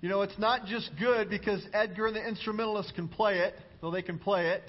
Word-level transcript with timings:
You 0.00 0.08
know, 0.08 0.22
it's 0.22 0.38
not 0.38 0.66
just 0.66 0.90
good 0.98 1.28
because 1.28 1.60
Edgar 1.72 2.06
and 2.06 2.16
the 2.16 2.26
instrumentalists 2.26 2.92
can 2.92 3.08
play 3.08 3.38
it, 3.38 3.54
though 3.80 3.90
they 3.90 4.02
can 4.02 4.18
play 4.18 4.50
it. 4.50 4.62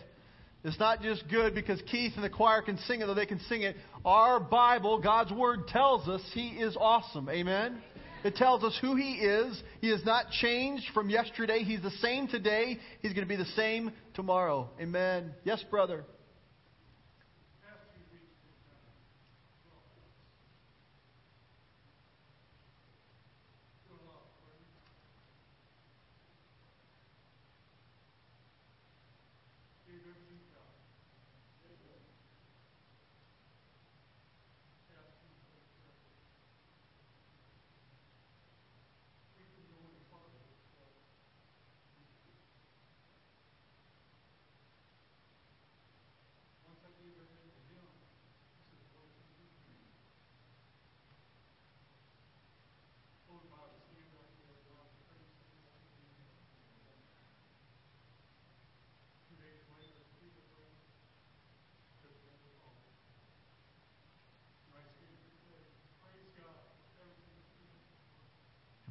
It's 0.63 0.79
not 0.79 1.01
just 1.01 1.23
good 1.29 1.53
because 1.53 1.81
Keith 1.89 2.13
and 2.15 2.23
the 2.23 2.29
choir 2.29 2.61
can 2.61 2.77
sing 2.79 3.01
it, 3.01 3.05
though 3.05 3.13
they 3.13 3.27
can 3.27 3.39
sing 3.41 3.61
it. 3.61 3.77
Our 4.03 4.39
Bible, 4.39 4.99
God's 4.99 5.31
Word, 5.31 5.67
tells 5.67 6.07
us 6.09 6.21
He 6.33 6.47
is 6.49 6.75
awesome. 6.77 7.29
Amen? 7.29 7.81
It 8.23 8.35
tells 8.35 8.63
us 8.63 8.77
who 8.81 8.95
He 8.95 9.13
is. 9.13 9.61
He 9.81 9.89
has 9.89 10.03
not 10.03 10.31
changed 10.31 10.85
from 10.93 11.09
yesterday. 11.09 11.63
He's 11.63 11.81
the 11.81 11.91
same 12.01 12.27
today. 12.27 12.79
He's 13.01 13.13
going 13.13 13.25
to 13.25 13.29
be 13.29 13.37
the 13.37 13.49
same 13.55 13.91
tomorrow. 14.15 14.69
Amen. 14.81 15.31
Yes, 15.45 15.63
brother. 15.69 16.03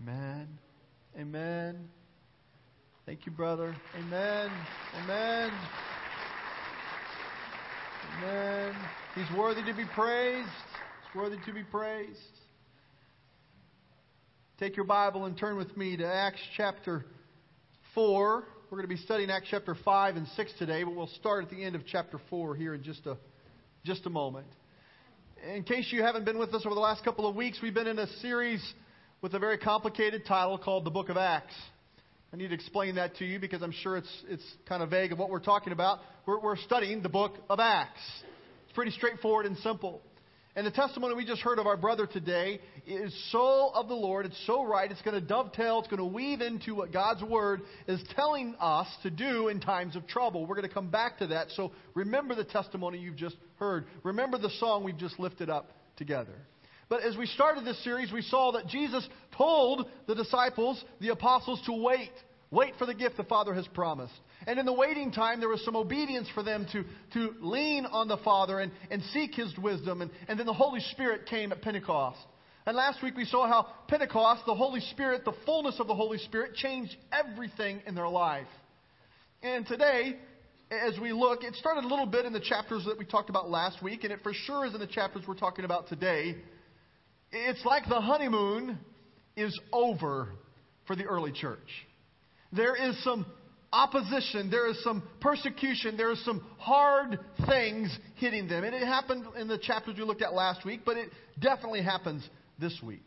Amen. 0.09 0.49
Amen. 1.19 1.89
Thank 3.09 3.25
you, 3.25 3.33
brother. 3.33 3.75
Amen. 3.99 4.51
Amen. 5.03 5.51
Amen. 8.19 8.75
He's 9.15 9.39
worthy 9.39 9.63
to 9.63 9.73
be 9.75 9.87
praised. 9.95 10.47
He's 10.47 11.19
worthy 11.19 11.39
to 11.47 11.53
be 11.55 11.63
praised. 11.63 12.19
Take 14.61 14.77
your 14.77 14.85
Bible 14.85 15.25
and 15.25 15.39
turn 15.39 15.57
with 15.57 15.75
me 15.75 15.97
to 15.97 16.05
Acts 16.05 16.43
chapter 16.55 17.07
4. 17.95 18.45
We're 18.71 18.77
going 18.77 18.87
to 18.87 18.95
be 18.95 19.01
studying 19.01 19.31
Acts 19.31 19.49
chapter 19.51 19.75
5 19.75 20.17
and 20.17 20.29
6 20.29 20.53
today, 20.59 20.85
but 20.85 20.95
we'll 20.95 21.07
start 21.07 21.45
at 21.45 21.51
the 21.51 21.65
end 21.65 21.77
of 21.77 21.87
chapter 21.87 22.21
4 22.29 22.57
here 22.57 22.75
in 22.75 22.83
just 22.83 23.07
a, 23.07 23.17
just 23.87 24.05
a 24.05 24.11
moment. 24.11 24.49
In 25.55 25.63
case 25.63 25.89
you 25.93 26.03
haven't 26.03 26.27
been 26.27 26.39
with 26.39 26.53
us 26.53 26.67
over 26.67 26.75
the 26.75 26.83
last 26.83 27.03
couple 27.05 27.27
of 27.27 27.35
weeks, 27.35 27.59
we've 27.63 27.73
been 27.73 27.87
in 27.87 27.99
a 27.99 28.07
series 28.21 28.61
with 29.23 29.33
a 29.33 29.39
very 29.39 29.57
complicated 29.57 30.27
title 30.27 30.59
called 30.59 30.85
the 30.85 30.91
Book 30.91 31.09
of 31.09 31.17
Acts. 31.17 31.55
I 32.33 32.37
need 32.37 32.49
to 32.49 32.55
explain 32.55 32.97
that 32.97 33.17
to 33.17 33.25
you 33.25 33.39
because 33.39 33.63
I'm 33.63 33.73
sure 33.73 33.97
it's, 33.97 34.23
it's 34.29 34.45
kind 34.69 34.83
of 34.83 34.91
vague 34.91 35.13
of 35.13 35.19
what 35.19 35.31
we're 35.31 35.41
talking 35.41 35.73
about. 35.73 36.01
We're, 36.27 36.39
we're 36.41 36.59
studying 36.59 37.03
the 37.03 37.09
book 37.09 37.33
of 37.49 37.59
Acts. 37.59 38.01
It's 38.65 38.75
pretty 38.75 38.91
straightforward 38.91 39.47
and 39.47 39.57
simple. 39.59 40.03
And 40.55 40.67
the 40.67 40.71
testimony 40.71 41.15
we 41.15 41.25
just 41.25 41.41
heard 41.41 41.59
of 41.59 41.67
our 41.67 41.77
brother 41.77 42.07
today 42.07 42.61
is 42.87 43.17
so 43.33 43.71
of 43.75 43.89
the 43.89 43.95
Lord. 43.95 44.27
It's 44.27 44.47
so 44.47 44.63
right. 44.67 44.91
It's 44.91 45.01
going 45.03 45.15
to 45.15 45.27
dovetail. 45.27 45.79
It's 45.79 45.89
going 45.89 45.99
to 45.99 46.05
weave 46.05 46.43
into 46.43 46.75
what 46.75 46.93
God's 46.93 47.23
Word 47.23 47.63
is 47.87 48.03
telling 48.15 48.57
us 48.61 48.89
to 49.05 49.11
do 49.11 49.49
in 49.49 49.61
times 49.61 49.97
of 49.97 50.07
trouble. 50.07 50.45
We're 50.45 50.57
going 50.57 50.69
to 50.69 50.75
come 50.75 50.91
back 50.91 51.19
to 51.19 51.29
that. 51.29 51.49
So 51.53 51.73
remember 51.95 52.35
the 52.35 52.45
testimony 52.45 52.99
you've 52.99 53.17
just 53.17 53.37
heard. 53.57 53.87
Remember 54.03 54.37
the 54.37 54.51
song 54.59 54.85
we've 54.85 54.99
just 54.99 55.19
lifted 55.19 55.49
up 55.49 55.71
together. 55.97 56.35
But 56.89 57.03
as 57.03 57.17
we 57.17 57.27
started 57.27 57.65
this 57.65 57.83
series, 57.85 58.13
we 58.13 58.23
saw 58.23 58.53
that 58.53 58.67
Jesus 58.67 59.07
told 59.37 59.87
the 60.07 60.15
disciples, 60.15 60.83
the 61.01 61.11
apostles, 61.11 61.61
to 61.67 61.73
wait. 61.73 62.13
Wait 62.51 62.73
for 62.79 62.87
the 62.87 62.95
gift 62.95 63.19
the 63.19 63.25
Father 63.25 63.53
has 63.53 63.67
promised. 63.69 64.15
And 64.47 64.59
in 64.59 64.65
the 64.65 64.73
waiting 64.73 65.13
time, 65.13 65.39
there 65.39 65.51
was 65.51 65.63
some 65.65 65.77
obedience 65.77 66.29
for 66.33 66.43
them 66.43 66.67
to, 66.73 66.85
to 67.13 67.35
lean 67.41 67.85
on 67.85 68.09
the 68.09 68.17
Father 68.19 68.61
and, 68.61 68.73
and 68.91 69.03
seek 69.13 69.35
His 69.35 69.57
wisdom. 69.59 70.01
And, 70.01 70.11
and 70.29 70.39
then 70.39 70.47
the 70.47 70.55
Holy 70.55 70.81
Spirit 70.93 71.27
came 71.27 71.53
at 71.53 71.61
Pentecost. 71.61 72.21
And 72.65 72.75
last 72.77 73.03
week 73.03 73.17
we 73.17 73.27
saw 73.27 73.47
how 73.47 73.67
Pentecost, 73.87 74.43
the 74.47 74.55
Holy 74.55 74.81
Spirit, 74.81 75.25
the 75.27 75.35
fullness 75.45 75.77
of 75.79 75.89
the 75.89 75.95
Holy 75.95 76.19
Spirit, 76.19 76.55
changed 76.55 76.97
everything 77.13 77.83
in 77.87 77.95
their 77.95 78.09
life. 78.09 78.47
And 79.43 79.67
today, 79.67 80.17
as 80.71 80.99
we 80.99 81.13
look, 81.13 81.45
it 81.45 81.55
started 81.55 81.85
a 81.85 81.89
little 81.89 82.07
bit 82.07 82.25
in 82.25 82.33
the 82.33 82.41
chapters 82.41 82.85
that 82.87 82.99
we 82.99 83.05
talked 83.05 83.31
about 83.31 83.51
last 83.51 83.83
week, 83.83 84.05
and 84.05 84.13
it 84.13 84.21
for 84.23 84.33
sure 84.33 84.67
is 84.67 84.75
in 84.75 84.81
the 84.81 84.87
chapters 84.87 85.25
we're 85.27 85.35
talking 85.35 85.65
about 85.65 85.89
today. 85.89 86.37
It's 87.33 87.65
like 87.65 87.89
the 87.89 88.01
honeymoon 88.01 88.79
is 89.37 89.59
over 89.73 90.31
for 90.87 90.97
the 90.97 91.05
early 91.05 91.33
church. 91.33 91.69
There 92.53 92.75
is 92.75 93.03
some 93.05 93.27
opposition, 93.73 94.51
there 94.51 94.69
is 94.69 94.83
some 94.83 95.03
persecution, 95.21 95.97
there 95.97 96.11
is 96.11 96.25
some 96.25 96.41
hard 96.59 97.19
things 97.47 97.97
hitting 98.17 98.49
them. 98.49 98.65
And 98.65 98.75
it 98.75 98.87
happened 98.87 99.27
in 99.39 99.49
the 99.49 99.59
chapters 99.59 99.97
we 99.99 100.05
looked 100.05 100.23
at 100.23 100.33
last 100.33 100.65
week, 100.65 100.81
but 100.85 100.97
it 100.97 101.11
definitely 101.39 101.83
happens 101.83 102.27
this 102.59 102.79
week. 102.83 103.05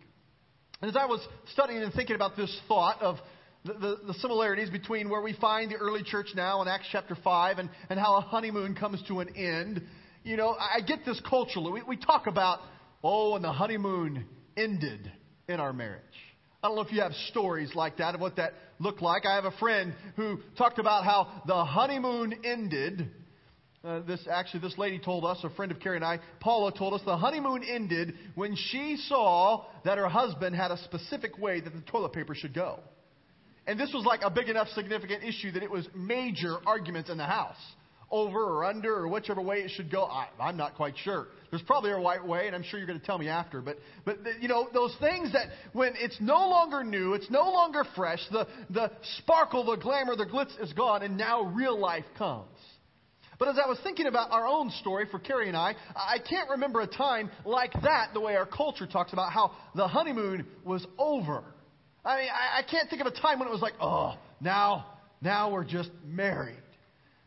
And 0.82 0.90
as 0.90 0.96
I 0.96 1.06
was 1.06 1.26
studying 1.54 1.82
and 1.82 1.94
thinking 1.94 2.16
about 2.16 2.36
this 2.38 2.56
thought 2.68 3.02
of 3.02 3.18
the, 3.66 3.74
the, 3.74 3.98
the, 4.08 4.14
similarities 4.16 4.72
between 4.72 5.10
where 5.10 5.22
we 5.22 5.34
find 5.34 5.70
the 5.72 5.76
early 5.76 6.02
church 6.04 6.30
now 6.36 6.64
in 6.64 6.68
Acts 6.68 6.88
chapter 6.92 7.16
5 7.24 7.60
and, 7.60 7.70
and 7.92 8.00
how 8.00 8.16
a 8.16 8.22
honeymoon 8.22 8.74
comes 8.74 9.04
to 9.08 9.20
an 9.20 9.36
end, 9.36 9.84
you 10.24 10.36
know, 10.36 10.56
I 10.60 10.82
get 10.82 11.06
this 11.06 11.22
culturally. 11.30 11.72
We, 11.72 11.96
we 11.96 11.98
talk 11.98 12.26
about 12.26 12.60
Oh, 13.04 13.36
and 13.36 13.44
the 13.44 13.52
honeymoon 13.52 14.26
ended 14.56 15.12
in 15.48 15.60
our 15.60 15.74
marriage. 15.74 16.02
I 16.64 16.68
don't 16.68 16.76
know 16.76 16.84
if 16.84 16.92
you 16.92 17.02
have 17.02 17.14
stories 17.30 17.74
like 17.74 17.98
that 17.98 18.14
of 18.14 18.22
what 18.22 18.36
that 18.36 18.54
looked 18.80 19.02
like. 19.02 19.26
I 19.26 19.36
have 19.36 19.46
a 19.46 19.52
friend 19.52 19.94
who 20.16 20.40
talked 20.58 20.78
about 20.78 21.04
how 21.04 21.42
the 21.48 21.66
honeymoon 21.66 22.36
ended. 22.44 23.10
Uh, 23.84 24.02
this 24.02 24.20
actually, 24.30 24.60
this 24.60 24.78
lady 24.78 25.00
told 25.00 25.26
us, 25.26 25.40
a 25.44 25.50
friend 25.50 25.72
of 25.72 25.80
Carrie 25.80 25.96
and 25.96 26.06
I, 26.06 26.20
Paula 26.40 26.72
told 26.72 26.94
us 26.94 27.02
the 27.04 27.18
honeymoon 27.18 27.64
ended 27.64 28.14
when 28.36 28.56
she 28.56 28.98
saw 29.08 29.66
that 29.86 29.98
her 29.98 30.08
husband 30.08 30.56
had 30.56 30.70
a 30.70 30.78
specific 30.84 31.40
way 31.40 31.62
that 31.62 31.74
the 31.74 31.82
toilet 31.82 32.14
paper 32.14 32.36
should 32.36 32.54
go. 32.54 32.80
And 33.66 33.80
this 33.80 33.92
was 33.94 34.06
like 34.06 34.22
a 34.24 34.30
big 34.30 34.50
enough 34.50 34.68
significant 34.70 35.24
issue 35.24 35.52
that 35.54 35.64
it 35.64 35.72
was 35.72 35.88
major 35.96 36.58
arguments 36.68 37.10
in 37.10 37.18
the 37.18 37.26
house 37.26 37.58
over 38.12 38.40
or 38.40 38.66
under 38.66 38.94
or 38.94 39.08
whichever 39.08 39.42
way 39.42 39.58
it 39.58 39.72
should 39.72 39.90
go. 39.90 40.04
I, 40.04 40.28
I'm 40.40 40.58
not 40.58 40.76
quite 40.76 40.96
sure. 41.04 41.28
There's 41.50 41.62
probably 41.64 41.92
a 41.92 41.98
right 41.98 42.26
way, 42.26 42.48
and 42.48 42.56
I'm 42.56 42.64
sure 42.64 42.80
you're 42.80 42.88
going 42.88 43.00
to 43.00 43.06
tell 43.06 43.18
me 43.18 43.28
after. 43.28 43.62
But, 43.62 43.78
but 44.06 44.20
you 44.40 44.48
know, 44.48 44.68
those 44.74 44.96
things 45.00 45.34
that 45.34 45.48
when 45.74 45.94
it's 45.98 46.18
no 46.20 46.50
longer 46.50 46.84
new, 46.84 47.14
it's 47.14 47.30
no 47.30 47.44
longer 47.44 47.84
fresh, 47.96 48.22
the, 48.32 48.48
the 48.70 48.92
sparkle, 49.20 49.66
the 49.66 49.78
glamour, 49.78 50.16
the 50.16 50.26
glitz 50.26 50.62
is 50.62 50.72
gone, 50.74 51.04
and 51.04 51.18
now 51.18 51.44
real 51.44 51.78
life 51.78 52.06
comes. 52.18 52.48
But 53.42 53.50
as 53.50 53.56
I 53.58 53.68
was 53.68 53.80
thinking 53.82 54.06
about 54.06 54.32
our 54.32 54.46
own 54.46 54.70
story 54.70 55.08
for 55.10 55.18
Carrie 55.18 55.48
and 55.48 55.58
I, 55.58 55.74
I 55.96 56.20
can't 56.20 56.48
remember 56.52 56.82
a 56.82 56.88
time 56.88 57.32
like 57.44 57.74
that, 57.82 58.10
the 58.14 58.22
way 58.22 58.36
our 58.36 58.46
culture 58.46 58.86
talks 58.86 59.14
about 59.14 59.32
how 59.32 59.54
the 59.74 59.88
honeymoon 59.88 60.46
was 60.64 60.86
over. 61.00 61.44
I 62.06 62.18
mean, 62.18 62.30
I, 62.30 62.60
I 62.60 62.62
can't 62.70 62.88
think 62.88 63.02
of 63.02 63.08
a 63.08 63.20
time 63.20 63.40
when 63.40 63.48
it 63.48 63.52
was 63.52 63.62
like, 63.62 63.74
oh, 63.82 64.14
now, 64.40 64.86
now 65.22 65.52
we're 65.52 65.64
just 65.64 65.90
married. 66.06 66.62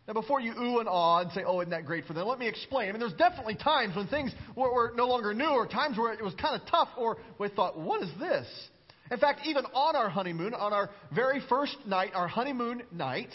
Now, 0.06 0.12
before 0.12 0.41
you 0.41 0.53
ooh 0.53 0.81
and 0.81 0.88
ah 0.88 1.20
and 1.20 1.32
say, 1.32 1.42
oh, 1.47 1.60
isn't 1.60 1.70
that 1.70 1.87
great 1.87 2.04
for 2.04 2.12
them, 2.12 2.26
let 2.26 2.38
me 2.38 2.47
explain. 2.47 2.88
I 2.88 2.92
mean, 2.92 3.00
there's 3.00 3.15
definitely 3.15 3.54
times 3.54 3.97
when 3.97 4.06
things 4.09 4.32
were, 4.54 4.72
were 4.72 4.92
no 4.94 5.06
longer 5.06 5.32
new 5.32 5.47
or 5.47 5.66
times 5.66 5.97
where 5.97 6.12
it 6.12 6.22
was 6.22 6.34
kind 6.34 6.60
of 6.60 6.69
tough 6.69 6.88
or 6.98 7.16
we 7.38 7.48
thought, 7.48 7.78
what 7.78 8.03
is 8.03 8.10
this? 8.19 8.47
In 9.10 9.19
fact, 9.19 9.41
even 9.47 9.64
on 9.66 9.97
our 9.97 10.10
honeymoon, 10.10 10.54
on 10.54 10.72
our 10.72 10.91
very 11.14 11.41
first 11.49 11.76
night, 11.87 12.11
our 12.14 12.29
honeymoon 12.29 12.82
night, 12.93 13.31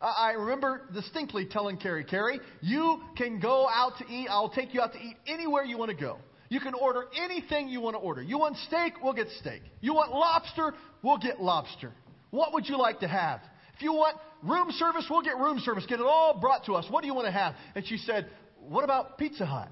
I 0.00 0.32
remember 0.32 0.82
distinctly 0.92 1.46
telling 1.46 1.78
Carrie, 1.78 2.04
Carrie, 2.04 2.40
you 2.60 3.00
can 3.16 3.40
go 3.40 3.66
out 3.68 3.92
to 3.98 4.04
eat. 4.06 4.28
I'll 4.28 4.50
take 4.50 4.74
you 4.74 4.82
out 4.82 4.92
to 4.92 4.98
eat 4.98 5.16
anywhere 5.26 5.64
you 5.64 5.78
want 5.78 5.90
to 5.90 5.96
go. 5.96 6.18
You 6.50 6.60
can 6.60 6.74
order 6.74 7.06
anything 7.18 7.68
you 7.68 7.80
want 7.80 7.94
to 7.94 8.00
order. 8.00 8.22
You 8.22 8.38
want 8.38 8.56
steak? 8.66 8.94
We'll 9.02 9.14
get 9.14 9.28
steak. 9.40 9.62
You 9.80 9.94
want 9.94 10.12
lobster? 10.12 10.74
We'll 11.02 11.18
get 11.18 11.40
lobster. 11.40 11.92
What 12.30 12.52
would 12.52 12.68
you 12.68 12.76
like 12.76 13.00
to 13.00 13.08
have? 13.08 13.40
If 13.76 13.82
you 13.82 13.92
want 13.92 14.16
room 14.42 14.68
service, 14.72 15.06
we'll 15.10 15.22
get 15.22 15.36
room 15.36 15.58
service. 15.60 15.84
Get 15.88 16.00
it 16.00 16.06
all 16.06 16.38
brought 16.40 16.64
to 16.66 16.74
us. 16.74 16.86
What 16.90 17.00
do 17.00 17.06
you 17.06 17.14
want 17.14 17.26
to 17.26 17.32
have? 17.32 17.54
And 17.74 17.86
she 17.86 17.96
said, 17.96 18.28
What 18.60 18.84
about 18.84 19.18
Pizza 19.18 19.46
Hut? 19.46 19.70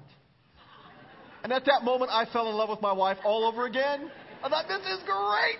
And 1.43 1.51
at 1.51 1.65
that 1.65 1.83
moment, 1.83 2.11
I 2.11 2.25
fell 2.31 2.49
in 2.49 2.55
love 2.55 2.69
with 2.69 2.81
my 2.81 2.93
wife 2.93 3.17
all 3.25 3.45
over 3.45 3.65
again. 3.65 4.09
I 4.43 4.49
thought, 4.49 4.67
This 4.67 4.79
is 4.79 5.03
great. 5.05 5.59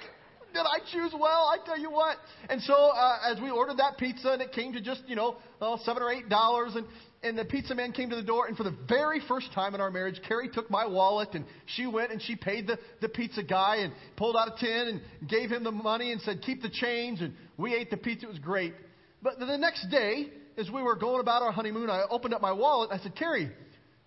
Did 0.53 0.61
I 0.61 0.79
choose 0.91 1.11
well? 1.19 1.51
I 1.51 1.57
tell 1.65 1.79
you 1.79 1.89
what. 1.89 2.17
And 2.47 2.61
so, 2.61 2.75
uh, 2.75 3.31
as 3.31 3.41
we 3.41 3.49
ordered 3.49 3.77
that 3.77 3.97
pizza, 3.97 4.33
and 4.33 4.41
it 4.41 4.51
came 4.51 4.71
to 4.73 4.81
just, 4.81 5.01
you 5.07 5.15
know, 5.15 5.37
well, 5.59 5.81
seven 5.83 6.03
or 6.03 6.11
eight 6.11 6.29
dollars, 6.29 6.73
and 6.75 6.85
and 7.23 7.37
the 7.37 7.45
pizza 7.45 7.73
man 7.73 7.91
came 7.91 8.09
to 8.09 8.15
the 8.15 8.23
door, 8.23 8.47
and 8.47 8.57
for 8.57 8.63
the 8.63 8.75
very 8.87 9.21
first 9.27 9.51
time 9.53 9.73
in 9.75 9.81
our 9.81 9.89
marriage, 9.89 10.19
Carrie 10.27 10.49
took 10.49 10.69
my 10.69 10.85
wallet, 10.85 11.29
and 11.33 11.45
she 11.65 11.87
went 11.87 12.11
and 12.11 12.21
she 12.21 12.35
paid 12.35 12.67
the, 12.67 12.77
the 13.01 13.09
pizza 13.09 13.41
guy 13.41 13.77
and 13.77 13.93
pulled 14.17 14.35
out 14.35 14.49
a 14.49 14.59
tin 14.59 14.87
and 15.19 15.29
gave 15.29 15.49
him 15.49 15.63
the 15.63 15.71
money 15.71 16.11
and 16.11 16.21
said, 16.21 16.41
keep 16.41 16.61
the 16.61 16.69
change, 16.69 17.21
and 17.21 17.33
we 17.57 17.73
ate 17.73 17.89
the 17.89 17.97
pizza. 17.97 18.25
It 18.25 18.29
was 18.29 18.39
great. 18.39 18.73
But 19.21 19.39
the 19.39 19.57
next 19.57 19.89
day, 19.89 20.27
as 20.57 20.69
we 20.69 20.81
were 20.81 20.95
going 20.95 21.21
about 21.21 21.41
our 21.41 21.51
honeymoon, 21.51 21.89
I 21.89 22.03
opened 22.09 22.33
up 22.33 22.41
my 22.41 22.51
wallet. 22.51 22.89
I 22.91 22.97
said, 22.99 23.15
Carrie, 23.15 23.49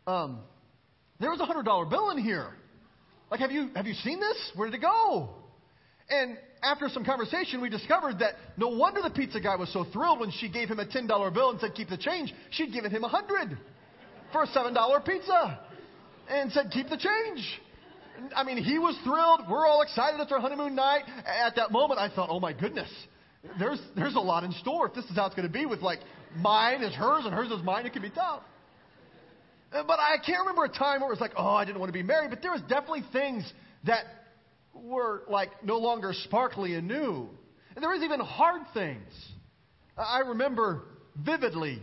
um, 0.06 0.40
there 1.18 1.30
was 1.30 1.40
a 1.40 1.46
hundred 1.46 1.64
dollar 1.64 1.86
bill 1.86 2.10
in 2.10 2.18
here. 2.18 2.52
Like, 3.30 3.40
have 3.40 3.50
you 3.50 3.70
have 3.74 3.86
you 3.86 3.94
seen 3.94 4.20
this? 4.20 4.52
Where 4.54 4.70
did 4.70 4.76
it 4.76 4.82
go? 4.82 5.30
And 6.08 6.38
after 6.62 6.88
some 6.88 7.04
conversation, 7.04 7.60
we 7.60 7.68
discovered 7.68 8.20
that 8.20 8.34
no 8.56 8.68
wonder 8.68 9.02
the 9.02 9.10
pizza 9.10 9.40
guy 9.40 9.56
was 9.56 9.72
so 9.72 9.84
thrilled 9.92 10.20
when 10.20 10.30
she 10.30 10.48
gave 10.48 10.68
him 10.68 10.78
a 10.78 10.86
$10 10.86 11.34
bill 11.34 11.50
and 11.50 11.60
said, 11.60 11.74
keep 11.74 11.88
the 11.88 11.96
change. 11.96 12.32
She'd 12.50 12.72
given 12.72 12.90
him 12.90 13.04
a 13.04 13.08
100 13.08 13.58
for 14.32 14.44
a 14.44 14.46
$7 14.46 15.04
pizza 15.04 15.60
and 16.28 16.52
said, 16.52 16.70
keep 16.70 16.88
the 16.88 16.96
change. 16.96 17.60
I 18.34 18.44
mean, 18.44 18.62
he 18.62 18.78
was 18.78 18.96
thrilled. 19.04 19.42
We're 19.50 19.66
all 19.66 19.82
excited. 19.82 20.20
It's 20.20 20.32
our 20.32 20.40
honeymoon 20.40 20.74
night. 20.74 21.02
At 21.26 21.56
that 21.56 21.70
moment, 21.70 22.00
I 22.00 22.08
thought, 22.08 22.28
oh 22.30 22.40
my 22.40 22.52
goodness, 22.52 22.88
there's, 23.58 23.80
there's 23.94 24.14
a 24.14 24.20
lot 24.20 24.44
in 24.44 24.52
store. 24.52 24.86
If 24.88 24.94
this 24.94 25.04
is 25.06 25.16
how 25.16 25.26
it's 25.26 25.34
going 25.34 25.46
to 25.46 25.52
be 25.52 25.66
with 25.66 25.82
like 25.82 26.00
mine 26.36 26.82
is 26.82 26.94
hers 26.94 27.24
and 27.24 27.34
hers 27.34 27.50
is 27.50 27.62
mine, 27.62 27.84
it 27.84 27.92
can 27.92 28.02
be 28.02 28.10
tough. 28.10 28.42
But 29.72 29.98
I 29.98 30.16
can't 30.24 30.40
remember 30.40 30.64
a 30.64 30.68
time 30.68 31.00
where 31.00 31.10
it 31.10 31.12
was 31.12 31.20
like, 31.20 31.32
oh, 31.36 31.54
I 31.54 31.64
didn't 31.64 31.80
want 31.80 31.88
to 31.90 31.98
be 31.98 32.02
married. 32.02 32.30
But 32.30 32.40
there 32.40 32.52
was 32.52 32.62
definitely 32.62 33.04
things 33.12 33.44
that 33.84 34.04
were 34.82 35.22
like 35.28 35.64
no 35.64 35.78
longer 35.78 36.12
sparkly 36.12 36.74
and 36.74 36.88
new. 36.88 37.28
And 37.74 37.82
there 37.82 37.90
was 37.90 38.02
even 38.02 38.20
hard 38.20 38.62
things. 38.74 39.10
I 39.96 40.20
remember 40.20 40.82
vividly 41.16 41.80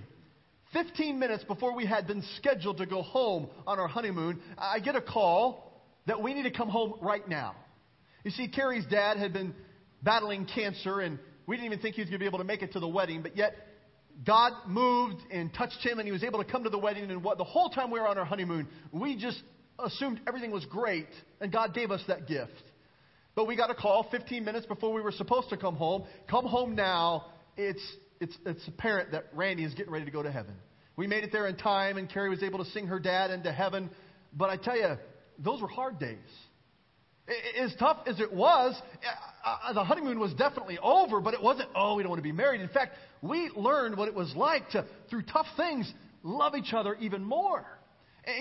15 0.73 1.19
minutes 1.19 1.43
before 1.43 1.75
we 1.75 1.85
had 1.85 2.07
been 2.07 2.23
scheduled 2.37 2.77
to 2.77 2.85
go 2.85 3.03
home 3.03 3.47
on 3.65 3.79
our 3.79 3.87
honeymoon, 3.87 4.39
I 4.57 4.79
get 4.79 4.95
a 4.95 5.01
call 5.01 5.83
that 6.07 6.21
we 6.21 6.33
need 6.33 6.43
to 6.43 6.51
come 6.51 6.67
home 6.67 6.95
right 7.01 7.27
now. 7.27 7.55
You 8.23 8.31
see, 8.31 8.47
Carrie's 8.47 8.85
dad 8.87 9.17
had 9.17 9.33
been 9.33 9.53
battling 10.01 10.45
cancer, 10.45 10.99
and 10.99 11.19
we 11.45 11.55
didn't 11.55 11.67
even 11.67 11.79
think 11.79 11.95
he 11.95 12.01
was 12.01 12.09
going 12.09 12.19
to 12.19 12.23
be 12.23 12.27
able 12.27 12.39
to 12.39 12.43
make 12.43 12.61
it 12.61 12.73
to 12.73 12.79
the 12.79 12.87
wedding, 12.87 13.21
but 13.21 13.37
yet 13.37 13.55
God 14.25 14.53
moved 14.67 15.21
and 15.31 15.53
touched 15.53 15.85
him, 15.85 15.99
and 15.99 16.07
he 16.07 16.11
was 16.11 16.23
able 16.23 16.43
to 16.43 16.49
come 16.49 16.63
to 16.63 16.69
the 16.69 16.77
wedding. 16.77 17.09
And 17.09 17.23
what, 17.23 17.37
the 17.37 17.43
whole 17.43 17.69
time 17.69 17.91
we 17.91 17.99
were 17.99 18.07
on 18.07 18.17
our 18.17 18.25
honeymoon, 18.25 18.67
we 18.91 19.15
just 19.15 19.41
assumed 19.79 20.21
everything 20.27 20.51
was 20.51 20.65
great, 20.65 21.07
and 21.39 21.51
God 21.51 21.73
gave 21.73 21.91
us 21.91 22.01
that 22.07 22.27
gift. 22.27 22.51
But 23.35 23.47
we 23.47 23.55
got 23.55 23.71
a 23.71 23.75
call 23.75 24.07
15 24.11 24.43
minutes 24.45 24.65
before 24.65 24.93
we 24.93 25.01
were 25.01 25.11
supposed 25.11 25.49
to 25.49 25.57
come 25.57 25.75
home. 25.75 26.03
Come 26.29 26.45
home 26.45 26.75
now. 26.75 27.25
It's, 27.57 27.81
it's, 28.19 28.37
it's 28.45 28.67
apparent 28.67 29.11
that 29.11 29.25
Randy 29.33 29.63
is 29.63 29.73
getting 29.73 29.91
ready 29.91 30.05
to 30.05 30.11
go 30.11 30.21
to 30.21 30.31
heaven. 30.31 30.55
We 30.95 31.07
made 31.07 31.23
it 31.23 31.31
there 31.31 31.47
in 31.47 31.55
time, 31.55 31.97
and 31.97 32.09
Carrie 32.09 32.29
was 32.29 32.43
able 32.43 32.63
to 32.63 32.69
sing 32.71 32.87
her 32.87 32.99
dad 32.99 33.31
into 33.31 33.51
heaven. 33.51 33.89
But 34.31 34.49
I 34.49 34.57
tell 34.57 34.77
you, 34.77 34.97
those 35.39 35.61
were 35.61 35.67
hard 35.67 35.99
days. 35.99 36.17
As 37.59 37.73
tough 37.79 37.99
as 38.05 38.19
it 38.19 38.33
was, 38.33 38.79
uh, 39.45 39.57
uh, 39.69 39.73
the 39.73 39.83
honeymoon 39.83 40.19
was 40.19 40.33
definitely 40.33 40.77
over, 40.83 41.21
but 41.21 41.33
it 41.33 41.41
wasn't, 41.41 41.69
oh, 41.73 41.95
we 41.95 42.03
don't 42.03 42.09
want 42.09 42.19
to 42.19 42.23
be 42.23 42.33
married. 42.33 42.61
In 42.61 42.67
fact, 42.67 42.95
we 43.21 43.49
learned 43.55 43.97
what 43.97 44.09
it 44.09 44.13
was 44.13 44.33
like 44.35 44.69
to, 44.71 44.85
through 45.09 45.23
tough 45.23 45.47
things, 45.55 45.91
love 46.21 46.53
each 46.55 46.73
other 46.73 46.95
even 46.99 47.23
more. 47.23 47.65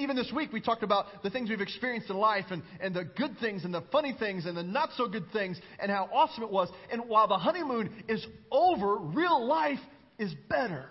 Even 0.00 0.14
this 0.14 0.30
week, 0.34 0.52
we 0.52 0.60
talked 0.60 0.84
about 0.84 1.06
the 1.22 1.30
things 1.30 1.50
we've 1.50 1.60
experienced 1.60 2.08
in 2.08 2.16
life 2.16 2.44
and, 2.50 2.62
and 2.80 2.94
the 2.94 3.04
good 3.04 3.36
things 3.40 3.64
and 3.64 3.74
the 3.74 3.82
funny 3.90 4.14
things 4.16 4.46
and 4.46 4.56
the 4.56 4.62
not 4.62 4.90
so 4.96 5.08
good 5.08 5.24
things 5.32 5.60
and 5.80 5.90
how 5.90 6.08
awesome 6.12 6.44
it 6.44 6.50
was. 6.50 6.68
And 6.90 7.08
while 7.08 7.26
the 7.26 7.38
honeymoon 7.38 7.90
is 8.08 8.24
over, 8.50 8.96
real 8.96 9.44
life 9.44 9.80
is 10.18 10.32
better. 10.48 10.86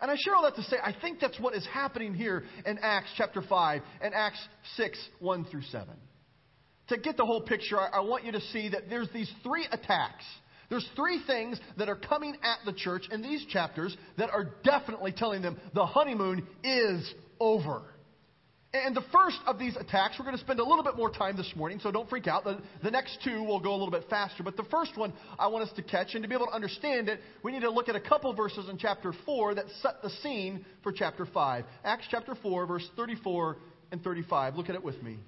And 0.00 0.10
I 0.10 0.14
share 0.16 0.36
all 0.36 0.42
that 0.42 0.54
to 0.56 0.62
say, 0.62 0.76
I 0.82 0.94
think 1.00 1.20
that's 1.20 1.40
what 1.40 1.54
is 1.54 1.66
happening 1.66 2.14
here 2.14 2.44
in 2.64 2.78
Acts 2.80 3.08
chapter 3.16 3.42
5 3.42 3.82
and 4.00 4.14
Acts 4.14 4.38
6, 4.76 4.98
1 5.18 5.44
through 5.46 5.62
7. 5.62 5.88
To 6.88 6.98
get 6.98 7.16
the 7.16 7.24
whole 7.24 7.40
picture, 7.40 7.78
I, 7.80 7.88
I 7.94 8.00
want 8.00 8.24
you 8.24 8.32
to 8.32 8.40
see 8.40 8.68
that 8.68 8.88
there's 8.88 9.08
these 9.12 9.32
three 9.42 9.66
attacks. 9.72 10.24
There's 10.68 10.88
three 10.94 11.20
things 11.26 11.58
that 11.78 11.88
are 11.88 11.96
coming 11.96 12.36
at 12.42 12.58
the 12.64 12.72
church 12.72 13.04
in 13.10 13.22
these 13.22 13.44
chapters 13.46 13.96
that 14.18 14.30
are 14.30 14.50
definitely 14.62 15.12
telling 15.12 15.42
them 15.42 15.58
the 15.74 15.86
honeymoon 15.86 16.46
is 16.62 17.12
over. 17.40 17.82
And 18.84 18.94
the 18.94 19.04
first 19.12 19.38
of 19.46 19.58
these 19.58 19.76
attacks, 19.76 20.16
we're 20.18 20.24
going 20.24 20.36
to 20.36 20.42
spend 20.42 20.60
a 20.60 20.64
little 20.64 20.84
bit 20.84 20.96
more 20.96 21.10
time 21.10 21.36
this 21.36 21.50
morning, 21.56 21.80
so 21.80 21.90
don't 21.90 22.08
freak 22.08 22.26
out. 22.26 22.44
The, 22.44 22.58
the 22.82 22.90
next 22.90 23.18
two 23.24 23.42
will 23.42 23.60
go 23.60 23.70
a 23.70 23.78
little 23.78 23.90
bit 23.90 24.04
faster. 24.10 24.42
But 24.42 24.56
the 24.56 24.64
first 24.64 24.96
one 24.96 25.12
I 25.38 25.46
want 25.46 25.68
us 25.68 25.74
to 25.76 25.82
catch, 25.82 26.14
and 26.14 26.22
to 26.22 26.28
be 26.28 26.34
able 26.34 26.46
to 26.46 26.52
understand 26.52 27.08
it, 27.08 27.20
we 27.42 27.52
need 27.52 27.62
to 27.62 27.70
look 27.70 27.88
at 27.88 27.96
a 27.96 28.00
couple 28.00 28.32
verses 28.34 28.68
in 28.68 28.76
chapter 28.76 29.12
4 29.24 29.54
that 29.54 29.66
set 29.82 30.02
the 30.02 30.10
scene 30.22 30.64
for 30.82 30.92
chapter 30.92 31.26
5. 31.26 31.64
Acts 31.84 32.06
chapter 32.10 32.34
4, 32.34 32.66
verse 32.66 32.86
34 32.96 33.56
and 33.92 34.02
35. 34.02 34.56
Look 34.56 34.68
at 34.68 34.74
it 34.74 34.84
with 34.84 35.02
me. 35.02 35.18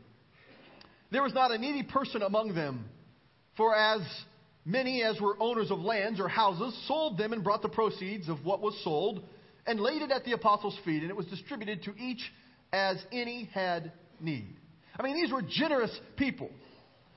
There 1.10 1.22
was 1.22 1.32
not 1.32 1.50
a 1.50 1.58
needy 1.58 1.84
person 1.84 2.22
among 2.22 2.54
them, 2.54 2.84
for 3.56 3.74
as 3.74 4.02
many 4.64 5.02
as 5.02 5.20
were 5.20 5.36
owners 5.40 5.70
of 5.70 5.78
lands 5.78 6.20
or 6.20 6.28
houses 6.28 6.78
sold 6.86 7.16
them 7.16 7.32
and 7.32 7.42
brought 7.42 7.62
the 7.62 7.68
proceeds 7.68 8.28
of 8.28 8.44
what 8.44 8.60
was 8.60 8.78
sold 8.84 9.22
and 9.66 9.80
laid 9.80 10.02
it 10.02 10.10
at 10.10 10.24
the 10.24 10.32
apostles' 10.32 10.78
feet, 10.84 11.02
and 11.02 11.10
it 11.10 11.16
was 11.16 11.26
distributed 11.26 11.82
to 11.84 11.94
each 11.98 12.20
as 12.72 12.96
any 13.12 13.48
had 13.52 13.92
need. 14.20 14.56
I 14.98 15.02
mean, 15.02 15.14
these 15.14 15.32
were 15.32 15.42
generous 15.42 15.96
people. 16.16 16.50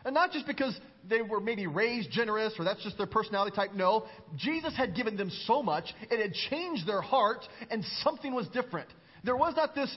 And 0.06 0.14
not 0.14 0.32
just 0.32 0.48
because 0.48 0.80
they 1.08 1.22
were 1.22 1.40
maybe 1.40 1.68
raised 1.68 2.12
generous 2.12 2.54
or 2.58 2.66
that's 2.66 2.84
just 2.84 2.98
their 2.98 3.08
personality 3.08 3.56
type. 3.56 3.74
No. 3.74 4.06
Jesus 4.36 4.76
had 4.76 4.96
given 4.96 5.18
them 5.18 5.32
so 5.46 5.62
much, 5.62 5.86
it 6.10 6.22
had 6.22 6.34
changed 6.50 6.88
their 6.88 7.02
heart, 7.02 7.46
and 7.70 7.84
something 8.04 8.34
was 8.34 8.48
different. 8.50 8.88
There 9.24 9.36
was 9.36 9.56
not 9.56 9.76
this 9.76 9.96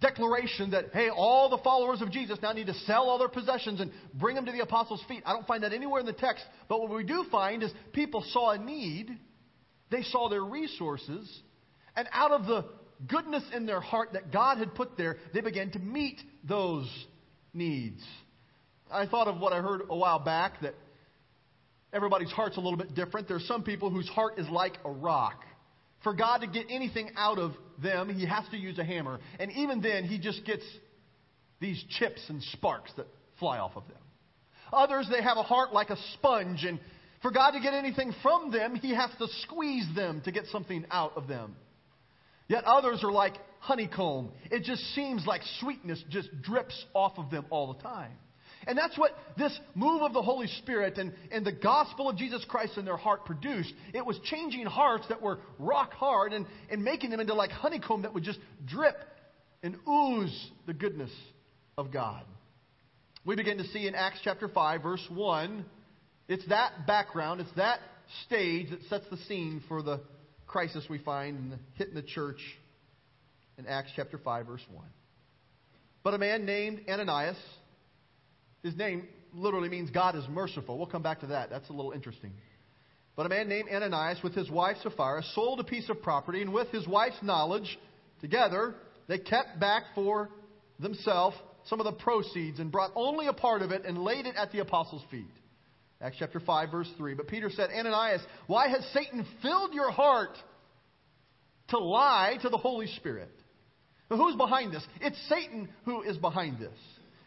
declaration 0.00 0.72
that, 0.72 0.86
hey, 0.92 1.08
all 1.10 1.48
the 1.48 1.58
followers 1.58 2.02
of 2.02 2.10
Jesus 2.10 2.38
now 2.42 2.52
need 2.52 2.66
to 2.66 2.74
sell 2.74 3.08
all 3.08 3.18
their 3.18 3.28
possessions 3.28 3.80
and 3.80 3.92
bring 4.14 4.34
them 4.34 4.44
to 4.46 4.52
the 4.52 4.60
apostles' 4.60 5.02
feet. 5.08 5.22
I 5.24 5.32
don't 5.32 5.46
find 5.46 5.62
that 5.62 5.72
anywhere 5.72 6.00
in 6.00 6.06
the 6.06 6.12
text. 6.12 6.44
But 6.68 6.80
what 6.80 6.90
we 6.90 7.04
do 7.04 7.24
find 7.30 7.62
is 7.62 7.72
people 7.92 8.24
saw 8.30 8.50
a 8.50 8.58
need, 8.58 9.16
they 9.90 10.02
saw 10.02 10.28
their 10.28 10.44
resources, 10.44 11.40
and 11.94 12.08
out 12.12 12.32
of 12.32 12.46
the 12.46 12.64
goodness 13.06 13.42
in 13.54 13.66
their 13.66 13.80
heart 13.80 14.12
that 14.14 14.32
God 14.32 14.58
had 14.58 14.74
put 14.74 14.96
there, 14.96 15.16
they 15.34 15.40
began 15.40 15.70
to 15.72 15.78
meet 15.78 16.20
those 16.44 16.88
needs. 17.52 18.02
I 18.90 19.06
thought 19.06 19.28
of 19.28 19.38
what 19.38 19.52
I 19.52 19.60
heard 19.60 19.82
a 19.88 19.96
while 19.96 20.18
back 20.18 20.60
that 20.62 20.74
everybody's 21.92 22.30
heart's 22.30 22.56
a 22.56 22.60
little 22.60 22.78
bit 22.78 22.94
different. 22.94 23.28
There's 23.28 23.46
some 23.46 23.62
people 23.62 23.90
whose 23.90 24.08
heart 24.08 24.38
is 24.38 24.48
like 24.48 24.78
a 24.84 24.90
rock. 24.90 25.42
For 26.02 26.14
God 26.14 26.38
to 26.38 26.46
get 26.46 26.66
anything 26.70 27.10
out 27.16 27.38
of 27.38 27.52
them, 27.82 28.14
He 28.14 28.26
has 28.26 28.44
to 28.50 28.56
use 28.56 28.78
a 28.78 28.84
hammer. 28.84 29.18
And 29.40 29.50
even 29.52 29.80
then, 29.80 30.04
He 30.04 30.18
just 30.18 30.44
gets 30.44 30.62
these 31.60 31.82
chips 31.98 32.20
and 32.28 32.42
sparks 32.52 32.92
that 32.96 33.06
fly 33.40 33.58
off 33.58 33.72
of 33.76 33.88
them. 33.88 33.96
Others, 34.72 35.08
they 35.10 35.22
have 35.22 35.36
a 35.36 35.42
heart 35.42 35.72
like 35.72 35.90
a 35.90 35.96
sponge, 36.14 36.64
and 36.64 36.78
for 37.22 37.30
God 37.30 37.52
to 37.52 37.60
get 37.60 37.74
anything 37.74 38.12
from 38.22 38.50
them, 38.50 38.74
He 38.74 38.94
has 38.94 39.10
to 39.18 39.26
squeeze 39.42 39.86
them 39.94 40.22
to 40.24 40.32
get 40.32 40.46
something 40.46 40.84
out 40.90 41.16
of 41.16 41.28
them. 41.28 41.56
Yet 42.48 42.64
others 42.64 43.02
are 43.02 43.12
like 43.12 43.34
honeycomb. 43.60 44.30
It 44.50 44.62
just 44.62 44.82
seems 44.94 45.26
like 45.26 45.42
sweetness 45.60 46.02
just 46.10 46.28
drips 46.42 46.84
off 46.94 47.18
of 47.18 47.30
them 47.30 47.46
all 47.50 47.72
the 47.72 47.82
time. 47.82 48.12
And 48.66 48.76
that's 48.76 48.98
what 48.98 49.12
this 49.36 49.58
move 49.74 50.02
of 50.02 50.12
the 50.12 50.22
Holy 50.22 50.48
Spirit 50.58 50.98
and, 50.98 51.12
and 51.30 51.46
the 51.46 51.52
gospel 51.52 52.08
of 52.08 52.16
Jesus 52.16 52.44
Christ 52.48 52.76
in 52.76 52.84
their 52.84 52.96
heart 52.96 53.24
produced. 53.24 53.72
It 53.94 54.04
was 54.04 54.18
changing 54.24 54.66
hearts 54.66 55.06
that 55.08 55.22
were 55.22 55.38
rock 55.58 55.92
hard 55.92 56.32
and, 56.32 56.46
and 56.70 56.82
making 56.82 57.10
them 57.10 57.20
into 57.20 57.34
like 57.34 57.50
honeycomb 57.50 58.02
that 58.02 58.12
would 58.12 58.24
just 58.24 58.40
drip 58.64 58.96
and 59.62 59.76
ooze 59.88 60.50
the 60.66 60.74
goodness 60.74 61.12
of 61.78 61.92
God. 61.92 62.24
We 63.24 63.36
begin 63.36 63.58
to 63.58 63.64
see 63.68 63.86
in 63.86 63.94
Acts 63.94 64.20
chapter 64.22 64.48
5, 64.48 64.82
verse 64.82 65.04
1, 65.10 65.64
it's 66.28 66.46
that 66.48 66.86
background, 66.86 67.40
it's 67.40 67.52
that 67.56 67.80
stage 68.26 68.70
that 68.70 68.82
sets 68.88 69.04
the 69.10 69.16
scene 69.28 69.62
for 69.68 69.82
the 69.82 70.00
crisis 70.56 70.86
we 70.88 70.96
find 70.96 71.36
in 71.52 71.58
hitting 71.74 71.92
the 71.92 72.00
church 72.00 72.38
in 73.58 73.66
Acts 73.66 73.90
chapter 73.94 74.16
5, 74.16 74.46
verse 74.46 74.64
1. 74.72 74.86
But 76.02 76.14
a 76.14 76.18
man 76.18 76.46
named 76.46 76.80
Ananias, 76.88 77.36
his 78.62 78.74
name 78.74 79.06
literally 79.34 79.68
means 79.68 79.90
God 79.90 80.16
is 80.16 80.24
merciful. 80.30 80.78
We'll 80.78 80.86
come 80.86 81.02
back 81.02 81.20
to 81.20 81.26
that. 81.26 81.50
That's 81.50 81.68
a 81.68 81.74
little 81.74 81.92
interesting. 81.92 82.32
But 83.16 83.26
a 83.26 83.28
man 83.28 83.50
named 83.50 83.68
Ananias, 83.70 84.22
with 84.24 84.34
his 84.34 84.50
wife 84.50 84.78
Sapphira, 84.82 85.22
sold 85.34 85.60
a 85.60 85.64
piece 85.64 85.90
of 85.90 86.00
property, 86.00 86.40
and 86.40 86.54
with 86.54 86.68
his 86.68 86.88
wife's 86.88 87.22
knowledge, 87.22 87.78
together, 88.22 88.76
they 89.08 89.18
kept 89.18 89.60
back 89.60 89.82
for 89.94 90.30
themselves 90.78 91.36
some 91.66 91.80
of 91.80 91.84
the 91.84 91.92
proceeds 91.92 92.60
and 92.60 92.72
brought 92.72 92.92
only 92.96 93.26
a 93.26 93.34
part 93.34 93.60
of 93.60 93.72
it 93.72 93.84
and 93.84 93.98
laid 93.98 94.24
it 94.24 94.36
at 94.36 94.52
the 94.52 94.60
apostles' 94.60 95.04
feet. 95.10 95.26
Acts 96.00 96.16
chapter 96.18 96.40
5, 96.40 96.70
verse 96.70 96.90
3. 96.96 97.14
But 97.14 97.28
Peter 97.28 97.50
said, 97.50 97.70
Ananias, 97.70 98.20
why 98.46 98.68
has 98.68 98.84
Satan 98.92 99.26
filled 99.40 99.72
your 99.72 99.90
heart 99.90 100.36
to 101.68 101.78
lie 101.78 102.36
to 102.42 102.48
the 102.48 102.58
Holy 102.58 102.86
Spirit? 102.86 103.30
Now, 104.10 104.18
who's 104.18 104.36
behind 104.36 104.72
this? 104.72 104.86
It's 105.00 105.18
Satan 105.28 105.68
who 105.84 106.02
is 106.02 106.16
behind 106.18 106.58
this. 106.58 106.78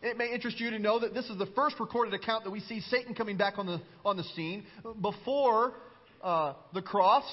It 0.02 0.18
may 0.18 0.32
interest 0.32 0.60
you 0.60 0.70
to 0.70 0.80
know 0.80 1.00
that 1.00 1.14
this 1.14 1.26
is 1.26 1.38
the 1.38 1.48
first 1.48 1.80
recorded 1.80 2.14
account 2.14 2.46
that 2.46 2.52
we 2.52 2.62
see 2.62 2.80
Satan 2.80 3.16
coming 3.16 3.36
back 3.36 3.58
on 3.58 3.66
the, 3.66 3.82
on 4.06 4.16
the 4.16 4.24
scene. 4.36 4.64
Before 5.02 5.74
uh, 6.24 6.54
the 6.74 6.82
cross, 6.82 7.26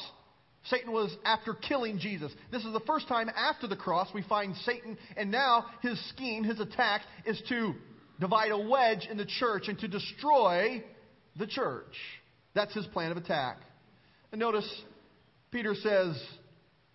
Satan 0.65 0.93
was 0.93 1.15
after 1.25 1.55
killing 1.55 1.99
Jesus. 1.99 2.33
This 2.51 2.65
is 2.65 2.73
the 2.73 2.81
first 2.81 3.07
time 3.07 3.31
after 3.37 3.69
the 3.69 3.77
cross 3.77 4.09
we 4.13 4.23
find 4.23 4.57
Satan, 4.65 4.99
and 5.17 5.31
now 5.31 5.67
his 5.81 6.01
scheme, 6.09 6.43
his 6.43 6.59
attack, 6.59 7.03
is 7.25 7.41
to 7.51 7.75
divide 8.19 8.51
a 8.51 8.59
wedge 8.59 9.07
in 9.09 9.17
the 9.17 9.27
church 9.27 9.69
and 9.69 9.79
to 9.79 9.87
destroy 9.87 10.83
the 11.39 11.47
church. 11.47 11.95
That's 12.55 12.75
his 12.75 12.87
plan 12.87 13.11
of 13.11 13.17
attack. 13.17 13.59
And 14.33 14.39
notice, 14.39 14.69
Peter 15.51 15.75
says, 15.75 16.21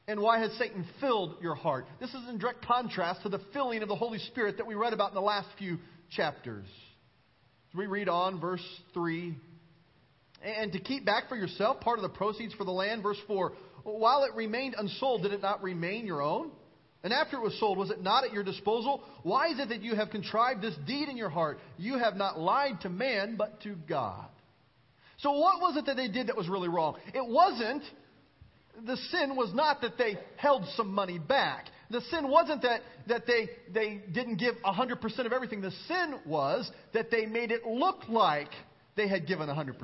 and 0.08 0.20
why 0.20 0.40
has 0.40 0.52
Satan 0.58 0.86
filled 1.00 1.36
your 1.42 1.56
heart? 1.56 1.86
This 2.00 2.10
is 2.10 2.28
in 2.30 2.38
direct 2.38 2.66
contrast 2.66 3.24
to 3.24 3.30
the 3.30 3.40
filling 3.54 3.82
of 3.82 3.88
the 3.88 3.96
Holy 3.96 4.20
Spirit 4.20 4.58
that 4.58 4.68
we 4.68 4.76
read 4.76 4.94
about 4.94 5.12
in 5.12 5.16
the 5.16 5.22
last 5.22 5.48
few 5.58 5.78
chapters. 6.10 6.66
We 7.74 7.86
read 7.86 8.10
on, 8.10 8.42
verse 8.42 8.66
3 8.94 9.36
and 10.44 10.72
to 10.74 10.80
keep 10.80 11.06
back 11.06 11.30
for 11.30 11.36
yourself 11.36 11.82
part 11.82 12.00
of 12.00 12.04
the 12.04 12.10
proceeds 12.10 12.54
for 12.54 12.64
the 12.64 12.72
land. 12.72 13.04
Verse 13.04 13.20
4 13.28 13.54
While 13.84 14.24
it 14.24 14.34
remained 14.36 14.76
unsold, 14.78 15.24
did 15.24 15.34
it 15.34 15.42
not 15.42 15.62
remain 15.62 16.06
your 16.06 16.22
own? 16.22 16.52
And 17.04 17.12
after 17.12 17.38
it 17.38 17.42
was 17.42 17.60
sold, 17.60 17.78
was 17.78 17.90
it 17.90 18.02
not 18.02 18.24
at 18.24 18.32
your 18.32 18.44
disposal? 18.44 19.02
Why 19.24 19.48
is 19.48 19.60
it 19.60 19.70
that 19.70 19.82
you 19.82 19.96
have 19.96 20.12
contrived 20.12 20.62
this 20.62 20.76
deed 20.86 21.10
in 21.10 21.18
your 21.18 21.30
heart? 21.30 21.60
You 21.78 21.98
have 21.98 22.16
not 22.16 22.40
lied 22.40 22.82
to 22.82 22.90
man, 22.90 23.36
but 23.38 23.62
to 23.62 23.76
God. 23.90 24.28
So, 25.18 25.32
what 25.32 25.62
was 25.62 25.78
it 25.78 25.86
that 25.88 25.96
they 25.96 26.08
did 26.08 26.28
that 26.28 26.38
was 26.38 26.48
really 26.48 26.70
wrong? 26.70 26.98
It 27.14 27.26
wasn't, 27.26 27.84
the 28.86 28.98
sin 28.98 29.36
was 29.36 29.52
not 29.54 29.82
that 29.82 29.98
they 29.98 30.18
held 30.38 30.66
some 30.76 30.94
money 30.94 31.18
back. 31.20 31.68
The 31.90 32.02
sin 32.10 32.30
wasn't 32.30 32.62
that, 32.62 32.82
that 33.08 33.26
they, 33.26 33.50
they 33.72 34.02
didn't 34.12 34.38
give 34.38 34.56
100% 34.66 35.26
of 35.26 35.34
everything. 35.34 35.62
The 35.62 35.74
sin 35.88 36.20
was 36.26 36.70
that 36.94 37.12
they 37.12 37.26
made 37.26 37.52
it 37.52 37.66
look 37.66 38.08
like 38.08 38.50
they 38.96 39.08
had 39.08 39.28
given 39.28 39.50
100%. 39.50 39.76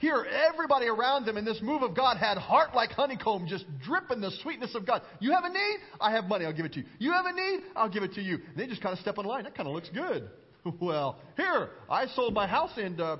Here, 0.00 0.26
everybody 0.48 0.86
around 0.86 1.26
them 1.26 1.36
in 1.36 1.44
this 1.44 1.60
move 1.62 1.82
of 1.82 1.94
God 1.94 2.16
had 2.16 2.38
heart 2.38 2.74
like 2.74 2.88
honeycomb, 2.90 3.46
just 3.46 3.66
dripping 3.84 4.22
the 4.22 4.30
sweetness 4.42 4.74
of 4.74 4.86
God. 4.86 5.02
You 5.20 5.32
have 5.32 5.44
a 5.44 5.50
need? 5.50 5.76
I 6.00 6.12
have 6.12 6.24
money. 6.24 6.46
I'll 6.46 6.54
give 6.54 6.64
it 6.64 6.72
to 6.72 6.80
you. 6.80 6.86
You 6.98 7.12
have 7.12 7.26
a 7.26 7.32
need? 7.32 7.60
I'll 7.76 7.90
give 7.90 8.02
it 8.02 8.14
to 8.14 8.22
you. 8.22 8.36
And 8.36 8.56
they 8.56 8.66
just 8.66 8.80
kind 8.80 8.94
of 8.94 8.98
step 9.00 9.18
on 9.18 9.26
line. 9.26 9.44
That 9.44 9.54
kind 9.54 9.68
of 9.68 9.74
looks 9.74 9.90
good. 9.90 10.30
well, 10.80 11.18
here, 11.36 11.68
I 11.90 12.06
sold 12.06 12.32
my 12.32 12.46
house 12.46 12.70
and 12.78 12.98
uh, 12.98 13.18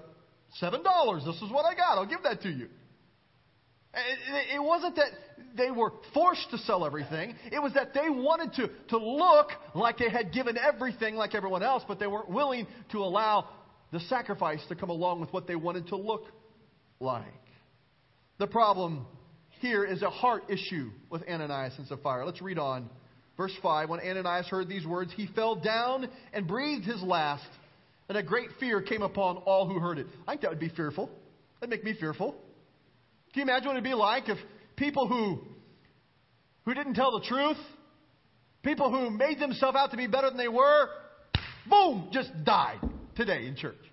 seven 0.54 0.82
dollars. 0.82 1.22
This 1.26 1.36
is 1.36 1.52
what 1.52 1.66
I 1.66 1.74
got. 1.74 1.98
I'll 1.98 2.06
give 2.06 2.22
that 2.22 2.40
to 2.42 2.48
you. 2.48 2.68
It 4.54 4.62
wasn't 4.62 4.96
that 4.96 5.10
they 5.54 5.70
were 5.70 5.92
forced 6.14 6.50
to 6.52 6.58
sell 6.58 6.86
everything. 6.86 7.34
It 7.52 7.60
was 7.60 7.74
that 7.74 7.92
they 7.92 8.08
wanted 8.08 8.54
to, 8.54 8.70
to 8.88 8.96
look 8.96 9.48
like 9.74 9.98
they 9.98 10.08
had 10.08 10.32
given 10.32 10.56
everything 10.56 11.16
like 11.16 11.34
everyone 11.34 11.62
else, 11.62 11.82
but 11.86 11.98
they 11.98 12.06
weren't 12.06 12.30
willing 12.30 12.66
to 12.92 12.98
allow 12.98 13.48
the 13.92 14.00
sacrifice 14.00 14.60
to 14.68 14.76
come 14.76 14.88
along 14.88 15.20
with 15.20 15.30
what 15.32 15.46
they 15.46 15.56
wanted 15.56 15.88
to 15.88 15.96
look 15.96 16.24
like. 17.00 17.24
The 18.38 18.46
problem 18.46 19.06
here 19.60 19.84
is 19.84 20.02
a 20.02 20.10
heart 20.10 20.44
issue 20.50 20.90
with 21.08 21.22
Ananias 21.28 21.74
and 21.78 21.86
Sapphira. 21.86 22.24
Let's 22.26 22.42
read 22.42 22.58
on. 22.58 22.88
Verse 23.36 23.52
5 23.62 23.88
When 23.88 24.00
Ananias 24.00 24.46
heard 24.48 24.68
these 24.68 24.86
words, 24.86 25.10
he 25.16 25.26
fell 25.34 25.56
down 25.56 26.08
and 26.32 26.46
breathed 26.46 26.84
his 26.84 27.02
last, 27.02 27.46
and 28.08 28.18
a 28.18 28.22
great 28.22 28.50
fear 28.60 28.82
came 28.82 29.02
upon 29.02 29.38
all 29.38 29.66
who 29.66 29.78
heard 29.78 29.98
it. 29.98 30.06
I 30.28 30.32
think 30.32 30.42
that 30.42 30.50
would 30.50 30.60
be 30.60 30.68
fearful. 30.68 31.10
That'd 31.60 31.70
make 31.70 31.84
me 31.84 31.94
fearful. 31.98 32.32
Can 33.32 33.40
you 33.40 33.42
imagine 33.42 33.68
what 33.68 33.76
it'd 33.76 33.84
be 33.84 33.94
like 33.94 34.28
if 34.28 34.38
people 34.76 35.08
who, 35.08 35.40
who 36.64 36.74
didn't 36.74 36.94
tell 36.94 37.12
the 37.12 37.24
truth, 37.24 37.58
people 38.62 38.90
who 38.90 39.10
made 39.10 39.38
themselves 39.38 39.76
out 39.76 39.90
to 39.92 39.96
be 39.96 40.06
better 40.06 40.28
than 40.28 40.36
they 40.36 40.48
were, 40.48 40.88
boom, 41.68 42.08
just 42.12 42.30
died 42.44 42.80
today 43.14 43.46
in 43.46 43.56
church? 43.56 43.89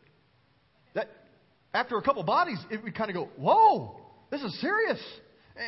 After 1.77 1.96
a 1.96 2.01
couple 2.01 2.24
bodies, 2.24 2.57
it, 2.72 2.84
we 2.84 2.91
kind 2.91 3.12
of 3.12 3.15
go, 3.15 3.29
whoa, 3.38 4.01
this 4.31 4.41
is 4.41 4.60
serious. 4.60 5.00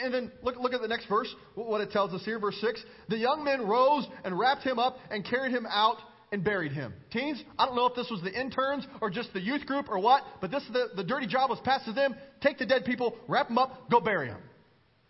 And 0.03 0.11
then 0.11 0.31
look, 0.41 0.55
look 0.57 0.73
at 0.73 0.81
the 0.81 0.87
next 0.87 1.07
verse, 1.07 1.33
what 1.53 1.81
it 1.81 1.91
tells 1.91 2.13
us 2.13 2.25
here, 2.25 2.39
verse 2.39 2.57
6. 2.61 2.83
The 3.09 3.17
young 3.17 3.43
men 3.43 3.67
rose 3.67 4.07
and 4.23 4.37
wrapped 4.37 4.63
him 4.63 4.79
up 4.79 4.97
and 5.11 5.23
carried 5.23 5.51
him 5.51 5.67
out 5.69 5.97
and 6.31 6.43
buried 6.43 6.71
him. 6.71 6.95
Teens, 7.11 7.43
I 7.59 7.67
don't 7.67 7.75
know 7.75 7.85
if 7.85 7.95
this 7.95 8.09
was 8.09 8.21
the 8.23 8.31
interns 8.31 8.87
or 9.01 9.11
just 9.11 9.33
the 9.33 9.39
youth 9.39 9.67
group 9.67 9.87
or 9.87 9.99
what, 9.99 10.23
but 10.41 10.49
this 10.49 10.63
the, 10.73 10.87
the 10.95 11.03
dirty 11.03 11.27
job 11.27 11.51
was 11.51 11.59
passed 11.63 11.85
to 11.85 11.93
them. 11.93 12.15
Take 12.41 12.57
the 12.57 12.65
dead 12.65 12.85
people, 12.85 13.15
wrap 13.27 13.47
them 13.47 13.59
up, 13.59 13.89
go 13.91 13.99
bury 13.99 14.29
them. 14.29 14.41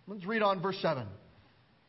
Let's 0.05 0.25
read 0.25 0.41
on 0.41 0.61
verse 0.61 0.77
7. 0.81 1.07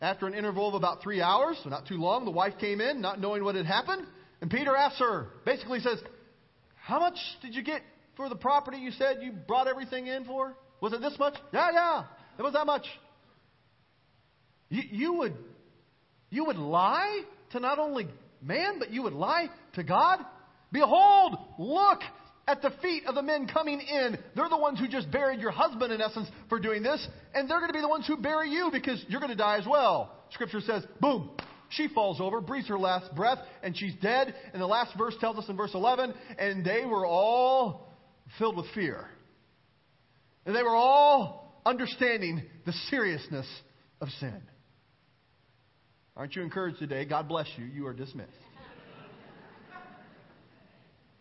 After 0.00 0.28
an 0.28 0.34
interval 0.34 0.68
of 0.68 0.74
about 0.74 1.02
three 1.02 1.20
hours, 1.20 1.58
so 1.64 1.68
not 1.68 1.86
too 1.86 1.96
long, 1.96 2.24
the 2.24 2.30
wife 2.30 2.54
came 2.60 2.80
in, 2.80 3.00
not 3.00 3.20
knowing 3.20 3.42
what 3.42 3.56
had 3.56 3.66
happened, 3.66 4.06
and 4.40 4.50
Peter 4.50 4.76
asks 4.76 5.00
her, 5.00 5.28
basically 5.44 5.80
says, 5.80 5.98
How 6.76 7.00
much 7.00 7.18
did 7.42 7.54
you 7.56 7.62
get 7.62 7.82
for 8.20 8.28
the 8.28 8.36
property 8.36 8.76
you 8.76 8.90
said 8.90 9.18
you 9.22 9.32
brought 9.32 9.66
everything 9.66 10.06
in 10.06 10.26
for? 10.26 10.54
Was 10.82 10.92
it 10.92 11.00
this 11.00 11.18
much? 11.18 11.34
Yeah, 11.54 11.70
yeah. 11.72 12.04
It 12.38 12.42
was 12.42 12.52
that 12.52 12.66
much. 12.66 12.84
You, 14.68 14.82
you 14.90 15.12
would 15.14 15.34
you 16.28 16.44
would 16.44 16.56
lie 16.56 17.22
to 17.52 17.60
not 17.60 17.78
only 17.78 18.08
man, 18.42 18.78
but 18.78 18.90
you 18.90 19.02
would 19.04 19.14
lie 19.14 19.48
to 19.74 19.82
God? 19.82 20.20
Behold, 20.70 21.38
look 21.58 22.00
at 22.46 22.60
the 22.60 22.70
feet 22.82 23.06
of 23.06 23.14
the 23.14 23.22
men 23.22 23.48
coming 23.48 23.80
in. 23.80 24.18
They're 24.36 24.50
the 24.50 24.58
ones 24.58 24.78
who 24.78 24.86
just 24.86 25.10
buried 25.10 25.40
your 25.40 25.50
husband, 25.50 25.90
in 25.90 26.02
essence, 26.02 26.28
for 26.50 26.60
doing 26.60 26.82
this, 26.82 27.04
and 27.34 27.48
they're 27.48 27.58
going 27.58 27.70
to 27.70 27.74
be 27.74 27.80
the 27.80 27.88
ones 27.88 28.06
who 28.06 28.18
bury 28.18 28.50
you 28.50 28.68
because 28.70 29.02
you're 29.08 29.20
going 29.20 29.32
to 29.32 29.36
die 29.36 29.58
as 29.58 29.66
well. 29.66 30.14
Scripture 30.32 30.60
says, 30.60 30.84
boom, 31.00 31.30
she 31.70 31.88
falls 31.88 32.20
over, 32.20 32.40
breathes 32.40 32.68
her 32.68 32.78
last 32.78 33.14
breath, 33.14 33.38
and 33.62 33.76
she's 33.76 33.94
dead. 34.00 34.34
And 34.52 34.62
the 34.62 34.66
last 34.66 34.96
verse 34.96 35.14
tells 35.20 35.38
us 35.38 35.48
in 35.48 35.56
verse 35.56 35.72
11, 35.74 36.14
and 36.38 36.64
they 36.64 36.84
were 36.84 37.06
all 37.06 37.89
filled 38.38 38.56
with 38.56 38.66
fear. 38.74 39.08
And 40.46 40.54
they 40.54 40.62
were 40.62 40.74
all 40.74 41.62
understanding 41.66 42.42
the 42.66 42.72
seriousness 42.88 43.46
of 44.00 44.08
sin. 44.20 44.40
Aren't 46.16 46.34
you 46.36 46.42
encouraged 46.42 46.78
today? 46.78 47.04
God 47.04 47.28
bless 47.28 47.46
you. 47.56 47.64
You 47.64 47.86
are 47.86 47.92
dismissed. 47.92 48.30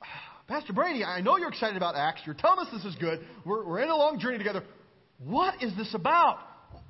Pastor 0.47 0.73
Brady, 0.73 1.03
I 1.03 1.21
know 1.21 1.37
you're 1.37 1.49
excited 1.49 1.77
about 1.77 1.95
Acts. 1.95 2.21
You're 2.25 2.35
telling 2.35 2.65
us 2.65 2.67
this 2.73 2.85
is 2.85 2.95
good. 2.95 3.19
We're, 3.45 3.65
we're 3.65 3.79
in 3.79 3.89
a 3.89 3.95
long 3.95 4.19
journey 4.19 4.37
together. 4.37 4.63
What 5.19 5.61
is 5.61 5.75
this 5.77 5.93
about? 5.93 6.39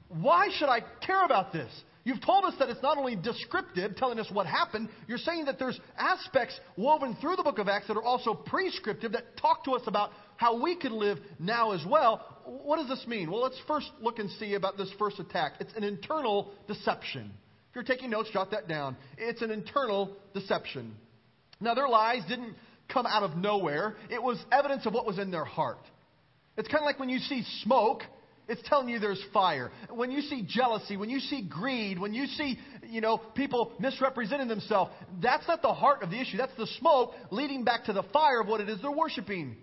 Why 0.07 0.49
should 0.57 0.69
I 0.69 0.81
care 1.05 1.23
about 1.23 1.51
this? 1.53 1.71
You've 2.10 2.25
told 2.25 2.44
us 2.44 2.56
that 2.58 2.70
it's 2.70 2.82
not 2.82 2.98
only 2.98 3.16
descriptive, 3.16 3.96
telling 3.96 4.20
us 4.20 4.25
what 4.32 4.48
happened, 4.48 4.89
you're 5.08 5.20
saying 5.20 5.46
that 5.46 5.60
there's 5.60 5.80
aspects 5.96 6.60
woven 6.75 7.16
through 7.22 7.36
the 7.36 7.44
book 7.44 7.60
of 7.60 7.68
Acts 7.68 7.86
that 7.86 7.98
are 7.98 8.01
also 8.01 8.34
prescriptive 8.34 9.12
that 9.12 9.38
talk 9.38 9.63
to 9.66 9.74
us 9.74 9.84
about 9.86 10.10
how 10.36 10.60
we 10.60 10.75
can 10.75 10.94
live 10.94 11.20
now 11.38 11.72
as 11.72 11.86
well. 11.88 12.25
What 12.46 12.78
does 12.78 12.88
this 12.88 13.06
mean? 13.06 13.30
Well, 13.30 13.44
let's 13.44 13.62
first 13.68 13.92
look 14.01 14.18
and 14.18 14.28
see 14.39 14.56
about 14.56 14.75
this 14.75 14.92
first 14.98 15.20
attack. 15.20 15.54
It's 15.60 15.72
an 15.75 15.84
internal 15.84 16.50
deception. 16.68 17.30
If 17.70 17.75
you're 17.75 17.84
taking 17.84 18.10
notes, 18.10 18.32
jot 18.34 18.50
that 18.50 18.68
down. 18.68 18.98
It's 19.20 19.44
an 19.44 19.51
internal 19.51 20.18
deception. 20.34 20.96
Now, 21.62 21.75
their 21.75 21.89
lies 21.89 22.24
didn't 22.28 22.56
come 22.92 23.06
out 23.06 23.22
of 23.22 23.38
nowhere, 23.38 23.98
it 24.10 24.24
was 24.24 24.44
evidence 24.51 24.88
of 24.88 24.94
what 24.94 25.06
was 25.06 25.20
in 25.20 25.30
their 25.30 25.46
heart. 25.46 25.78
It's 26.58 26.70
kind 26.70 26.82
of 26.82 26.86
like 26.88 27.00
when 27.00 27.10
you 27.10 27.20
see 27.20 27.44
smoke 27.62 28.01
it's 28.50 28.62
telling 28.68 28.89
you 28.89 29.00
there's 29.00 29.24
fire. 29.32 29.72
When 29.89 30.12
you 30.12 30.22
see 30.22 30.44
jealousy, 30.48 30.98
when 30.98 31.10
you 31.10 31.20
see 31.20 31.48
greed, 31.48 32.00
when 32.00 32.13
you 32.13 32.25
see, 32.25 32.58
you 32.89 33.00
know, 33.00 33.18
people 33.18 33.72
misrepresenting 33.79 34.48
themselves, 34.48 34.91
that's 35.22 35.48
not 35.48 35.62
the 35.62 35.74
heart 35.74 36.03
of 36.03 36.10
the 36.10 36.20
issue. 36.20 36.38
That's 36.38 36.56
the 36.58 36.68
smoke 36.79 37.13
leading 37.32 37.63
back 37.63 37.86
to 37.86 37.94
the 37.94 38.03
fire 38.12 38.41
of 38.41 38.48
what 38.48 38.60
it 38.60 38.68
is 38.68 38.82
they're 38.82 38.91
worshiping. 38.91 39.56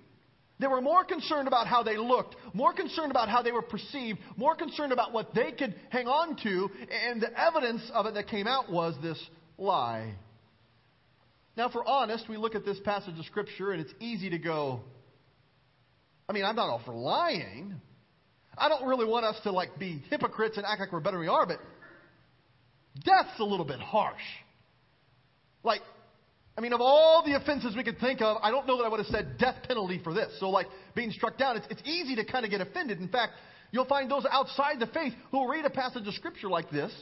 They 0.59 0.69
were 0.69 0.81
more 0.81 1.05
concerned 1.05 1.49
about 1.49 1.67
how 1.67 1.83
they 1.83 1.99
looked, 1.99 2.35
more 2.55 2.73
concerned 2.73 3.11
about 3.11 3.29
how 3.29 3.43
they 3.43 3.53
were 3.53 3.61
perceived, 3.61 4.19
more 4.37 4.55
concerned 4.55 4.93
about 4.93 5.13
what 5.13 5.35
they 5.35 5.53
could 5.53 5.75
hang 5.91 6.07
on 6.07 6.37
to, 6.45 6.71
and 7.09 7.21
the 7.21 7.29
evidence 7.39 7.83
of 7.93 8.07
it 8.07 8.15
that 8.15 8.29
came 8.29 8.47
out 8.47 8.73
was 8.73 8.95
this 9.03 9.23
lie. 9.59 10.15
Now, 11.57 11.69
if 11.69 11.75
we're 11.75 11.85
honest, 11.85 12.29
we 12.29 12.37
look 12.37 12.55
at 12.55 12.65
this 12.65 12.79
passage 12.85 13.19
of 13.19 13.25
Scripture 13.27 13.73
and 13.73 13.81
it's 13.81 13.93
easy 14.01 14.31
to 14.31 14.39
go, 14.39 14.81
I 16.29 16.33
mean, 16.33 16.45
I'm 16.45 16.57
not 16.57 16.69
all 16.69 16.83
for 16.85 16.95
lying. 16.95 17.81
I 18.59 18.69
don't 18.69 18.87
really 18.87 19.07
want 19.07 19.25
us 19.25 19.37
to 19.43 19.53
like 19.53 19.79
be 19.79 20.03
hypocrites 20.11 20.57
and 20.57 20.65
act 20.67 20.81
like 20.81 20.93
we're 20.93 21.01
better 21.01 21.17
than 21.17 21.27
we 21.27 21.29
are, 21.29 21.47
but 21.47 21.59
death's 23.05 23.39
a 23.39 23.45
little 23.45 23.67
bit 23.67 23.81
harsh. 23.81 24.23
Like, 25.63 25.81
I 26.57 26.61
mean, 26.63 26.73
of 26.73 26.81
all 26.81 27.23
the 27.27 27.37
offenses 27.37 27.75
we 27.77 27.85
could 27.85 27.99
think 27.99 28.23
of, 28.23 28.39
I 28.43 28.51
don't 28.51 28.67
know 28.67 28.79
that 28.79 28.85
I 28.85 28.89
would 28.89 29.01
have 29.01 29.09
said 29.09 29.37
death 29.39 29.57
penalty 29.69 30.01
for 30.03 30.15
this. 30.15 30.29
So, 30.41 30.49
like, 30.49 30.67
being 30.95 31.11
struck 31.11 31.37
down, 31.37 31.57
it's, 31.57 31.67
it's 31.69 31.83
easy 31.85 32.17
to 32.17 32.25
kind 32.25 32.45
of 32.45 32.51
get 32.51 32.63
offended. 32.63 32.99
In 32.99 33.09
fact, 33.09 33.33
you'll 33.73 33.85
find 33.85 34.11
those 34.11 34.25
outside 34.31 34.81
the 34.81 34.87
faith 34.87 35.13
who 35.31 35.39
will 35.39 35.49
read 35.49 35.67
a 35.67 35.71
passage 35.71 36.07
of 36.07 36.15
Scripture 36.15 36.49
like 36.49 36.71
this, 36.71 36.93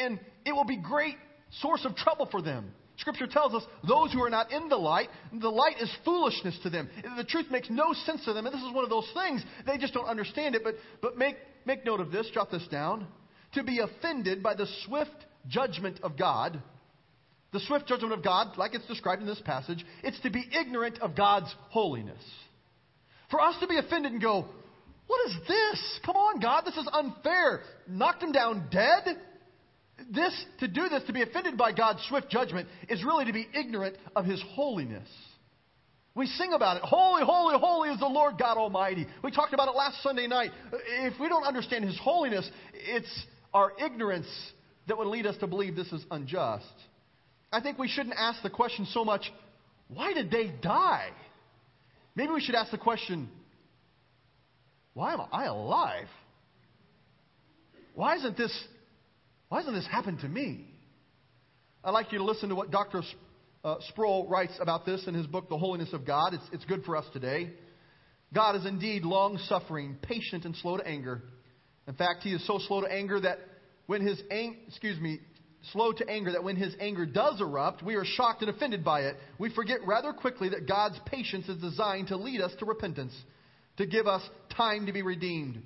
and 0.00 0.20
it 0.44 0.52
will 0.52 0.64
be 0.64 0.76
great 0.76 1.16
source 1.60 1.84
of 1.84 1.96
trouble 1.96 2.28
for 2.30 2.40
them. 2.42 2.70
Scripture 2.98 3.26
tells 3.26 3.54
us 3.54 3.62
those 3.86 4.12
who 4.12 4.22
are 4.22 4.30
not 4.30 4.50
in 4.50 4.68
the 4.68 4.76
light, 4.76 5.08
the 5.32 5.50
light 5.50 5.76
is 5.80 5.90
foolishness 6.04 6.58
to 6.62 6.70
them. 6.70 6.88
The 7.16 7.24
truth 7.24 7.46
makes 7.50 7.68
no 7.68 7.92
sense 7.92 8.24
to 8.24 8.32
them. 8.32 8.46
And 8.46 8.54
this 8.54 8.62
is 8.62 8.72
one 8.72 8.84
of 8.84 8.90
those 8.90 9.10
things. 9.12 9.44
They 9.66 9.76
just 9.76 9.92
don't 9.92 10.06
understand 10.06 10.54
it. 10.54 10.62
But, 10.64 10.76
but 11.02 11.18
make, 11.18 11.36
make 11.66 11.84
note 11.84 12.00
of 12.00 12.10
this, 12.10 12.28
jot 12.32 12.50
this 12.50 12.66
down. 12.68 13.06
To 13.54 13.62
be 13.62 13.80
offended 13.80 14.42
by 14.42 14.54
the 14.54 14.66
swift 14.86 15.14
judgment 15.48 16.00
of 16.02 16.18
God, 16.18 16.60
the 17.52 17.60
swift 17.60 17.86
judgment 17.86 18.12
of 18.14 18.24
God, 18.24 18.56
like 18.56 18.74
it's 18.74 18.86
described 18.86 19.20
in 19.20 19.28
this 19.28 19.40
passage, 19.44 19.84
it's 20.02 20.20
to 20.20 20.30
be 20.30 20.44
ignorant 20.58 20.98
of 21.00 21.14
God's 21.14 21.54
holiness. 21.68 22.22
For 23.30 23.40
us 23.40 23.56
to 23.60 23.66
be 23.66 23.78
offended 23.78 24.12
and 24.12 24.22
go, 24.22 24.46
What 25.06 25.28
is 25.28 25.36
this? 25.46 26.00
Come 26.04 26.16
on, 26.16 26.40
God, 26.40 26.64
this 26.64 26.76
is 26.76 26.88
unfair. 26.92 27.60
Knocked 27.88 28.22
him 28.22 28.32
down 28.32 28.68
dead? 28.70 29.18
This, 30.10 30.44
to 30.60 30.68
do 30.68 30.88
this, 30.88 31.02
to 31.04 31.12
be 31.12 31.22
offended 31.22 31.56
by 31.56 31.72
God's 31.72 32.04
swift 32.08 32.30
judgment, 32.30 32.68
is 32.88 33.02
really 33.02 33.24
to 33.24 33.32
be 33.32 33.48
ignorant 33.54 33.96
of 34.14 34.24
his 34.24 34.42
holiness. 34.54 35.08
We 36.16 36.26
sing 36.26 36.54
about 36.54 36.78
it. 36.78 36.82
Holy, 36.82 37.22
holy, 37.22 37.58
holy 37.58 37.90
is 37.90 38.00
the 38.00 38.06
Lord 38.06 38.38
God 38.38 38.56
Almighty. 38.56 39.06
We 39.22 39.30
talked 39.30 39.52
about 39.52 39.68
it 39.68 39.76
last 39.76 40.02
Sunday 40.02 40.26
night. 40.26 40.50
If 40.72 41.20
we 41.20 41.28
don't 41.28 41.44
understand 41.44 41.84
His 41.84 41.98
holiness, 41.98 42.50
it's 42.72 43.26
our 43.52 43.72
ignorance 43.78 44.26
that 44.88 44.96
would 44.96 45.08
lead 45.08 45.26
us 45.26 45.36
to 45.38 45.46
believe 45.46 45.76
this 45.76 45.92
is 45.92 46.02
unjust. 46.10 46.64
I 47.52 47.60
think 47.60 47.78
we 47.78 47.88
shouldn't 47.88 48.14
ask 48.16 48.42
the 48.42 48.48
question 48.48 48.86
so 48.86 49.04
much, 49.04 49.30
why 49.88 50.14
did 50.14 50.30
they 50.30 50.52
die? 50.62 51.10
Maybe 52.14 52.32
we 52.32 52.40
should 52.40 52.54
ask 52.54 52.70
the 52.70 52.78
question, 52.78 53.28
why 54.94 55.12
am 55.12 55.20
I 55.30 55.44
alive? 55.44 56.08
Why 57.94 58.16
isn't 58.16 58.38
this, 58.38 58.52
why 59.48 59.58
hasn't 59.58 59.76
this 59.76 59.86
happened 59.86 60.20
to 60.20 60.28
me? 60.28 60.66
I'd 61.84 61.90
like 61.90 62.12
you 62.12 62.18
to 62.18 62.24
listen 62.24 62.48
to 62.48 62.54
what 62.54 62.70
Dr. 62.70 63.02
Uh, 63.62 63.76
Sproul 63.88 64.26
writes 64.28 64.54
about 64.60 64.84
this 64.84 65.06
in 65.06 65.14
his 65.14 65.26
book, 65.26 65.48
The 65.48 65.58
Holiness 65.58 65.92
of 65.92 66.04
God. 66.04 66.34
It's, 66.34 66.44
it's 66.52 66.64
good 66.64 66.84
for 66.84 66.96
us 66.96 67.04
today. 67.12 67.52
God 68.34 68.56
is 68.56 68.66
indeed 68.66 69.04
long 69.04 69.38
suffering, 69.46 69.96
patient, 70.02 70.44
and 70.44 70.56
slow 70.56 70.76
to 70.76 70.86
anger. 70.86 71.22
In 71.86 71.94
fact, 71.94 72.22
he 72.22 72.30
is 72.32 72.44
so 72.46 72.58
slow 72.66 72.80
to 72.80 72.92
anger 72.92 73.20
that 73.20 73.38
when 73.86 74.04
his 74.04 74.20
ang- 74.30 74.56
excuse 74.66 74.98
me, 75.00 75.20
slow 75.72 75.92
to 75.92 76.08
anger 76.08 76.32
that 76.32 76.42
when 76.42 76.56
his 76.56 76.74
anger 76.80 77.06
does 77.06 77.40
erupt, 77.40 77.82
we 77.82 77.94
are 77.94 78.04
shocked 78.04 78.42
and 78.42 78.50
offended 78.50 78.84
by 78.84 79.02
it. 79.02 79.16
We 79.38 79.54
forget 79.54 79.78
rather 79.86 80.12
quickly 80.12 80.48
that 80.50 80.68
God's 80.68 80.98
patience 81.06 81.48
is 81.48 81.60
designed 81.60 82.08
to 82.08 82.16
lead 82.16 82.40
us 82.40 82.52
to 82.58 82.64
repentance, 82.64 83.14
to 83.76 83.86
give 83.86 84.06
us 84.06 84.22
time 84.56 84.86
to 84.86 84.92
be 84.92 85.02
redeemed. 85.02 85.62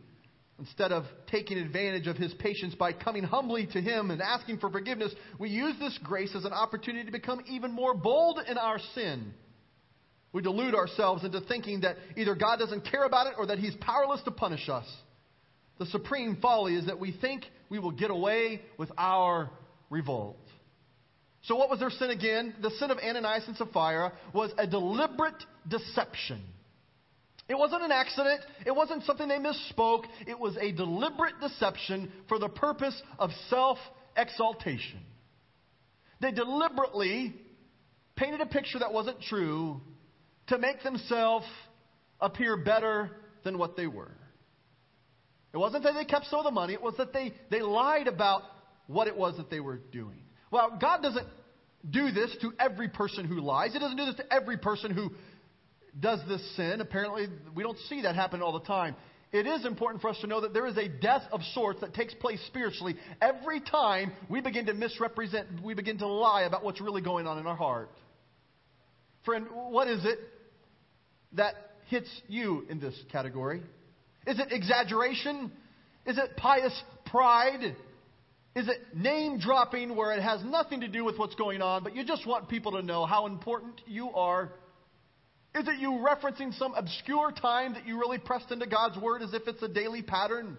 Instead 0.60 0.92
of 0.92 1.04
taking 1.30 1.56
advantage 1.56 2.06
of 2.06 2.18
his 2.18 2.34
patience 2.34 2.74
by 2.74 2.92
coming 2.92 3.24
humbly 3.24 3.66
to 3.72 3.80
him 3.80 4.10
and 4.10 4.20
asking 4.20 4.58
for 4.58 4.70
forgiveness, 4.70 5.10
we 5.38 5.48
use 5.48 5.74
this 5.80 5.98
grace 6.04 6.34
as 6.36 6.44
an 6.44 6.52
opportunity 6.52 7.06
to 7.06 7.10
become 7.10 7.40
even 7.48 7.72
more 7.72 7.94
bold 7.94 8.38
in 8.46 8.58
our 8.58 8.78
sin. 8.94 9.32
We 10.34 10.42
delude 10.42 10.74
ourselves 10.74 11.24
into 11.24 11.40
thinking 11.40 11.80
that 11.80 11.96
either 12.14 12.34
God 12.34 12.58
doesn't 12.58 12.82
care 12.90 13.04
about 13.04 13.26
it 13.26 13.34
or 13.38 13.46
that 13.46 13.58
he's 13.58 13.74
powerless 13.80 14.20
to 14.24 14.30
punish 14.30 14.68
us. 14.68 14.84
The 15.78 15.86
supreme 15.86 16.36
folly 16.42 16.74
is 16.74 16.86
that 16.86 17.00
we 17.00 17.12
think 17.12 17.46
we 17.70 17.78
will 17.78 17.92
get 17.92 18.10
away 18.10 18.60
with 18.76 18.92
our 18.98 19.50
revolt. 19.88 20.36
So, 21.44 21.56
what 21.56 21.70
was 21.70 21.80
their 21.80 21.88
sin 21.88 22.10
again? 22.10 22.54
The 22.60 22.70
sin 22.72 22.90
of 22.90 22.98
Ananias 22.98 23.44
and 23.46 23.56
Sapphira 23.56 24.12
was 24.34 24.50
a 24.58 24.66
deliberate 24.66 25.42
deception. 25.66 26.42
It 27.50 27.58
wasn't 27.58 27.82
an 27.82 27.90
accident. 27.90 28.42
It 28.64 28.70
wasn't 28.70 29.02
something 29.02 29.26
they 29.26 29.38
misspoke. 29.38 30.04
It 30.24 30.38
was 30.38 30.56
a 30.56 30.70
deliberate 30.70 31.34
deception 31.40 32.12
for 32.28 32.38
the 32.38 32.48
purpose 32.48 32.94
of 33.18 33.30
self 33.48 33.76
exaltation. 34.16 35.00
They 36.20 36.30
deliberately 36.30 37.34
painted 38.14 38.40
a 38.40 38.46
picture 38.46 38.78
that 38.78 38.92
wasn't 38.92 39.20
true 39.22 39.80
to 40.46 40.58
make 40.58 40.84
themselves 40.84 41.44
appear 42.20 42.56
better 42.56 43.10
than 43.42 43.58
what 43.58 43.76
they 43.76 43.88
were. 43.88 44.12
It 45.52 45.56
wasn't 45.56 45.82
that 45.82 45.94
they 45.94 46.04
kept 46.04 46.26
some 46.26 46.38
of 46.38 46.44
the 46.44 46.52
money, 46.52 46.74
it 46.74 46.82
was 46.82 46.94
that 46.98 47.12
they, 47.12 47.32
they 47.50 47.62
lied 47.62 48.06
about 48.06 48.42
what 48.86 49.08
it 49.08 49.16
was 49.16 49.36
that 49.38 49.50
they 49.50 49.58
were 49.58 49.80
doing. 49.90 50.22
Well, 50.52 50.78
God 50.80 51.02
doesn't 51.02 51.26
do 51.88 52.12
this 52.12 52.30
to 52.42 52.52
every 52.60 52.88
person 52.88 53.24
who 53.24 53.40
lies. 53.40 53.72
He 53.72 53.80
doesn't 53.80 53.96
do 53.96 54.04
this 54.04 54.16
to 54.16 54.32
every 54.32 54.58
person 54.58 54.92
who 54.92 55.10
does 55.98 56.20
this 56.28 56.40
sin. 56.56 56.80
Apparently, 56.80 57.26
we 57.54 57.62
don't 57.62 57.78
see 57.88 58.02
that 58.02 58.14
happen 58.14 58.42
all 58.42 58.52
the 58.52 58.66
time. 58.66 58.94
It 59.32 59.46
is 59.46 59.64
important 59.64 60.02
for 60.02 60.08
us 60.08 60.18
to 60.22 60.26
know 60.26 60.40
that 60.40 60.52
there 60.52 60.66
is 60.66 60.76
a 60.76 60.88
death 60.88 61.22
of 61.30 61.40
sorts 61.54 61.80
that 61.80 61.94
takes 61.94 62.12
place 62.14 62.40
spiritually 62.48 62.96
every 63.22 63.60
time 63.60 64.12
we 64.28 64.40
begin 64.40 64.66
to 64.66 64.74
misrepresent, 64.74 65.46
we 65.62 65.74
begin 65.74 65.98
to 65.98 66.06
lie 66.06 66.42
about 66.42 66.64
what's 66.64 66.80
really 66.80 67.00
going 67.00 67.28
on 67.28 67.38
in 67.38 67.46
our 67.46 67.56
heart. 67.56 67.90
Friend, 69.24 69.46
what 69.52 69.86
is 69.86 70.04
it 70.04 70.18
that 71.34 71.54
hits 71.86 72.08
you 72.28 72.66
in 72.68 72.80
this 72.80 72.98
category? 73.12 73.62
Is 74.26 74.40
it 74.40 74.48
exaggeration? 74.50 75.52
Is 76.06 76.18
it 76.18 76.36
pious 76.36 76.82
pride? 77.06 77.76
Is 78.56 78.66
it 78.66 78.96
name 78.96 79.38
dropping 79.38 79.94
where 79.94 80.12
it 80.12 80.22
has 80.22 80.42
nothing 80.44 80.80
to 80.80 80.88
do 80.88 81.04
with 81.04 81.18
what's 81.18 81.36
going 81.36 81.62
on, 81.62 81.84
but 81.84 81.94
you 81.94 82.04
just 82.04 82.26
want 82.26 82.48
people 82.48 82.72
to 82.72 82.82
know 82.82 83.06
how 83.06 83.26
important 83.26 83.80
you 83.86 84.10
are 84.10 84.50
is 85.54 85.66
it 85.66 85.78
you 85.78 85.90
referencing 85.90 86.56
some 86.56 86.74
obscure 86.74 87.32
time 87.32 87.74
that 87.74 87.86
you 87.86 87.98
really 87.98 88.18
pressed 88.18 88.52
into 88.52 88.66
God's 88.66 88.96
Word 88.98 89.22
as 89.22 89.34
if 89.34 89.48
it's 89.48 89.62
a 89.62 89.68
daily 89.68 90.02
pattern? 90.02 90.56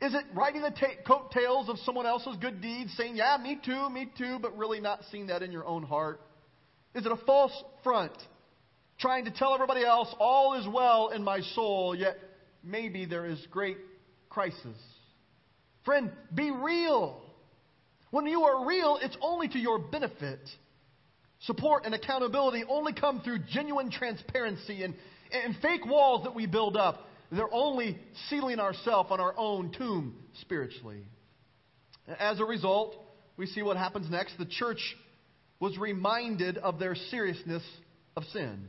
Is 0.00 0.14
it 0.14 0.24
riding 0.34 0.62
the 0.62 0.70
ta- 0.70 1.02
coattails 1.06 1.68
of 1.68 1.78
someone 1.78 2.06
else's 2.06 2.36
good 2.36 2.60
deeds, 2.60 2.92
saying, 2.96 3.16
Yeah, 3.16 3.36
me 3.42 3.58
too, 3.64 3.88
me 3.90 4.10
too, 4.16 4.38
but 4.40 4.56
really 4.56 4.80
not 4.80 5.00
seeing 5.10 5.28
that 5.28 5.42
in 5.42 5.50
your 5.50 5.66
own 5.66 5.82
heart? 5.82 6.20
Is 6.94 7.06
it 7.06 7.12
a 7.12 7.16
false 7.16 7.52
front, 7.82 8.12
trying 8.98 9.24
to 9.24 9.30
tell 9.30 9.54
everybody 9.54 9.84
else 9.84 10.14
all 10.20 10.54
is 10.60 10.66
well 10.68 11.08
in 11.08 11.24
my 11.24 11.40
soul, 11.40 11.94
yet 11.94 12.18
maybe 12.62 13.06
there 13.06 13.26
is 13.26 13.44
great 13.50 13.78
crisis? 14.28 14.76
Friend, 15.84 16.12
be 16.34 16.50
real. 16.50 17.22
When 18.10 18.26
you 18.26 18.42
are 18.42 18.66
real, 18.66 18.98
it's 19.00 19.16
only 19.20 19.48
to 19.48 19.58
your 19.58 19.78
benefit. 19.78 20.40
Support 21.40 21.84
and 21.84 21.94
accountability 21.94 22.64
only 22.68 22.92
come 22.92 23.20
through 23.20 23.40
genuine 23.50 23.90
transparency 23.90 24.82
and, 24.82 24.94
and 25.32 25.56
fake 25.62 25.86
walls 25.86 26.24
that 26.24 26.34
we 26.34 26.46
build 26.46 26.76
up. 26.76 27.08
They're 27.30 27.52
only 27.52 27.98
sealing 28.28 28.58
ourselves 28.58 29.10
on 29.12 29.20
our 29.20 29.34
own 29.36 29.72
tomb 29.76 30.16
spiritually. 30.40 31.04
As 32.18 32.40
a 32.40 32.44
result, 32.44 32.96
we 33.36 33.46
see 33.46 33.62
what 33.62 33.76
happens 33.76 34.10
next. 34.10 34.36
The 34.38 34.46
church 34.46 34.96
was 35.60 35.76
reminded 35.78 36.58
of 36.58 36.78
their 36.78 36.94
seriousness 36.94 37.62
of 38.16 38.24
sin. 38.32 38.66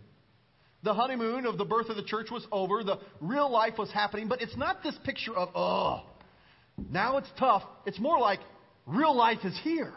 The 0.83 0.93
honeymoon 0.93 1.45
of 1.45 1.57
the 1.57 1.65
birth 1.65 1.89
of 1.89 1.95
the 1.95 2.03
church 2.03 2.27
was 2.31 2.45
over. 2.51 2.83
The 2.83 2.99
real 3.19 3.49
life 3.49 3.77
was 3.77 3.91
happening, 3.91 4.27
but 4.27 4.41
it's 4.41 4.55
not 4.55 4.83
this 4.83 4.95
picture 5.03 5.35
of, 5.35 5.49
oh, 5.55 6.03
now 6.91 7.17
it's 7.17 7.29
tough. 7.37 7.63
It's 7.85 7.99
more 7.99 8.19
like 8.19 8.39
real 8.85 9.15
life 9.15 9.39
is 9.43 9.57
here 9.63 9.93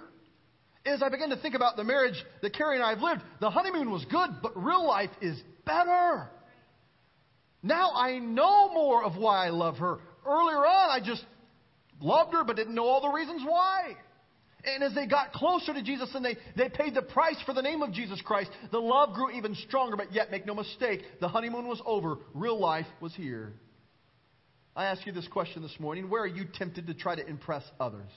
as 0.84 1.02
I 1.02 1.08
began 1.08 1.30
to 1.30 1.36
think 1.36 1.54
about 1.54 1.76
the 1.76 1.84
marriage 1.84 2.22
that 2.40 2.54
Carrie 2.54 2.76
and 2.76 2.84
I 2.84 2.90
have 2.90 3.00
lived, 3.00 3.22
the 3.40 3.50
honeymoon 3.50 3.90
was 3.90 4.04
good, 4.06 4.30
but 4.42 4.52
real 4.56 4.86
life 4.86 5.10
is 5.20 5.40
better. 5.64 6.28
Now 7.62 7.92
I 7.94 8.18
know 8.18 8.72
more 8.72 9.04
of 9.04 9.16
why 9.16 9.46
I 9.46 9.50
love 9.50 9.78
her. 9.78 9.98
Earlier 10.26 10.58
on, 10.58 10.90
I 10.90 11.04
just 11.04 11.24
loved 12.00 12.32
her, 12.34 12.44
but 12.44 12.56
didn't 12.56 12.74
know 12.74 12.86
all 12.86 13.00
the 13.00 13.08
reasons 13.08 13.42
why. 13.46 13.96
And 14.64 14.82
as 14.82 14.94
they 14.94 15.06
got 15.06 15.32
closer 15.32 15.74
to 15.74 15.82
Jesus 15.82 16.10
and 16.14 16.24
they, 16.24 16.36
they 16.56 16.68
paid 16.68 16.94
the 16.94 17.02
price 17.02 17.40
for 17.44 17.52
the 17.52 17.62
name 17.62 17.82
of 17.82 17.92
Jesus 17.92 18.20
Christ, 18.20 18.50
the 18.70 18.78
love 18.78 19.14
grew 19.14 19.30
even 19.30 19.54
stronger. 19.56 19.96
But 19.96 20.12
yet, 20.12 20.30
make 20.30 20.46
no 20.46 20.54
mistake, 20.54 21.02
the 21.20 21.28
honeymoon 21.28 21.66
was 21.66 21.82
over. 21.84 22.18
Real 22.32 22.58
life 22.58 22.86
was 23.00 23.12
here. 23.14 23.54
I 24.76 24.86
ask 24.86 25.04
you 25.04 25.12
this 25.12 25.26
question 25.28 25.62
this 25.62 25.78
morning 25.80 26.08
Where 26.08 26.22
are 26.22 26.28
you 26.28 26.44
tempted 26.44 26.86
to 26.86 26.94
try 26.94 27.16
to 27.16 27.26
impress 27.26 27.64
others? 27.80 28.10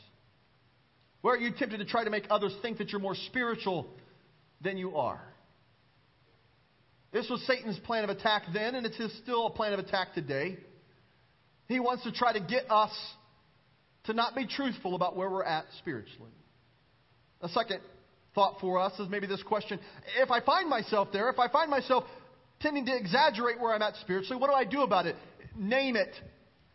Where 1.26 1.34
are 1.34 1.40
you 1.40 1.50
tempted 1.58 1.80
to 1.80 1.86
try 1.86 2.04
to 2.04 2.12
make 2.12 2.28
others 2.30 2.56
think 2.62 2.78
that 2.78 2.92
you're 2.92 3.02
more 3.02 3.16
spiritual 3.16 3.88
than 4.62 4.78
you 4.78 4.96
are? 4.96 5.20
This 7.12 7.28
was 7.32 7.42
Satan's 7.48 7.80
plan 7.80 8.04
of 8.04 8.12
attack 8.12 8.44
then, 8.54 8.76
and 8.76 8.86
it's 8.86 8.96
still 9.24 9.48
a 9.48 9.50
plan 9.50 9.74
of 9.74 9.80
attack 9.80 10.14
today. 10.14 10.56
He 11.68 11.80
wants 11.80 12.04
to 12.04 12.12
try 12.12 12.34
to 12.34 12.40
get 12.40 12.70
us 12.70 12.92
to 14.04 14.14
not 14.14 14.36
be 14.36 14.46
truthful 14.46 14.94
about 14.94 15.18
where 15.18 15.28
we're 15.28 15.44
at 15.44 15.66
spiritually. 15.80 16.30
A 17.42 17.50
second 17.50 17.80
thought 18.36 18.60
for 18.62 18.78
us 18.80 18.94
is 19.00 19.10
maybe 19.10 19.26
this 19.26 19.42
question 19.42 19.80
if 20.20 20.30
I 20.30 20.42
find 20.42 20.70
myself 20.70 21.08
there, 21.12 21.32
if 21.32 21.40
I 21.40 21.48
find 21.48 21.72
myself 21.72 22.04
tending 22.60 22.86
to 22.86 22.96
exaggerate 22.96 23.60
where 23.60 23.74
I'm 23.74 23.82
at 23.82 23.96
spiritually, 23.96 24.40
what 24.40 24.52
do 24.52 24.54
I 24.54 24.64
do 24.64 24.84
about 24.84 25.08
it? 25.08 25.16
Name 25.58 25.96
it, 25.96 26.14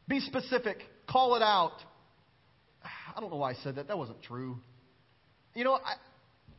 be 0.08 0.18
specific, 0.18 0.78
call 1.08 1.36
it 1.36 1.42
out. 1.42 1.74
I 3.20 3.22
don't 3.22 3.33
know 3.33 3.37
why 3.37 3.50
I 3.50 3.54
said 3.62 3.76
that. 3.76 3.88
That 3.88 3.98
wasn't 3.98 4.22
true. 4.22 4.56
You 5.54 5.62
know, 5.62 5.74
I, 5.74 5.96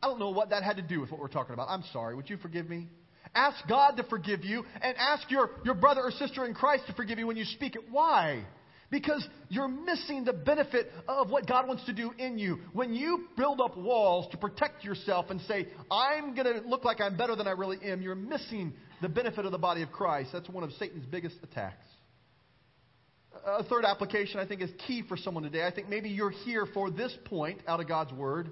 I 0.04 0.08
don't 0.08 0.20
know 0.20 0.30
what 0.30 0.52
that 0.52 0.62
had 0.62 0.76
to 0.76 0.84
do 0.84 1.02
with 1.02 1.10
what 1.10 1.20
we're 1.20 1.28
talking 1.28 1.56
about. 1.56 1.70
I'm 1.70 1.84
sorry. 1.92 2.14
Would 2.14 2.30
you 2.30 2.38
forgive 2.38 2.70
me? 2.70 2.88
Ask 3.34 3.68
God 3.68 3.98
to 3.98 4.04
forgive 4.04 4.46
you 4.46 4.64
and 4.80 4.96
ask 4.96 5.32
your, 5.32 5.50
your 5.66 5.74
brother 5.74 6.02
or 6.02 6.12
sister 6.12 6.46
in 6.46 6.54
Christ 6.54 6.84
to 6.86 6.94
forgive 6.94 7.18
you 7.18 7.26
when 7.26 7.36
you 7.36 7.46
speak 7.46 7.74
it. 7.74 7.82
Why? 7.90 8.46
Because 8.92 9.28
you're 9.50 9.70
missing 9.70 10.24
the 10.24 10.34
benefit 10.34 10.92
of 11.08 11.32
what 11.32 11.48
God 11.48 11.68
wants 11.68 11.84
to 11.86 11.94
do 11.94 12.12
in 12.20 12.38
you. 12.38 12.60
When 12.74 12.94
you 12.94 13.26
build 13.36 13.60
up 13.60 13.76
walls 13.76 14.28
to 14.30 14.38
protect 14.38 14.84
yourself 14.84 15.32
and 15.32 15.42
say, 15.48 15.68
I'm 15.90 16.36
going 16.36 16.62
to 16.62 16.70
look 16.70 16.86
like 16.86 17.02
I'm 17.02 17.18
better 17.18 17.36
than 17.36 17.48
I 17.48 17.52
really 17.52 17.80
am, 17.84 18.04
you're 18.04 18.14
missing 18.14 18.74
the 19.02 19.10
benefit 19.10 19.48
of 19.48 19.52
the 19.52 19.58
body 19.58 19.82
of 19.82 19.92
Christ. 19.92 20.30
That's 20.32 20.48
one 20.48 20.64
of 20.64 20.72
Satan's 20.74 21.08
biggest 21.08 21.38
attacks 21.42 21.88
a 23.46 23.64
third 23.64 23.86
application 23.86 24.40
I 24.40 24.46
think 24.46 24.62
is 24.62 24.70
key 24.88 25.04
for 25.08 25.18
someone 25.18 25.44
today. 25.44 25.66
I 25.66 25.72
think 25.72 25.90
maybe 25.90 26.10
you're 26.10 26.32
here 26.32 26.66
for 26.74 26.90
this 26.90 27.16
point 27.26 27.62
out 27.68 27.80
of 27.80 27.88
God's 27.88 28.14
Word. 28.14 28.52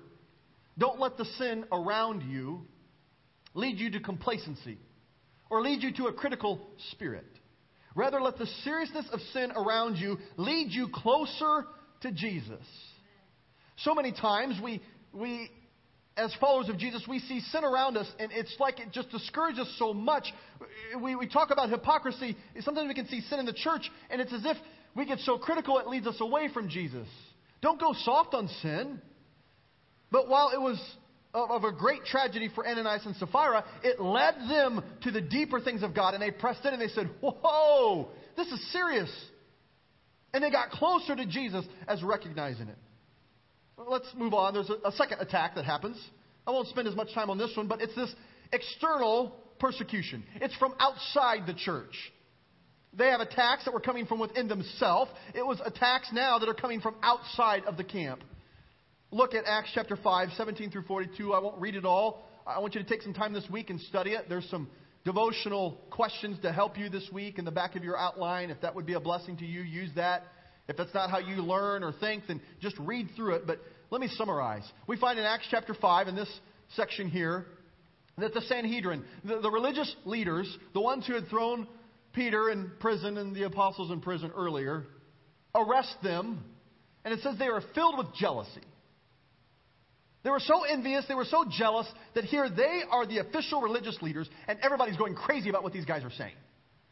Don't 0.78 1.00
let 1.00 1.18
the 1.18 1.26
sin 1.38 1.65
around 1.72 2.24
you 2.30 2.62
lead 3.54 3.80
you 3.80 3.92
to 3.92 4.00
complacency 4.00 4.78
or 5.50 5.62
lead 5.62 5.84
you 5.84 5.94
to 5.94 6.08
a 6.08 6.13
critical 6.13 6.60
spirit. 6.92 7.26
Rather, 7.96 8.22
let 8.22 8.38
the 8.38 8.46
seriousness 8.63 9.06
of 9.12 9.20
sin 9.34 9.52
around 9.56 9.98
you 9.98 10.18
lead 10.38 10.72
you 10.72 10.88
closer 10.94 11.65
to 12.02 12.12
Jesus. 12.12 12.63
So 13.78 13.94
many 13.94 14.12
times 14.12 14.60
we, 14.63 14.82
we 15.12 15.50
as 16.19 16.36
followers 16.39 16.67
of 16.67 16.77
Jesus, 16.77 17.03
we 17.08 17.19
see 17.19 17.39
sin 17.39 17.63
around 17.63 17.95
us, 17.95 18.08
and 18.19 18.32
it's 18.34 18.53
like 18.60 18.79
it 18.79 18.91
just 18.91 19.10
discourages 19.10 19.62
us 19.62 19.75
so 19.79 19.93
much. 19.93 20.25
We, 21.01 21.15
we 21.15 21.27
talk 21.27 21.49
about 21.49 21.69
hypocrisy. 21.69 22.36
Sometimes 22.60 22.89
we 22.89 22.93
can 22.93 23.08
see 23.08 23.21
sin 23.21 23.39
in 23.39 23.45
the 23.45 23.53
church, 23.53 23.89
and 24.10 24.19
it's 24.19 24.34
as 24.34 24.43
if 24.43 24.58
we 24.95 25.05
get 25.05 25.19
so 25.19 25.38
critical 25.38 25.79
it 25.79 25.88
leads 25.88 26.08
us 26.08 26.17
away 26.19 26.49
from 26.53 26.67
Jesus. 26.67 27.08
Don't 27.62 27.79
go 27.79 27.93
soft 28.03 28.34
on 28.34 28.49
sin. 28.62 29.01
But 30.12 30.27
while 30.27 30.51
it 30.53 30.60
was 30.60 30.79
of, 31.34 31.51
of 31.51 31.63
a 31.63 31.71
great 31.71 32.03
tragedy 32.05 32.49
for 32.53 32.67
Ananias 32.67 33.05
and 33.05 33.15
Sapphira, 33.15 33.63
it 33.84 34.01
led 34.01 34.36
them 34.49 34.84
to 35.03 35.12
the 35.12 35.21
deeper 35.21 35.62
things 35.62 35.84
of 35.84 35.95
God, 35.95 36.15
and 36.15 36.21
they 36.21 36.32
pressed 36.32 36.65
in 36.65 36.73
and 36.73 36.82
they 36.82 36.88
said, 36.89 37.10
Whoa, 37.21 38.10
this 38.36 38.47
is 38.47 38.71
serious. 38.73 39.10
And 40.34 40.43
they 40.43 40.51
got 40.51 40.69
closer 40.71 41.15
to 41.15 41.25
Jesus 41.25 41.65
as 41.88 42.03
recognizing 42.03 42.67
it. 42.67 42.77
Let's 43.88 44.08
move 44.15 44.34
on. 44.34 44.54
There's 44.54 44.70
a, 44.70 44.88
a 44.88 44.92
second 44.94 45.20
attack 45.22 45.56
that 45.56 45.65
happens. 45.65 45.98
I 46.46 46.52
won't 46.52 46.68
spend 46.68 46.88
as 46.88 46.96
much 46.96 47.13
time 47.13 47.30
on 47.30 47.38
this 47.38 47.56
one, 47.56 47.68
but 47.68 47.82
it's 47.82 47.96
this 47.96 48.13
external 48.52 49.36
persecution. 49.60 50.24
It's 50.36 50.56
from 50.56 50.74
outside 50.80 51.46
the 51.46 51.54
church. 51.54 51.94
They 52.94 53.08
have 53.08 53.22
attacks 53.22 53.65
that 53.65 53.74
were 53.74 53.80
coming 53.80 54.06
from 54.06 54.20
within 54.20 54.48
themselves. 54.48 55.12
It 55.36 55.46
was 55.46 55.62
attacks 55.63 56.10
now 56.12 56.39
that 56.39 56.50
are 56.50 56.56
coming 56.56 56.82
from 56.82 56.96
outside 57.04 57.63
of 57.65 57.78
the 57.78 57.84
camp. 57.84 58.24
Look 59.12 59.34
at 59.34 59.46
Acts 59.46 59.72
chapter 59.74 59.96
5, 59.96 60.30
17 60.36 60.72
through 60.72 60.84
42. 60.84 61.34
I 61.34 61.39
won't 61.39 61.60
read 61.60 61.76
it 61.76 61.86
all. 61.86 62.24
I 62.46 62.60
want 62.60 62.74
you 62.74 62.82
to 62.82 62.88
take 62.88 63.04
some 63.04 63.13
time 63.13 63.34
this 63.34 63.48
week 63.50 63.70
and 63.70 63.80
study 63.82 64.12
it. 64.12 64.26
There's 64.28 64.48
some 64.50 64.70
devotional 65.06 65.80
questions 65.92 66.38
to 66.42 66.52
help 66.52 66.78
you 66.78 66.89
this 66.89 67.08
week 67.12 67.38
in 67.38 67.46
the 67.46 67.52
back 67.52 67.76
of 67.76 67.84
your 67.84 67.98
outline. 67.98 68.50
If 68.50 68.62
that 68.62 68.76
would 68.76 68.86
be 68.86 68.94
a 68.94 69.00
blessing 69.00 69.38
to 69.38 69.46
you, 69.46 69.62
use 69.62 69.89
that. 69.96 70.24
If 70.69 70.77
that's 70.77 70.93
not 70.93 71.10
how 71.10 71.17
you 71.17 71.38
learn 71.38 71.84
or 71.84 71.91
think, 71.91 72.27
then 72.27 72.39
just 72.62 72.77
read 72.77 73.10
through 73.15 73.36
it. 73.36 73.47
But 73.47 73.60
let 73.89 73.99
me 73.99 74.08
summarize. 74.08 74.63
We 74.88 74.97
find 74.97 75.17
in 75.17 75.25
Acts 75.25 75.47
chapter 75.49 75.73
5, 75.73 76.08
in 76.08 76.15
this 76.15 76.29
section 76.75 77.10
here, 77.10 77.47
that 78.19 78.36
the 78.36 78.41
Sanhedrin, 78.41 79.03
the, 79.23 79.39
the 79.41 79.49
religious 79.49 79.93
leaders, 80.05 80.58
the 80.73 80.82
ones 80.82 81.08
who 81.08 81.15
had 81.15 81.27
thrown 81.27 81.67
Peter 82.13 82.51
in 82.51 82.71
prison 82.79 83.17
and 83.17 83.36
the 83.36 83.43
apostles 83.43 83.89
in 83.89 83.99
prison 83.99 84.32
earlier, 84.36 84.86
arrest 85.55 85.95
them. 86.03 86.43
And 87.03 87.15
it 87.15 87.21
says 87.21 87.36
they 87.39 87.49
were 87.49 87.63
filled 87.73 87.97
with 87.97 88.13
jealousy. 88.13 88.62
They 90.23 90.29
were 90.29 90.41
so 90.41 90.65
envious, 90.65 91.05
they 91.08 91.15
were 91.15 91.25
so 91.25 91.45
jealous 91.49 91.88
that 92.13 92.25
here 92.25 92.47
they 92.47 92.82
are 92.91 93.08
the 93.08 93.19
official 93.19 93.62
religious 93.62 93.97
leaders, 94.01 94.29
and 94.47 94.60
everybody's 94.62 94.97
going 94.97 95.15
crazy 95.15 95.49
about 95.49 95.63
what 95.63 95.73
these 95.73 95.86
guys 95.86 96.03
are 96.03 96.12
saying. 96.12 96.36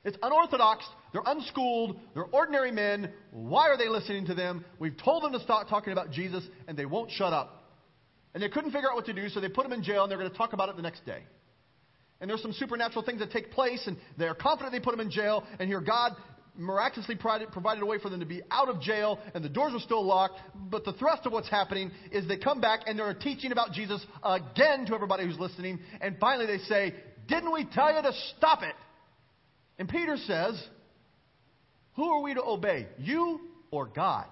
It's 0.04 0.18
unorthodox. 0.22 0.86
They're 1.12 1.24
unschooled. 1.26 2.00
They're 2.14 2.26
ordinary 2.26 2.72
men. 2.72 3.12
Why 3.32 3.70
are 3.70 3.78
they 3.78 3.90
listening 3.90 4.26
to 4.28 4.36
them? 4.36 4.64
We've 4.80 4.98
told 4.98 5.24
them 5.24 5.34
to 5.34 5.40
stop 5.40 5.68
talking 5.68 5.94
about 5.94 6.12
Jesus, 6.12 6.44
and 6.68 6.78
they 6.78 6.86
won't 6.86 7.12
shut 7.12 7.34
up. 7.34 7.72
And 8.34 8.44
they 8.44 8.50
couldn't 8.50 8.72
figure 8.72 8.90
out 8.90 8.96
what 8.96 9.06
to 9.08 9.14
do, 9.14 9.30
so 9.30 9.40
they 9.40 9.50
put 9.50 9.64
them 9.64 9.74
in 9.74 9.84
jail, 9.84 10.04
and 10.04 10.12
they're 10.12 10.20
going 10.20 10.32
to 10.32 10.38
talk 10.38 10.54
about 10.54 10.70
it 10.70 10.76
the 10.76 10.82
next 10.82 11.06
day. 11.06 11.24
And 12.20 12.30
there's 12.30 12.42
some 12.42 12.54
supernatural 12.54 13.04
things 13.04 13.20
that 13.20 13.32
take 13.32 13.52
place, 13.52 13.86
and 13.88 13.98
they're 14.18 14.36
confident 14.36 14.72
they 14.72 14.80
put 14.80 14.92
them 14.92 15.00
in 15.00 15.12
jail, 15.12 15.44
and 15.60 15.68
here 15.68 15.82
God 15.82 16.14
miraculously 16.58 17.16
provided 17.16 17.84
a 17.84 17.86
way 17.86 18.00
for 18.00 18.10
them 18.10 18.20
to 18.20 18.26
be 18.26 18.42
out 18.52 18.70
of 18.70 18.82
jail, 18.82 19.20
and 19.34 19.44
the 19.44 19.50
doors 19.50 19.74
are 19.74 19.80
still 19.80 20.04
locked. 20.04 20.40
But 20.56 20.84
the 20.84 20.94
thrust 20.94 21.26
of 21.26 21.32
what's 21.32 21.50
happening 21.50 21.92
is 22.12 22.28
they 22.28 22.38
come 22.38 22.60
back 22.60 22.82
and 22.88 22.98
they're 22.98 23.14
teaching 23.14 23.52
about 23.52 23.72
Jesus 23.74 24.04
again 24.24 24.86
to 24.88 24.96
everybody 24.96 25.26
who's 25.26 25.40
listening, 25.40 25.80
and 26.02 26.18
finally 26.20 26.46
they 26.46 26.64
say, 26.64 26.96
Didn't 27.28 27.54
we 27.54 27.66
tell 27.66 27.96
you 27.96 28.02
to 28.02 28.14
stop 28.38 28.64
it? 28.64 28.74
And 29.80 29.88
Peter 29.88 30.18
says, 30.18 30.62
Who 31.96 32.10
are 32.10 32.22
we 32.22 32.34
to 32.34 32.44
obey, 32.44 32.88
you 32.98 33.40
or 33.72 33.86
God? 33.86 34.26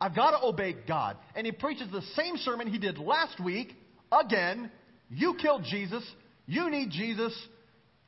I've 0.00 0.14
got 0.14 0.32
to 0.32 0.44
obey 0.44 0.76
God. 0.86 1.16
And 1.34 1.46
he 1.46 1.52
preaches 1.52 1.90
the 1.90 2.02
same 2.14 2.36
sermon 2.36 2.68
he 2.68 2.78
did 2.78 2.98
last 2.98 3.40
week 3.42 3.74
again. 4.12 4.70
You 5.08 5.34
killed 5.40 5.64
Jesus. 5.64 6.04
You 6.46 6.70
need 6.70 6.90
Jesus. 6.90 7.32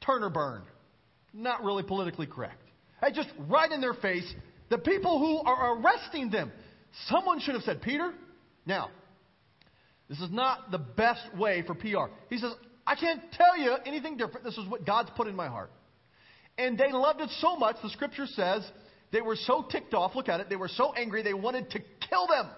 Turn 0.05 0.23
or 0.23 0.31
burn. 0.31 0.63
Not 1.33 1.65
really 1.65 1.83
politically 1.83 2.27
correct. 2.27 2.63
I 3.01 3.11
just 3.11 3.29
right 3.49 3.71
in 3.71 3.81
their 3.81 3.95
face. 3.95 4.31
The 4.71 4.79
people 4.79 5.19
who 5.19 5.49
are 5.49 5.79
arresting 5.79 6.31
them. 6.31 6.53
Someone 7.07 7.41
should 7.41 7.55
have 7.55 7.65
said, 7.65 7.83
Peter, 7.83 8.13
now, 8.67 8.91
this 10.09 10.19
is 10.21 10.31
not 10.31 10.71
the 10.71 10.79
best 10.79 11.35
way 11.37 11.63
for 11.67 11.75
PR. 11.75 12.13
He 12.29 12.39
says, 12.39 12.53
I 12.87 12.95
can't 12.95 13.21
tell 13.33 13.57
you 13.59 13.77
anything 13.85 14.17
different. 14.17 14.45
This 14.45 14.57
is 14.57 14.67
what 14.69 14.87
God's 14.87 15.11
put 15.17 15.27
in 15.27 15.37
my 15.37 15.49
heart. 15.49 15.71
And 16.59 16.77
they 16.77 16.93
loved 16.93 17.21
it 17.21 17.31
so 17.39 17.57
much, 17.57 17.77
the 17.83 17.91
scripture 17.91 18.27
says, 18.27 18.69
they 19.13 19.21
were 19.21 19.37
so 19.37 19.65
ticked 19.71 19.95
off. 19.95 20.15
Look 20.15 20.29
at 20.29 20.41
it. 20.41 20.51
They 20.51 20.57
were 20.57 20.69
so 20.69 20.93
angry, 20.93 21.23
they 21.23 21.33
wanted 21.33 21.71
to 21.71 21.79
kill 21.79 22.27
them. 22.27 22.51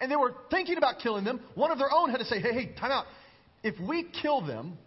And 0.00 0.10
they 0.10 0.16
were 0.16 0.34
thinking 0.50 0.78
about 0.78 1.00
killing 1.00 1.24
them. 1.24 1.40
One 1.54 1.72
of 1.72 1.78
their 1.78 1.92
own 1.92 2.10
had 2.10 2.18
to 2.18 2.24
say, 2.24 2.40
hey, 2.40 2.52
hey, 2.52 2.72
time 2.78 2.92
out. 2.92 3.06
If 3.64 3.74
we 3.80 4.06
kill 4.22 4.46
them, 4.46 4.78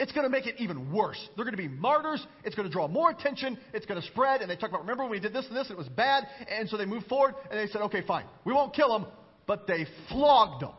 it's 0.00 0.12
going 0.12 0.24
to 0.24 0.30
make 0.30 0.46
it 0.46 0.54
even 0.58 0.92
worse. 0.92 1.18
They're 1.36 1.44
going 1.44 1.56
to 1.56 1.62
be 1.62 1.68
martyrs. 1.68 2.24
It's 2.44 2.54
going 2.54 2.66
to 2.66 2.72
draw 2.72 2.88
more 2.88 3.10
attention. 3.10 3.58
It's 3.74 3.84
going 3.84 4.00
to 4.00 4.06
spread. 4.06 4.40
And 4.40 4.50
they 4.50 4.56
talk 4.56 4.70
about, 4.70 4.80
remember 4.80 5.02
when 5.02 5.10
we 5.10 5.20
did 5.20 5.34
this 5.34 5.44
and 5.48 5.56
this, 5.56 5.70
it 5.70 5.76
was 5.76 5.88
bad. 5.88 6.24
And 6.48 6.68
so 6.68 6.78
they 6.78 6.86
moved 6.86 7.06
forward 7.06 7.34
and 7.50 7.60
they 7.60 7.70
said, 7.70 7.82
okay, 7.82 8.02
fine. 8.06 8.24
We 8.44 8.54
won't 8.54 8.74
kill 8.74 8.88
them, 8.88 9.06
but 9.46 9.66
they 9.66 9.86
flogged 10.08 10.62
them. 10.62 10.72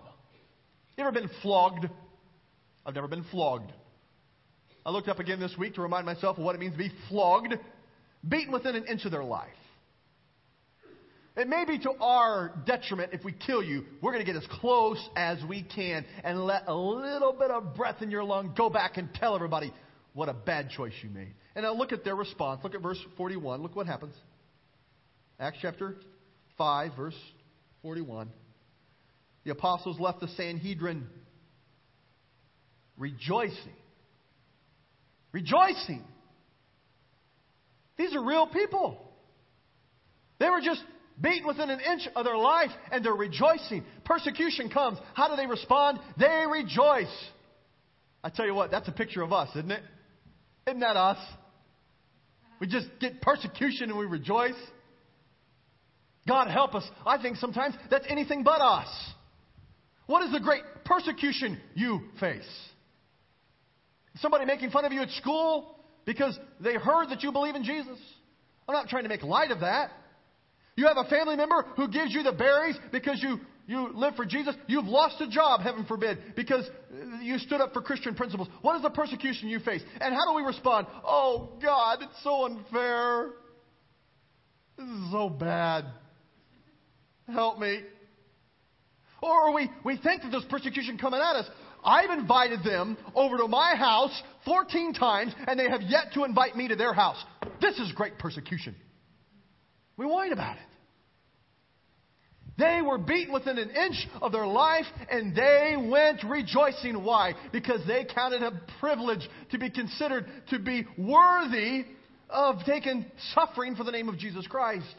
You 0.98 1.04
ever 1.04 1.12
been 1.12 1.30
flogged? 1.44 1.88
I've 2.86 2.96
never 2.96 3.08
been 3.08 3.26
flogged. 3.30 3.72
I 4.90 4.92
looked 4.92 5.08
up 5.08 5.20
again 5.20 5.40
this 5.40 5.56
week 5.56 5.76
to 5.76 5.84
remind 5.84 6.08
myself 6.08 6.40
of 6.40 6.44
what 6.44 6.56
it 6.56 6.58
means 6.58 6.72
to 6.72 6.80
be 6.80 6.92
flogged, 7.10 7.54
beaten 8.28 8.52
within 8.52 8.76
an 8.76 8.86
inch 8.88 9.06
of 9.06 9.12
their 9.12 9.24
life. 9.24 9.48
It 11.38 11.48
may 11.48 11.64
be 11.64 11.78
to 11.78 11.92
our 12.02 12.56
detriment 12.66 13.14
if 13.14 13.24
we 13.24 13.34
kill 13.34 13.62
you. 13.62 13.86
We're 14.02 14.14
going 14.14 14.26
to 14.26 14.34
get 14.34 14.42
as 14.42 14.50
close 14.60 14.98
as 15.16 15.38
we 15.48 15.62
can 15.62 16.06
and 16.24 16.44
let 16.44 16.64
a 16.66 16.74
little 16.74 17.34
bit 17.34 17.52
of 17.52 17.76
breath 17.76 18.02
in 18.02 18.10
your 18.10 18.24
lung 18.24 18.56
go 18.58 18.68
back 18.72 18.98
and 18.98 19.14
tell 19.14 19.36
everybody 19.36 19.72
what 20.14 20.28
a 20.28 20.34
bad 20.34 20.72
choice 20.72 20.94
you 21.04 21.12
made. 21.12 21.36
And 21.54 21.66
now 21.66 21.74
look 21.76 21.92
at 21.92 22.04
their 22.04 22.16
response. 22.16 22.62
Look 22.64 22.74
at 22.74 22.82
verse 22.82 22.98
41. 23.16 23.62
Look 23.62 23.76
what 23.76 23.86
happens. 23.86 24.16
Acts 25.40 25.60
chapter 25.62 25.98
5, 26.58 26.96
verse 26.98 27.18
41. 27.84 28.28
The 29.44 29.52
apostles 29.52 30.00
left 30.00 30.20
the 30.20 30.30
Sanhedrin 30.30 31.06
rejoicing 32.98 33.76
rejoicing. 35.32 36.04
These 37.98 38.16
are 38.16 38.24
real 38.24 38.48
people. 38.48 38.98
They 40.40 40.50
were 40.50 40.62
just 40.62 40.82
beaten 41.20 41.46
within 41.46 41.70
an 41.70 41.80
inch 41.80 42.08
of 42.16 42.24
their 42.24 42.38
life 42.38 42.72
and 42.92 43.04
they're 43.04 43.14
rejoicing. 43.14 43.84
Persecution 44.06 44.70
comes. 44.70 44.98
How 45.14 45.28
do 45.28 45.36
they 45.36 45.48
respond? 45.48 46.00
They 46.18 46.46
rejoice. 46.50 47.14
I 48.24 48.30
tell 48.30 48.46
you 48.46 48.54
what, 48.54 48.72
that's 48.72 48.88
a 48.88 48.94
picture 48.94 49.22
of 49.22 49.34
us, 49.34 49.50
isn't 49.56 49.72
it? 49.72 49.84
Isn't 50.68 50.80
that 50.80 50.96
us? 50.96 51.18
We 52.60 52.68
just 52.68 52.88
get 53.00 53.22
persecution 53.22 53.90
and 53.90 53.98
we 53.98 54.06
rejoice. 54.06 54.54
God 56.28 56.50
help 56.50 56.76
us. 56.76 56.88
I 57.06 57.22
think 57.22 57.38
sometimes 57.38 57.76
that's 57.90 58.06
anything 58.10 58.44
but 58.44 58.62
us. 58.62 58.88
What 60.06 60.24
is 60.24 60.32
the 60.32 60.40
great 60.40 60.64
persecution 60.86 61.60
you 61.76 62.02
face? 62.20 62.48
Somebody 64.18 64.46
making 64.46 64.72
fun 64.72 64.86
of 64.86 64.92
you 64.92 65.02
at 65.02 65.10
school 65.12 65.76
because 66.06 66.38
they 66.60 66.74
heard 66.74 67.10
that 67.10 67.24
you 67.24 67.32
believe 67.32 67.56
in 67.56 67.64
Jesus. 67.64 67.98
I'm 68.68 68.74
not 68.74 68.88
trying 68.88 69.04
to 69.04 69.10
make 69.10 69.24
light 69.24 69.52
of 69.52 69.62
that. 69.62 69.92
You 70.76 70.88
have 70.88 70.98
a 70.98 71.10
family 71.10 71.36
member 71.36 71.66
who 71.76 71.88
gives 71.88 72.14
you 72.14 72.24
the 72.24 72.32
berries 72.32 72.78
because 72.92 73.22
you, 73.22 73.40
you 73.68 73.92
live 73.94 74.16
for 74.16 74.26
Jesus. 74.26 74.56
You've 74.68 74.86
lost 74.86 75.20
a 75.20 75.28
job, 75.28 75.62
heaven 75.62 75.86
forbid, 75.86 76.36
because 76.36 76.70
you 77.22 77.38
stood 77.40 77.62
up 77.62 77.74
for 77.74 77.82
Christian 77.82 78.16
principles. 78.16 78.48
What 78.62 78.76
is 78.78 78.82
the 78.82 78.90
persecution 78.90 79.50
you 79.50 79.60
face? 79.60 79.82
And 80.00 80.14
how 80.14 80.32
do 80.32 80.36
we 80.36 80.44
respond? 80.44 80.88
Oh, 81.04 81.50
God, 81.62 82.00
it's 82.02 82.24
so 82.24 82.46
unfair. 82.46 83.32
This 84.78 84.88
is 84.88 85.12
so 85.12 85.30
bad. 85.30 85.86
Help 87.28 87.60
me. 87.60 87.82
Or 89.22 89.54
we, 89.54 89.70
we 89.84 89.98
think 89.98 90.22
that 90.22 90.32
there's 90.32 90.46
persecution 90.46 90.98
coming 90.98 91.20
at 91.20 91.36
us. 91.36 91.50
I've 91.84 92.10
invited 92.12 92.64
them 92.64 92.98
over 93.16 93.38
to 93.38 93.48
my 93.48 93.76
house 93.76 94.12
14 94.46 94.94
times, 94.94 95.34
and 95.48 95.60
they 95.60 95.70
have 95.70 95.82
yet 95.82 96.14
to 96.14 96.24
invite 96.24 96.56
me 96.56 96.68
to 96.68 96.76
their 96.76 96.94
house. 96.94 97.24
This 97.62 97.78
is 97.80 97.92
great 97.94 98.18
persecution. 98.20 98.76
We 99.98 100.06
whine 100.06 100.34
about 100.34 100.58
it. 100.58 100.64
They 102.58 102.82
were 102.82 102.98
beaten 102.98 103.34
within 103.34 103.58
an 103.58 103.70
inch 103.70 104.08
of 104.22 104.34
their 104.34 104.46
life, 104.46 104.86
and 105.10 105.34
they 105.34 105.76
went 105.80 106.24
rejoicing. 106.26 107.04
Why? 107.04 107.34
Because 107.54 107.80
they 107.88 108.06
counted 108.14 108.44
a 108.44 108.62
privilege 108.82 109.28
to 109.52 109.58
be 109.58 109.70
considered 109.70 110.26
to 110.50 110.60
be 110.60 110.86
worthy 110.98 111.86
of 112.30 112.58
taking 112.66 113.06
suffering 113.34 113.76
for 113.76 113.86
the 113.86 113.92
name 113.92 114.10
of 114.10 114.18
Jesus 114.18 114.46
Christ. 114.46 114.94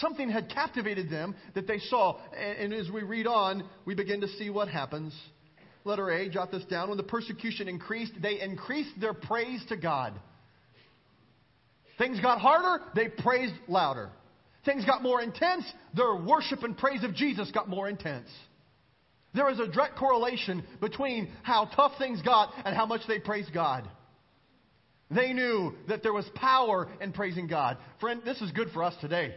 Something 0.00 0.30
had 0.30 0.48
captivated 0.48 1.10
them 1.10 1.34
that 1.54 1.66
they 1.66 1.78
saw. 1.78 2.18
And, 2.34 2.72
as 2.72 2.90
we 2.90 3.02
read 3.02 3.26
on, 3.26 3.68
we 3.84 3.94
begin 3.94 4.22
to 4.22 4.28
see 4.28 4.48
what 4.48 4.68
happens. 4.68 5.14
Letter 5.84 6.10
A, 6.10 6.28
jot 6.28 6.50
this 6.50 6.64
down. 6.64 6.88
When 6.88 6.96
the 6.96 7.02
persecution 7.02 7.68
increased, 7.68 8.12
they 8.20 8.40
increased 8.40 9.00
their 9.00 9.14
praise 9.14 9.62
to 9.68 9.76
God. 9.76 10.14
Things 11.98 12.20
got 12.20 12.40
harder, 12.40 12.84
they 12.94 13.08
praised 13.08 13.54
louder. 13.68 14.10
Things 14.64 14.84
got 14.84 15.02
more 15.02 15.20
intense, 15.20 15.64
their 15.94 16.14
worship 16.14 16.62
and 16.62 16.76
praise 16.76 17.02
of 17.02 17.14
Jesus 17.14 17.50
got 17.50 17.68
more 17.68 17.88
intense. 17.88 18.28
There 19.34 19.48
is 19.50 19.58
a 19.58 19.66
direct 19.66 19.96
correlation 19.96 20.62
between 20.80 21.30
how 21.42 21.64
tough 21.74 21.92
things 21.98 22.22
got 22.22 22.52
and 22.64 22.76
how 22.76 22.86
much 22.86 23.00
they 23.08 23.18
praised 23.18 23.52
God. 23.52 23.88
They 25.10 25.32
knew 25.32 25.74
that 25.88 26.02
there 26.02 26.12
was 26.12 26.28
power 26.34 26.88
in 27.00 27.12
praising 27.12 27.46
God. 27.46 27.76
Friend, 28.00 28.22
this 28.24 28.40
is 28.40 28.50
good 28.52 28.70
for 28.72 28.82
us 28.82 28.94
today. 29.00 29.34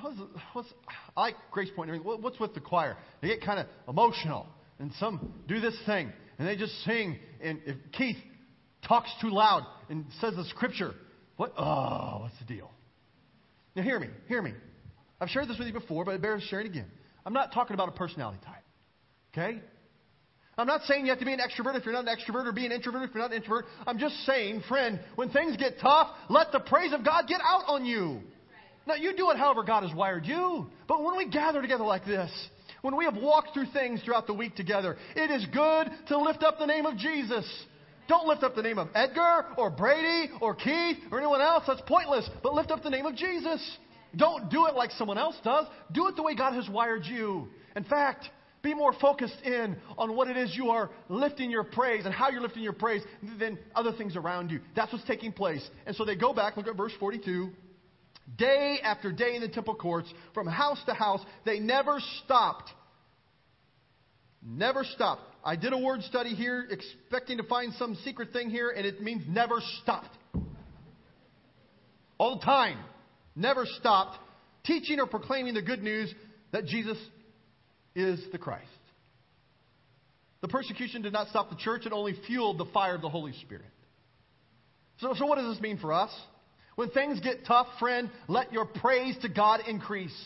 What's, 0.00 0.18
what's, 0.52 0.68
I 1.16 1.20
like 1.20 1.34
Grace 1.50 1.70
Point. 1.74 2.04
What's 2.04 2.38
with 2.38 2.54
the 2.54 2.60
choir? 2.60 2.96
They 3.20 3.28
get 3.28 3.42
kind 3.42 3.58
of 3.58 3.66
emotional, 3.88 4.46
and 4.82 4.92
some 4.98 5.32
do 5.46 5.60
this 5.60 5.76
thing, 5.86 6.12
and 6.38 6.48
they 6.48 6.56
just 6.56 6.74
sing. 6.84 7.16
And 7.40 7.60
if 7.64 7.76
Keith 7.92 8.16
talks 8.86 9.08
too 9.20 9.30
loud 9.30 9.64
and 9.88 10.04
says 10.20 10.34
the 10.34 10.44
scripture, 10.46 10.92
what? 11.36 11.52
Oh, 11.56 12.18
what's 12.22 12.38
the 12.40 12.44
deal? 12.44 12.70
Now, 13.76 13.82
hear 13.82 13.98
me, 13.98 14.08
hear 14.26 14.42
me. 14.42 14.52
I've 15.20 15.28
shared 15.28 15.48
this 15.48 15.56
with 15.56 15.68
you 15.68 15.72
before, 15.72 16.04
but 16.04 16.16
it 16.16 16.20
bears 16.20 16.42
sharing 16.50 16.66
again. 16.66 16.90
I'm 17.24 17.32
not 17.32 17.54
talking 17.54 17.74
about 17.74 17.88
a 17.88 17.92
personality 17.92 18.40
type. 18.44 18.64
Okay? 19.32 19.60
I'm 20.58 20.66
not 20.66 20.82
saying 20.82 21.06
you 21.06 21.10
have 21.10 21.20
to 21.20 21.24
be 21.24 21.32
an 21.32 21.38
extrovert 21.38 21.76
if 21.76 21.84
you're 21.84 21.94
not 21.94 22.06
an 22.06 22.14
extrovert 22.14 22.46
or 22.46 22.52
be 22.52 22.66
an 22.66 22.72
introvert 22.72 23.08
if 23.08 23.14
you're 23.14 23.22
not 23.22 23.30
an 23.30 23.36
introvert. 23.36 23.66
I'm 23.86 23.98
just 23.98 24.16
saying, 24.26 24.64
friend, 24.68 25.00
when 25.14 25.30
things 25.30 25.56
get 25.56 25.78
tough, 25.80 26.08
let 26.28 26.50
the 26.50 26.60
praise 26.60 26.92
of 26.92 27.04
God 27.04 27.28
get 27.28 27.40
out 27.40 27.62
on 27.68 27.86
you. 27.86 28.20
Now, 28.86 28.94
you 28.94 29.16
do 29.16 29.30
it 29.30 29.36
however 29.36 29.62
God 29.62 29.84
has 29.84 29.94
wired 29.94 30.26
you. 30.26 30.66
But 30.88 31.04
when 31.04 31.16
we 31.16 31.28
gather 31.28 31.62
together 31.62 31.84
like 31.84 32.04
this, 32.04 32.30
when 32.82 32.96
we 32.96 33.04
have 33.04 33.16
walked 33.16 33.54
through 33.54 33.66
things 33.72 34.02
throughout 34.04 34.26
the 34.26 34.34
week 34.34 34.54
together, 34.54 34.96
it 35.16 35.30
is 35.30 35.46
good 35.52 35.88
to 36.08 36.18
lift 36.18 36.42
up 36.42 36.58
the 36.58 36.66
name 36.66 36.84
of 36.84 36.96
Jesus. 36.96 37.46
Don't 38.08 38.26
lift 38.26 38.42
up 38.42 38.54
the 38.54 38.62
name 38.62 38.78
of 38.78 38.88
Edgar 38.94 39.46
or 39.56 39.70
Brady 39.70 40.30
or 40.40 40.54
Keith 40.54 40.98
or 41.10 41.18
anyone 41.18 41.40
else. 41.40 41.64
That's 41.66 41.80
pointless. 41.86 42.28
But 42.42 42.54
lift 42.54 42.70
up 42.70 42.82
the 42.82 42.90
name 42.90 43.06
of 43.06 43.14
Jesus. 43.14 43.78
Don't 44.16 44.50
do 44.50 44.66
it 44.66 44.74
like 44.74 44.90
someone 44.90 45.16
else 45.16 45.36
does. 45.42 45.66
Do 45.92 46.08
it 46.08 46.16
the 46.16 46.22
way 46.22 46.34
God 46.34 46.54
has 46.54 46.68
wired 46.68 47.06
you. 47.06 47.48
In 47.76 47.84
fact, 47.84 48.28
be 48.62 48.74
more 48.74 48.92
focused 49.00 49.40
in 49.44 49.76
on 49.96 50.14
what 50.14 50.28
it 50.28 50.36
is 50.36 50.54
you 50.54 50.70
are 50.70 50.90
lifting 51.08 51.50
your 51.50 51.64
praise 51.64 52.04
and 52.04 52.14
how 52.14 52.30
you're 52.30 52.42
lifting 52.42 52.62
your 52.62 52.72
praise 52.72 53.02
than 53.38 53.58
other 53.74 53.92
things 53.92 54.16
around 54.16 54.50
you. 54.50 54.60
That's 54.76 54.92
what's 54.92 55.06
taking 55.06 55.32
place. 55.32 55.66
And 55.86 55.96
so 55.96 56.04
they 56.04 56.16
go 56.16 56.32
back, 56.32 56.56
look 56.56 56.68
at 56.68 56.76
verse 56.76 56.92
42. 56.98 57.50
Day 58.36 58.78
after 58.82 59.12
day 59.12 59.34
in 59.34 59.42
the 59.42 59.48
temple 59.48 59.74
courts, 59.74 60.12
from 60.32 60.46
house 60.46 60.80
to 60.86 60.94
house, 60.94 61.20
they 61.44 61.58
never 61.58 61.98
stopped. 62.24 62.70
Never 64.42 64.84
stopped. 64.84 65.22
I 65.44 65.56
did 65.56 65.72
a 65.72 65.78
word 65.78 66.02
study 66.02 66.34
here 66.34 66.66
expecting 66.70 67.38
to 67.38 67.42
find 67.44 67.72
some 67.74 67.96
secret 68.04 68.32
thing 68.32 68.50
here, 68.50 68.70
and 68.70 68.86
it 68.86 69.02
means 69.02 69.22
never 69.28 69.56
stopped. 69.82 70.16
All 72.18 72.38
the 72.38 72.44
time 72.44 72.78
never 73.34 73.66
stopped 73.78 74.18
teaching 74.64 75.00
or 75.00 75.06
proclaiming 75.06 75.54
the 75.54 75.62
good 75.62 75.82
news 75.82 76.12
that 76.52 76.66
Jesus 76.66 76.98
is 77.94 78.20
the 78.30 78.38
Christ. 78.38 78.66
The 80.40 80.48
persecution 80.48 81.02
did 81.02 81.12
not 81.12 81.28
stop 81.28 81.50
the 81.50 81.56
church, 81.56 81.86
it 81.86 81.92
only 81.92 82.14
fueled 82.26 82.58
the 82.58 82.66
fire 82.66 82.94
of 82.94 83.00
the 83.00 83.08
Holy 83.08 83.32
Spirit. 83.42 83.64
So, 84.98 85.14
so 85.16 85.26
what 85.26 85.38
does 85.38 85.54
this 85.54 85.62
mean 85.62 85.78
for 85.78 85.92
us? 85.92 86.10
When 86.74 86.90
things 86.90 87.20
get 87.20 87.44
tough, 87.46 87.66
friend, 87.78 88.10
let 88.28 88.52
your 88.52 88.64
praise 88.64 89.16
to 89.22 89.28
God 89.28 89.60
increase. 89.68 90.16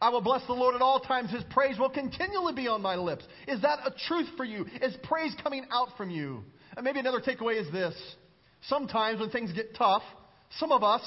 I 0.00 0.10
will 0.10 0.22
bless 0.22 0.46
the 0.46 0.52
Lord 0.52 0.74
at 0.74 0.82
all 0.82 1.00
times. 1.00 1.30
His 1.30 1.44
praise 1.50 1.78
will 1.78 1.90
continually 1.90 2.54
be 2.54 2.68
on 2.68 2.82
my 2.82 2.96
lips. 2.96 3.24
Is 3.48 3.62
that 3.62 3.78
a 3.84 3.94
truth 4.06 4.28
for 4.36 4.44
you? 4.44 4.66
Is 4.82 4.96
praise 5.02 5.34
coming 5.42 5.64
out 5.70 5.88
from 5.96 6.10
you? 6.10 6.42
And 6.76 6.84
maybe 6.84 7.00
another 7.00 7.20
takeaway 7.20 7.60
is 7.60 7.70
this. 7.72 7.94
Sometimes 8.68 9.20
when 9.20 9.30
things 9.30 9.52
get 9.52 9.74
tough, 9.76 10.02
some 10.58 10.72
of 10.72 10.82
us 10.82 11.02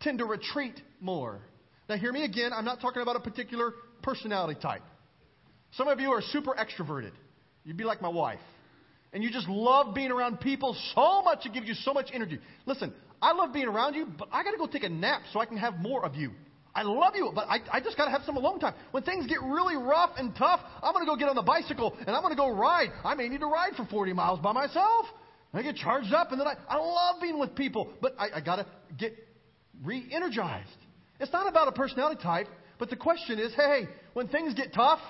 tend 0.00 0.18
to 0.18 0.24
retreat 0.24 0.80
more. 1.00 1.40
Now, 1.88 1.96
hear 1.96 2.12
me 2.12 2.24
again. 2.24 2.52
I'm 2.52 2.64
not 2.64 2.80
talking 2.80 3.02
about 3.02 3.16
a 3.16 3.20
particular 3.20 3.72
personality 4.02 4.58
type. 4.60 4.82
Some 5.72 5.88
of 5.88 6.00
you 6.00 6.10
are 6.10 6.22
super 6.22 6.54
extroverted. 6.54 7.12
You'd 7.64 7.76
be 7.76 7.84
like 7.84 8.02
my 8.02 8.08
wife. 8.08 8.40
And 9.12 9.22
you 9.22 9.30
just 9.30 9.48
love 9.48 9.94
being 9.94 10.10
around 10.10 10.40
people 10.40 10.76
so 10.94 11.22
much, 11.22 11.46
it 11.46 11.52
gives 11.52 11.66
you 11.66 11.74
so 11.74 11.94
much 11.94 12.10
energy. 12.12 12.38
Listen, 12.66 12.92
I 13.20 13.32
love 13.32 13.52
being 13.52 13.68
around 13.68 13.94
you, 13.94 14.06
but 14.18 14.28
I 14.32 14.42
got 14.42 14.52
to 14.52 14.58
go 14.58 14.66
take 14.66 14.84
a 14.84 14.88
nap 14.88 15.22
so 15.32 15.40
I 15.40 15.46
can 15.46 15.56
have 15.56 15.78
more 15.78 16.04
of 16.04 16.14
you. 16.14 16.32
I 16.74 16.82
love 16.82 17.14
you, 17.16 17.32
but 17.34 17.48
I, 17.48 17.60
I 17.72 17.80
just 17.80 17.96
got 17.96 18.04
to 18.04 18.10
have 18.10 18.22
some 18.26 18.36
alone 18.36 18.60
time. 18.60 18.74
When 18.90 19.02
things 19.02 19.26
get 19.26 19.40
really 19.42 19.76
rough 19.76 20.10
and 20.18 20.36
tough, 20.36 20.60
I'm 20.82 20.92
going 20.92 21.06
to 21.06 21.10
go 21.10 21.16
get 21.16 21.28
on 21.28 21.34
the 21.34 21.42
bicycle 21.42 21.96
and 21.98 22.10
I'm 22.10 22.20
going 22.20 22.34
to 22.34 22.36
go 22.36 22.50
ride. 22.50 22.90
I 23.02 23.14
may 23.14 23.28
need 23.28 23.40
to 23.40 23.46
ride 23.46 23.72
for 23.76 23.86
40 23.86 24.12
miles 24.12 24.40
by 24.40 24.52
myself. 24.52 25.06
I 25.54 25.62
get 25.62 25.76
charged 25.76 26.12
up, 26.12 26.32
and 26.32 26.40
then 26.40 26.46
I, 26.46 26.54
I 26.68 26.76
love 26.76 27.22
being 27.22 27.38
with 27.38 27.54
people, 27.54 27.90
but 28.02 28.14
I, 28.18 28.28
I 28.34 28.40
got 28.42 28.56
to 28.56 28.66
get 28.98 29.14
re 29.82 30.06
energized. 30.12 30.68
It's 31.18 31.32
not 31.32 31.48
about 31.48 31.68
a 31.68 31.72
personality 31.72 32.20
type, 32.22 32.48
but 32.78 32.90
the 32.90 32.96
question 32.96 33.38
is 33.38 33.54
hey, 33.54 33.88
when 34.12 34.28
things 34.28 34.52
get 34.52 34.74
tough, 34.74 35.00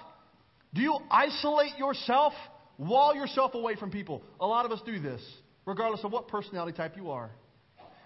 do 0.73 0.83
you 0.83 0.99
isolate 1.11 1.77
yourself, 1.79 2.33
wall 2.79 3.12
yourself 3.12 3.55
away 3.55 3.75
from 3.75 3.90
people? 3.90 4.23
A 4.38 4.47
lot 4.47 4.64
of 4.66 4.71
us 4.71 4.81
do 4.87 5.01
this, 5.01 5.21
regardless 5.64 6.05
of 6.05 6.12
what 6.12 6.29
personality 6.29 6.77
type 6.77 6.97
you 6.97 7.11
are. 7.11 7.31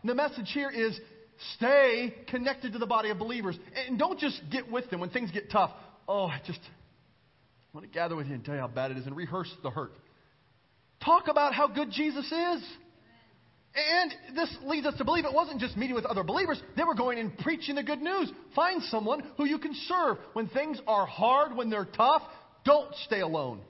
And 0.02 0.10
the 0.10 0.14
message 0.14 0.50
here 0.52 0.70
is 0.70 0.98
stay 1.56 2.14
connected 2.28 2.72
to 2.72 2.78
the 2.78 2.86
body 2.86 3.10
of 3.10 3.18
believers. 3.18 3.58
And 3.86 3.98
don't 3.98 4.18
just 4.18 4.40
get 4.50 4.70
with 4.70 4.88
them 4.90 5.00
when 5.00 5.10
things 5.10 5.30
get 5.30 5.50
tough. 5.50 5.70
Oh, 6.08 6.24
I 6.24 6.40
just 6.46 6.60
want 7.72 7.86
to 7.86 7.92
gather 7.92 8.16
with 8.16 8.26
you 8.26 8.34
and 8.34 8.44
tell 8.44 8.54
you 8.54 8.60
how 8.60 8.68
bad 8.68 8.90
it 8.90 8.96
is 8.96 9.06
and 9.06 9.16
rehearse 9.16 9.52
the 9.62 9.70
hurt. 9.70 9.92
Talk 11.04 11.28
about 11.28 11.54
how 11.54 11.68
good 11.68 11.90
Jesus 11.90 12.26
is. 12.26 12.64
And 13.72 14.12
this 14.34 14.54
leads 14.64 14.86
us 14.86 14.96
to 14.98 15.04
believe 15.04 15.24
it 15.24 15.32
wasn't 15.32 15.60
just 15.60 15.76
meeting 15.76 15.94
with 15.94 16.04
other 16.04 16.24
believers. 16.24 16.60
They 16.76 16.82
were 16.82 16.94
going 16.94 17.18
and 17.20 17.36
preaching 17.38 17.76
the 17.76 17.84
good 17.84 18.00
news. 18.02 18.30
Find 18.56 18.82
someone 18.84 19.22
who 19.36 19.44
you 19.46 19.58
can 19.58 19.72
serve. 19.86 20.18
When 20.32 20.48
things 20.48 20.80
are 20.88 21.06
hard, 21.06 21.56
when 21.56 21.70
they're 21.70 21.84
tough, 21.84 22.22
don't 22.64 22.92
stay 23.06 23.20
alone. 23.20 23.60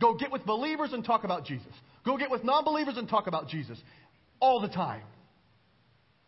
Go 0.00 0.14
get 0.14 0.30
with 0.30 0.46
believers 0.46 0.92
and 0.92 1.04
talk 1.04 1.24
about 1.24 1.44
Jesus. 1.44 1.72
Go 2.04 2.16
get 2.16 2.30
with 2.30 2.44
non 2.44 2.64
believers 2.64 2.96
and 2.96 3.08
talk 3.08 3.26
about 3.26 3.48
Jesus. 3.48 3.78
All 4.38 4.60
the 4.60 4.68
time. 4.68 5.02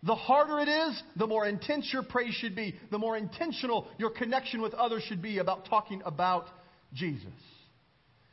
The 0.07 0.14
harder 0.14 0.61
it 0.61 0.69
is, 0.69 1.03
the 1.17 1.27
more 1.27 1.47
intense 1.47 1.88
your 1.93 2.03
praise 2.03 2.35
should 2.35 2.55
be. 2.55 2.75
The 2.90 2.99
more 2.99 3.17
intentional 3.17 3.88
your 3.99 4.11
connection 4.11 4.61
with 4.61 4.75
others 4.75 5.03
should 5.09 5.23
be 5.23 5.38
about 5.38 5.67
talking 5.67 6.03
about 6.05 6.47
Jesus. 6.93 7.27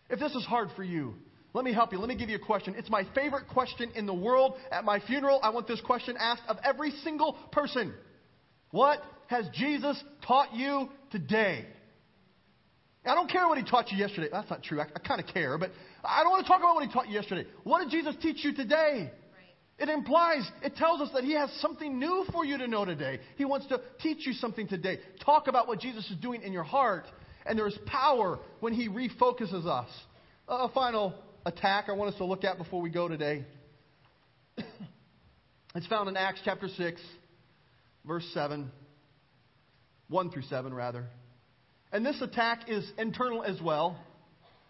If 0.10 0.20
this 0.20 0.34
is 0.34 0.44
hard 0.44 0.70
for 0.76 0.84
you, 0.84 1.14
let 1.54 1.64
me 1.64 1.74
help 1.74 1.94
you. 1.94 2.00
Let 2.00 2.10
me 2.10 2.18
give 2.18 2.30
you 2.30 2.36
a 2.36 2.46
question. 2.46 2.76
It's 2.78 2.90
my 2.90 3.06
favorite 3.16 3.48
question 3.48 3.92
in 3.96 4.06
the 4.06 4.14
world. 4.14 4.56
At 4.70 4.84
my 4.84 5.00
funeral, 5.00 5.40
I 5.42 5.50
want 5.50 5.68
this 5.68 5.82
question 5.82 6.18
asked 6.20 6.44
of 6.50 6.58
every 6.64 6.92
single 7.04 7.38
person. 7.54 7.94
What 8.72 9.02
has 9.28 9.48
Jesus 9.54 10.02
taught 10.28 10.54
you 10.54 10.90
today? 11.12 11.66
I 13.06 13.16
don't 13.16 13.30
care 13.30 13.48
what 13.48 13.58
he 13.58 13.64
taught 13.64 13.92
you 13.92 13.98
yesterday. 13.98 14.28
That's 14.32 14.50
not 14.50 14.62
true. 14.62 14.80
I, 14.80 14.86
I 14.96 15.00
kind 15.00 15.22
of 15.22 15.28
care, 15.28 15.58
but 15.58 15.72
I 16.04 16.22
don't 16.24 16.32
want 16.32 16.46
to 16.46 16.48
talk 16.48 16.60
about 16.60 16.76
what 16.76 16.86
he 16.86 16.94
taught 16.94 17.08
you 17.08 17.16
yesterday. 17.16 17.48
What 17.64 17.80
did 17.80 17.90
Jesus 17.92 18.16
teach 18.22 18.44
you 18.44 18.54
today? 18.54 19.12
It 19.82 19.90
implies, 19.90 20.48
it 20.62 20.76
tells 20.76 21.02
us 21.02 21.10
that 21.16 21.24
He 21.24 21.34
has 21.34 21.50
something 21.60 21.98
new 21.98 22.24
for 22.32 22.46
you 22.46 22.56
to 22.60 22.68
know 22.68 22.86
today. 22.86 23.20
He 23.36 23.46
wants 23.46 23.66
to 23.68 23.82
teach 24.00 24.28
you 24.28 24.34
something 24.34 24.68
today. 24.68 25.00
Talk 25.26 25.48
about 25.48 25.68
what 25.68 25.80
Jesus 25.80 26.08
is 26.12 26.18
doing 26.18 26.44
in 26.44 26.54
your 26.54 26.64
heart. 26.64 27.06
And 27.48 27.58
there 27.58 27.66
is 27.66 27.76
power 27.88 28.38
when 28.60 28.74
He 28.74 28.88
refocuses 28.88 29.66
us. 29.66 29.90
A 30.48 30.70
final 30.70 31.16
attack 31.48 31.86
I 31.88 31.94
want 31.94 32.14
us 32.14 32.18
to 32.20 32.26
look 32.26 32.44
at 32.44 32.60
before 32.60 32.80
we 32.80 32.92
go 32.92 33.08
today. 33.08 33.44
it's 35.76 35.88
found 35.88 36.10
in 36.10 36.16
Acts 36.16 36.42
chapter 36.46 36.68
6, 36.68 37.02
verse 38.06 38.30
7. 38.36 38.70
1 40.10 40.30
through 40.30 40.44
7, 40.44 40.74
rather. 40.76 41.08
And 41.92 42.06
this 42.06 42.22
attack 42.22 42.70
is 42.70 42.88
internal 43.00 43.44
as 43.44 43.60
well. 43.60 43.98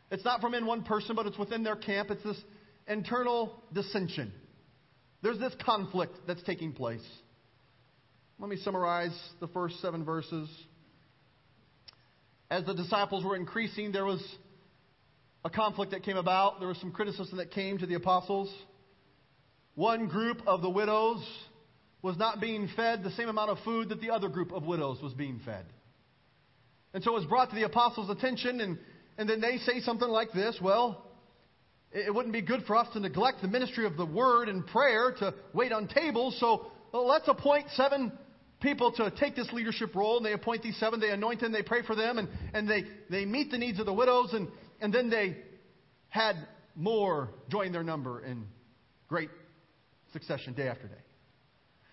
It's 0.10 0.24
not 0.24 0.40
from 0.40 0.54
in 0.54 0.66
one 0.66 0.84
person, 0.84 1.18
but 1.18 1.26
it's 1.26 1.38
within 1.38 1.64
their 1.64 1.76
camp. 1.76 2.12
It's 2.12 2.24
this 2.24 2.42
internal 2.88 3.62
dissension. 3.74 4.32
There's 5.22 5.40
this 5.40 5.54
conflict 5.64 6.16
that's 6.28 6.42
taking 6.44 6.74
place. 6.74 7.06
Let 8.40 8.50
me 8.50 8.58
summarize 8.58 9.18
the 9.40 9.48
first 9.48 9.80
seven 9.82 10.04
verses. 10.04 10.50
As 12.50 12.66
the 12.66 12.74
disciples 12.74 13.24
were 13.24 13.36
increasing, 13.36 13.92
there 13.92 14.06
was 14.06 14.24
a 15.46 15.50
conflict 15.50 15.92
that 15.92 16.04
came 16.04 16.18
about. 16.18 16.60
There 16.60 16.68
was 16.68 16.78
some 16.78 16.92
criticism 16.92 17.38
that 17.38 17.52
came 17.52 17.78
to 17.78 17.86
the 17.86 17.94
apostles. 17.94 18.52
One 19.76 20.08
group 20.08 20.42
of 20.48 20.62
the 20.62 20.70
widows 20.70 21.24
was 22.02 22.18
not 22.18 22.42
being 22.42 22.68
fed 22.76 23.04
the 23.04 23.12
same 23.12 23.30
amount 23.30 23.52
of 23.52 23.60
food 23.64 23.90
that 23.90 24.02
the 24.02 24.10
other 24.10 24.28
group 24.28 24.52
of 24.52 24.64
widows 24.64 25.00
was 25.02 25.14
being 25.14 25.40
fed. 25.46 25.66
And 26.94 27.04
so 27.04 27.12
it 27.12 27.20
was 27.20 27.26
brought 27.26 27.50
to 27.52 27.56
the 27.56 27.64
apostles' 27.64 28.10
attention, 28.10 28.60
and, 28.60 28.78
and 29.18 29.30
then 29.30 29.40
they 29.40 29.58
say 29.58 29.80
something 29.82 30.10
like 30.10 30.32
this 30.34 30.58
Well, 30.62 31.06
it 31.92 32.14
wouldn't 32.14 32.34
be 32.34 32.42
good 32.42 32.64
for 32.66 32.76
us 32.76 32.88
to 32.94 33.00
neglect 33.00 33.42
the 33.42 33.48
ministry 33.48 33.86
of 33.86 33.98
the 33.98 34.06
word 34.06 34.50
and 34.50 34.66
prayer 34.68 35.14
to 35.20 35.34
wait 35.54 35.72
on 35.72 35.88
tables, 35.88 36.38
so 36.40 36.72
let's 36.94 37.28
appoint 37.28 37.66
seven 37.76 38.12
people 38.62 38.92
to 38.94 39.12
take 39.12 39.36
this 39.36 39.52
leadership 39.52 39.96
role, 39.96 40.18
and 40.18 40.26
they 40.26 40.34
appoint 40.34 40.62
these 40.64 40.78
seven, 40.80 41.00
they 41.00 41.10
anoint 41.10 41.42
them, 41.42 41.52
they 41.52 41.64
pray 41.64 41.82
for 41.82 41.96
them, 41.96 42.18
and, 42.18 42.30
and 42.54 42.70
they, 42.70 42.84
they 43.10 43.26
meet 43.26 43.52
the 43.52 43.58
needs 43.58 43.80
of 43.80 43.86
the 43.86 43.94
widows, 43.94 44.34
and 44.34 44.48
and 44.82 44.92
then 44.92 45.10
they 45.10 45.38
had 46.10 46.36
more 46.76 47.30
join 47.50 47.72
their 47.72 47.84
number 47.84 48.22
in 48.22 48.48
great 49.08 49.30
succession 50.12 50.54
day 50.54 50.68
after 50.68 50.88
day. 50.88 50.94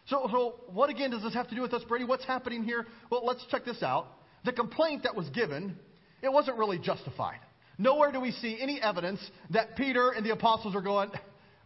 So, 0.07 0.27
so, 0.33 0.61
what 0.73 0.89
again 0.89 1.11
does 1.11 1.23
this 1.23 1.35
have 1.35 1.49
to 1.49 1.55
do 1.55 1.61
with 1.61 1.75
us, 1.75 1.85
Brady? 1.87 2.07
What's 2.07 2.25
happening 2.25 2.65
here? 2.65 2.87
Well, 3.11 3.25
let's 3.25 3.45
check 3.51 3.65
this 3.67 3.83
out. 3.83 4.07
The 4.45 4.53
complaint 4.53 5.03
that 5.03 5.15
was 5.15 5.29
given, 5.31 5.77
it 6.23 6.33
wasn't 6.33 6.57
really 6.57 6.79
justified. 6.79 7.41
Nowhere 7.79 8.11
do 8.11 8.21
we 8.21 8.33
see 8.33 8.59
any 8.61 8.81
evidence 8.81 9.21
that 9.51 9.77
Peter 9.77 10.11
and 10.11 10.27
the 10.27 10.33
apostles 10.33 10.75
are 10.75 10.83
going, 10.83 11.11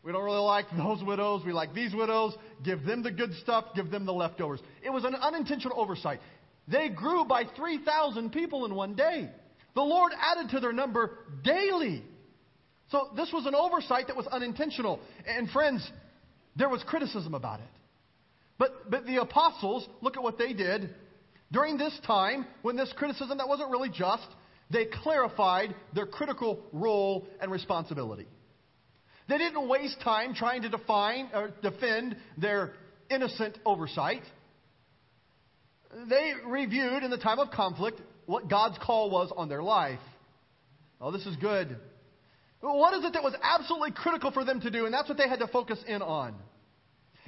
we 0.03 0.13
don't 0.13 0.25
really 0.25 0.39
like 0.39 0.67
those 0.77 1.03
widows. 1.03 1.43
We 1.47 1.53
like 1.53 1.75
these 1.75 1.95
widows. 1.95 2.35
Give 2.65 2.85
them 2.85 3.03
the 3.03 3.11
good 3.11 3.33
stuff. 3.43 3.67
Give 3.75 3.91
them 3.91 4.05
the 4.05 4.13
leftovers. 4.13 4.61
It 4.85 4.91
was 4.91 5.05
an 5.05 5.15
unintentional 5.15 5.81
oversight. 5.81 6.21
They 6.69 6.89
grew 6.89 7.25
by 7.25 7.45
3,000 7.57 8.31
people 8.31 8.65
in 8.67 8.75
one 8.75 8.95
day. 8.95 9.31
The 9.75 9.83
Lord 9.83 10.13
added 10.21 10.51
to 10.51 10.61
their 10.61 10.73
number 10.73 11.19
daily. 11.43 12.03
So 12.91 13.09
this 13.17 13.31
was 13.33 13.47
an 13.47 13.55
oversight 13.55 14.09
that 14.09 14.17
was 14.17 14.27
unintentional. 14.27 15.01
And 15.27 15.49
friends, 15.51 15.89
there 16.57 16.69
was 16.69 16.83
criticism 16.87 17.35
about 17.35 17.61
it. 17.61 17.67
But, 18.59 18.91
but 18.91 19.07
the 19.07 19.17
apostles, 19.17 19.89
look 20.03 20.17
at 20.17 20.23
what 20.23 20.37
they 20.37 20.53
did. 20.53 20.95
During 21.51 21.79
this 21.79 21.99
time, 22.07 22.47
when 22.63 22.77
this 22.77 22.93
criticism 22.97 23.39
that 23.39 23.49
wasn't 23.49 23.71
really 23.71 23.89
just, 23.89 24.27
they 24.73 24.87
clarified 24.87 25.75
their 25.95 26.07
critical 26.07 26.61
role 26.73 27.27
and 27.41 27.53
responsibility. 27.53 28.27
They 29.29 29.39
didn't 29.39 29.69
waste 29.69 30.01
time 30.01 30.35
trying 30.35 30.63
to 30.63 30.69
define 30.69 31.29
or 31.33 31.51
defend 31.63 32.17
their 32.39 32.73
innocent 33.11 33.59
oversight. 33.65 34.23
They 36.09 36.33
reviewed 36.47 37.03
in 37.03 37.11
the 37.11 37.19
time 37.19 37.39
of 37.39 37.51
conflict 37.51 38.01
what 38.27 38.49
God's 38.49 38.79
call 38.79 39.11
was 39.11 39.33
on 39.37 39.49
their 39.49 39.63
life. 39.63 40.01
Oh, 41.01 41.11
this 41.11 41.27
is 41.27 41.37
good. 41.37 41.77
What 42.61 42.95
is 42.95 43.05
it 43.05 43.13
that 43.13 43.23
was 43.23 43.35
absolutely 43.43 43.91
critical 43.93 44.31
for 44.31 44.45
them 44.45 44.61
to 44.61 44.71
do? 44.71 44.87
And 44.87 44.95
that's 44.95 45.09
what 45.09 45.19
they 45.19 45.29
had 45.29 45.41
to 45.41 45.49
focus 45.49 45.79
in 45.87 46.01
on. 46.01 46.35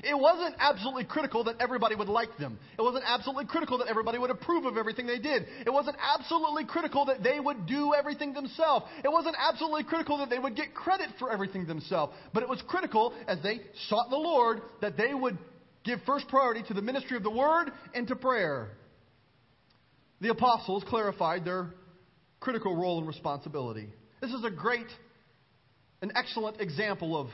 It 0.07 0.19
wasn't 0.19 0.55
absolutely 0.59 1.05
critical 1.05 1.45
that 1.45 1.57
everybody 1.61 1.95
would 1.95 2.09
like 2.09 2.37
them. 2.37 2.59
It 2.79 2.83
wasn't 2.83 3.05
absolutely 3.07 3.47
critical 3.47 3.79
that 3.79 3.88
everybody 3.88 4.19
would 4.19 4.31
approve 4.31 4.67
of 4.67 4.77
everything 4.77 5.07
they 5.07 5.19
did. 5.19 5.47
It 5.64 5.73
wasn't 5.73 5.97
absolutely 6.01 6.67
critical 6.67 7.07
that 7.07 7.23
they 7.23 7.40
would 7.40 7.67
do 7.67 7.95
everything 7.95 8.35
themselves. 8.35 8.87
It 9.03 9.11
wasn't 9.11 9.37
absolutely 9.38 9.85
critical 9.85 10.19
that 10.19 10.31
they 10.31 10.38
would 10.38 10.57
get 10.57 10.75
credit 10.75 11.09
for 11.19 11.33
everything 11.33 11.67
themselves. 11.67 12.12
But 12.33 12.43
it 12.43 12.49
was 12.49 12.62
critical 12.69 13.14
as 13.27 13.38
they 13.43 13.61
sought 13.88 14.11
the 14.11 14.17
Lord 14.17 14.61
that 14.81 14.97
they 14.97 15.14
would 15.14 15.38
give 15.85 16.01
first 16.07 16.29
priority 16.29 16.62
to 16.69 16.75
the 16.75 16.83
ministry 16.83 17.17
of 17.17 17.23
the 17.23 17.31
word 17.31 17.71
and 17.95 18.07
to 18.09 18.17
prayer. 18.17 18.71
The 20.21 20.31
apostles 20.31 20.85
clarified 20.88 21.45
their 21.45 21.71
critical 22.40 22.77
role 22.77 22.99
and 22.99 23.07
responsibility. 23.07 23.88
This 24.21 24.31
is 24.33 24.45
a 24.45 24.51
great, 24.51 24.87
an 26.03 26.12
excellent 26.14 26.61
example 26.61 27.17
of 27.19 27.29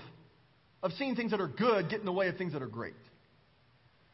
of 0.83 0.93
seeing 0.93 1.14
things 1.14 1.31
that 1.33 1.40
are 1.40 1.49
good 1.49 1.90
get 1.90 2.01
in 2.01 2.07
the 2.07 2.12
way 2.12 2.29
of 2.29 2.37
things 2.37 2.53
that 2.53 2.62
are 2.62 2.69
great. 2.69 2.95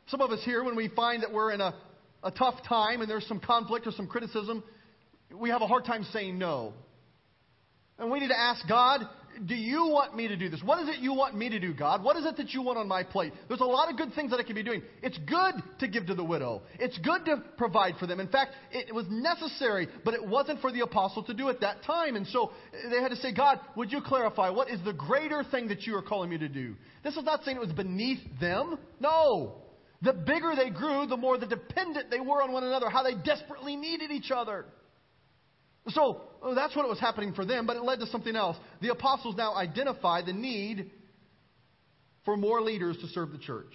Some 0.09 0.20
of 0.20 0.31
us 0.31 0.40
here, 0.44 0.62
when 0.62 0.76
we 0.76 0.88
find 0.88 1.22
that 1.22 1.33
we're 1.33 1.52
in 1.52 1.61
a, 1.61 1.74
a 2.22 2.31
tough 2.31 2.55
time 2.68 3.00
and 3.00 3.11
there's 3.11 3.26
some 3.26 3.40
conflict 3.40 3.87
or 3.87 3.92
some 3.92 4.07
criticism, 4.07 4.62
we 5.35 5.50
have 5.50 5.62
a 5.62 5.66
hard 5.66 5.85
time 5.85 6.05
saying 6.12 6.38
no. 6.38 6.72
And 7.98 8.11
we 8.11 8.20
need 8.20 8.29
to 8.29 8.38
ask 8.38 8.66
God, 8.68 9.00
do 9.44 9.55
you 9.55 9.88
want 9.88 10.16
me 10.16 10.29
to 10.29 10.37
do 10.37 10.49
this? 10.49 10.62
What 10.62 10.83
is 10.83 10.88
it 10.88 11.01
you 11.01 11.12
want 11.12 11.37
me 11.37 11.49
to 11.51 11.59
do, 11.59 11.75
God? 11.75 12.03
What 12.03 12.16
is 12.16 12.25
it 12.25 12.37
that 12.37 12.51
you 12.51 12.62
want 12.62 12.79
on 12.79 12.88
my 12.88 13.03
plate? 13.03 13.33
There's 13.49 13.61
a 13.61 13.64
lot 13.64 13.90
of 13.90 13.96
good 13.96 14.14
things 14.14 14.31
that 14.31 14.40
I 14.40 14.42
can 14.42 14.55
be 14.55 14.62
doing. 14.62 14.83
It's 15.03 15.18
good 15.18 15.55
to 15.81 15.88
give 15.88 16.07
to 16.07 16.14
the 16.14 16.25
widow. 16.25 16.62
It's 16.79 16.96
good 16.99 17.25
to 17.27 17.42
provide 17.59 17.96
for 17.99 18.07
them. 18.07 18.20
In 18.20 18.29
fact, 18.29 18.53
it 18.70 18.94
was 18.94 19.07
necessary, 19.09 19.88
but 20.05 20.14
it 20.14 20.27
wasn't 20.27 20.61
for 20.61 20.72
the 20.72 20.81
apostle 20.81 21.22
to 21.25 21.35
do 21.35 21.49
at 21.49 21.61
that 21.61 21.83
time. 21.83 22.16
And 22.16 22.27
so 22.29 22.46
uh, 22.46 22.90
they 22.90 23.03
had 23.03 23.11
to 23.11 23.16
say, 23.16 23.35
God, 23.35 23.61
would 23.77 23.92
you 23.92 24.01
clarify 24.01 24.49
what 24.51 24.70
is 24.70 24.81
the 24.85 24.92
greater 24.92 25.44
thing 25.44 25.68
that 25.68 25.83
you 25.83 25.94
are 25.96 26.03
calling 26.03 26.31
me 26.31 26.38
to 26.38 26.49
do? 26.49 26.75
This 27.05 27.16
is 27.16 27.25
not 27.25 27.44
saying 27.44 27.57
it 27.57 27.61
was 27.61 27.72
beneath 27.72 28.20
them. 28.40 28.79
No. 29.01 29.62
The 30.03 30.12
bigger 30.12 30.55
they 30.55 30.70
grew, 30.70 31.07
the 31.07 31.16
more 31.16 31.38
the 31.38 31.46
dependent 31.46 32.11
they 32.11 32.20
were 32.20 32.42
on 32.42 32.53
one 32.53 32.64
another, 32.64 32.90
how 32.90 33.03
they 33.03 33.14
desperately 33.14 33.77
needed 33.77 34.11
each 34.11 34.31
other. 34.31 34.66
So 35.88 36.22
oh, 36.42 36.55
that's 36.55 36.75
what 36.75 36.88
was 36.88 36.99
happening 36.99 37.33
for 37.33 37.44
them, 37.44 37.66
but 37.66 37.77
it 37.77 37.83
led 37.83 38.01
to 38.01 38.07
something 38.07 38.35
else. 38.35 38.57
The 38.81 38.88
apostles 38.88 39.37
now 39.37 39.55
identify 39.55 40.22
the 40.22 40.33
need 40.33 40.90
for 42.25 42.37
more 42.37 42.61
leaders 42.61 42.96
to 42.99 43.07
serve 43.09 43.33
the 43.33 43.38
church. 43.38 43.72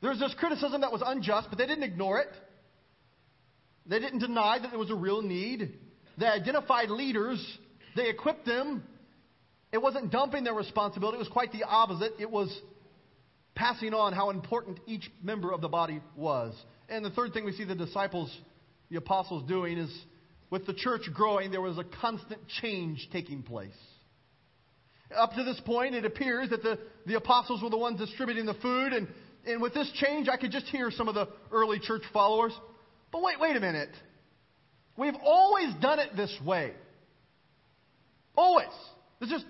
There's 0.00 0.18
this 0.18 0.34
criticism 0.38 0.80
that 0.80 0.92
was 0.92 1.02
unjust, 1.04 1.48
but 1.50 1.58
they 1.58 1.66
didn't 1.66 1.84
ignore 1.84 2.18
it. 2.18 2.28
They 3.86 3.98
didn't 3.98 4.20
deny 4.20 4.58
that 4.58 4.70
there 4.70 4.78
was 4.78 4.90
a 4.90 4.94
real 4.94 5.22
need. 5.22 5.78
They 6.18 6.26
identified 6.26 6.90
leaders, 6.90 7.44
they 7.96 8.08
equipped 8.08 8.46
them. 8.46 8.82
It 9.72 9.82
wasn't 9.82 10.12
dumping 10.12 10.44
their 10.44 10.54
responsibility, 10.54 11.16
it 11.16 11.20
was 11.20 11.28
quite 11.28 11.52
the 11.52 11.64
opposite. 11.64 12.12
It 12.18 12.30
was 12.30 12.54
passing 13.54 13.94
on 13.94 14.12
how 14.12 14.30
important 14.30 14.80
each 14.86 15.10
member 15.22 15.52
of 15.52 15.60
the 15.60 15.68
body 15.68 16.00
was. 16.16 16.54
And 16.88 17.04
the 17.04 17.10
third 17.10 17.32
thing 17.32 17.44
we 17.44 17.52
see 17.52 17.64
the 17.64 17.74
disciples, 17.74 18.34
the 18.90 18.96
apostles 18.96 19.48
doing 19.48 19.78
is 19.78 19.90
with 20.54 20.66
the 20.66 20.72
church 20.72 21.02
growing, 21.12 21.50
there 21.50 21.60
was 21.60 21.78
a 21.78 21.84
constant 22.00 22.40
change 22.62 23.08
taking 23.12 23.42
place. 23.42 23.74
Up 25.12 25.32
to 25.32 25.42
this 25.42 25.60
point, 25.66 25.96
it 25.96 26.04
appears 26.04 26.50
that 26.50 26.62
the, 26.62 26.78
the 27.06 27.16
apostles 27.16 27.60
were 27.60 27.70
the 27.70 27.76
ones 27.76 27.98
distributing 27.98 28.46
the 28.46 28.54
food, 28.54 28.92
and, 28.92 29.08
and 29.44 29.60
with 29.60 29.74
this 29.74 29.90
change, 29.96 30.28
I 30.28 30.36
could 30.36 30.52
just 30.52 30.66
hear 30.66 30.92
some 30.92 31.08
of 31.08 31.16
the 31.16 31.26
early 31.50 31.80
church 31.80 32.02
followers. 32.12 32.52
But 33.10 33.20
wait, 33.22 33.40
wait 33.40 33.56
a 33.56 33.60
minute. 33.60 33.88
We've 34.96 35.16
always 35.24 35.74
done 35.82 35.98
it 35.98 36.10
this 36.16 36.32
way. 36.46 36.70
Always. 38.36 38.68
This 39.18 39.32
is 39.32 39.44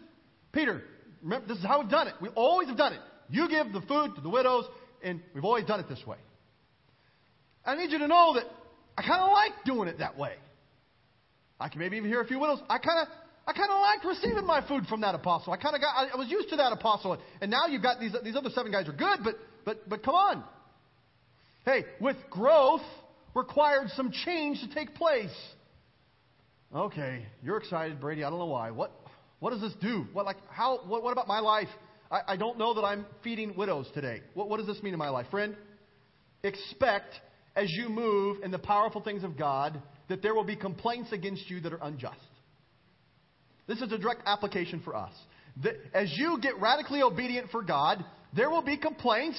Peter. 0.53 0.85
Remember, 1.23 1.47
this 1.47 1.59
is 1.59 1.67
how 1.67 1.83
we've 1.83 1.91
done 1.91 2.09
it. 2.09 2.15
We 2.23 2.31
always 2.31 2.69
have 2.69 2.79
done 2.79 2.95
it. 2.95 3.01
You 3.29 3.47
give 3.51 3.75
the 3.75 3.83
food 3.83 4.15
to 4.15 4.23
the 4.23 4.31
widows, 4.31 4.65
and 5.03 5.21
we've 5.35 5.45
always 5.45 5.67
done 5.67 5.81
it 5.81 5.87
this 5.91 6.03
way. 6.07 6.19
I 7.63 7.75
need 7.75 7.91
you 7.91 7.99
to 7.99 8.09
know 8.09 8.37
that 8.37 8.45
I 8.97 9.03
kind 9.03 9.21
of 9.21 9.33
like 9.33 9.53
doing 9.67 9.89
it 9.91 9.99
that 9.99 10.17
way. 10.17 10.33
I 11.61 11.69
can 11.69 11.81
maybe 11.81 11.97
even 11.97 12.09
hear 12.09 12.21
a 12.21 12.27
few 12.27 12.39
widows. 12.39 12.61
I 12.69 12.79
kind 12.79 13.01
of 13.01 13.09
I 13.47 13.53
kind 13.53 13.71
of 13.71 13.81
liked 13.81 14.05
receiving 14.05 14.47
my 14.47 14.67
food 14.67 14.87
from 14.87 15.03
that 15.03 15.15
apostle. 15.15 15.53
I 15.53 15.57
kind 15.57 15.75
of 15.75 15.81
got 15.81 16.09
I 16.13 16.17
was 16.17 16.29
used 16.29 16.49
to 16.51 16.57
that 16.57 16.73
apostle. 16.73 17.19
And 17.41 17.51
now 17.51 17.67
you've 17.67 17.83
got 17.83 18.01
these 18.01 18.15
these 18.23 18.37
other 18.37 18.51
seven 18.51 18.73
guys 18.73 18.89
are 18.89 18.93
good, 18.93 19.21
but 19.23 19.37
but 19.65 19.89
but 19.89 20.03
come 20.03 20.15
on. 20.15 20.45
Hey, 21.65 21.85
with 22.01 22.17
growth 22.31 22.83
required 23.35 23.89
some 23.91 24.11
change 24.11 24.61
to 24.61 24.75
take 24.75 24.95
place. 24.95 25.35
Okay, 26.75 27.27
you're 27.43 27.57
excited, 27.57 28.01
Brady. 28.01 28.25
I 28.25 28.31
don't 28.31 28.39
know 28.39 28.47
why. 28.47 28.71
What 28.71 28.93
what 29.41 29.51
does 29.51 29.61
this 29.61 29.75
do? 29.81 30.07
What 30.13 30.25
like 30.25 30.37
how 30.51 30.81
what, 30.87 31.03
what 31.03 31.13
about 31.13 31.29
my 31.29 31.41
life? 31.41 31.69
I, 32.11 32.21
I 32.29 32.37
don't 32.37 32.59
know 32.59 32.75
that 32.75 32.83
I'm 32.83 33.07
feeding 33.23 33.57
widows 33.57 33.89
today. 33.95 34.23
What, 34.35 34.49
what 34.49 34.59
does 34.59 34.67
this 34.67 34.83
mean 34.83 34.93
in 34.93 34.99
my 34.99 35.09
life, 35.09 35.27
friend? 35.31 35.57
Expect 36.43 37.15
as 37.57 37.71
you 37.71 37.89
move 37.89 38.43
in 38.43 38.51
the 38.51 38.59
powerful 38.59 39.01
things 39.01 39.25
of 39.25 39.39
God 39.39 39.81
that 40.09 40.23
there 40.23 40.35
will 40.35 40.45
be 40.45 40.57
complaints 40.57 41.13
against 41.13 41.49
you 41.51 41.61
that 41.61 41.73
are 41.73 41.81
unjust. 41.83 42.21
This 43.67 43.81
is 43.81 43.93
a 43.93 43.99
direct 43.99 44.23
application 44.27 44.81
for 44.85 44.95
us. 44.95 45.13
As 45.95 46.13
you 46.17 46.39
get 46.41 46.61
radically 46.61 47.03
obedient 47.03 47.51
for 47.51 47.63
God, 47.63 48.05
there 48.35 48.51
will 48.51 48.63
be 48.63 48.77
complaints, 48.77 49.39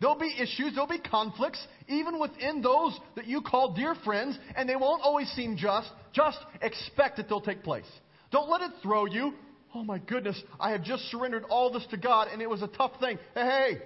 there'll 0.00 0.18
be 0.18 0.32
issues, 0.38 0.74
there'll 0.74 0.86
be 0.86 0.98
conflicts, 0.98 1.64
even 1.88 2.20
within 2.20 2.60
those 2.60 2.98
that 3.16 3.26
you 3.26 3.40
call 3.40 3.74
dear 3.74 3.94
friends, 4.04 4.38
and 4.56 4.68
they 4.68 4.76
won't 4.76 5.02
always 5.02 5.28
seem 5.30 5.56
just. 5.56 5.88
Just 6.12 6.38
expect 6.62 7.16
that 7.16 7.28
they'll 7.28 7.40
take 7.40 7.64
place. 7.64 7.86
Don't 8.30 8.48
let 8.48 8.60
it 8.60 8.70
throw 8.82 9.06
you. 9.06 9.32
Oh 9.74 9.82
my 9.82 9.98
goodness, 9.98 10.40
I 10.60 10.70
have 10.70 10.84
just 10.84 11.10
surrendered 11.10 11.44
all 11.48 11.72
this 11.72 11.86
to 11.90 11.96
God, 11.96 12.28
and 12.32 12.40
it 12.40 12.48
was 12.48 12.62
a 12.62 12.68
tough 12.68 12.92
thing. 13.00 13.18
Hey, 13.34 13.78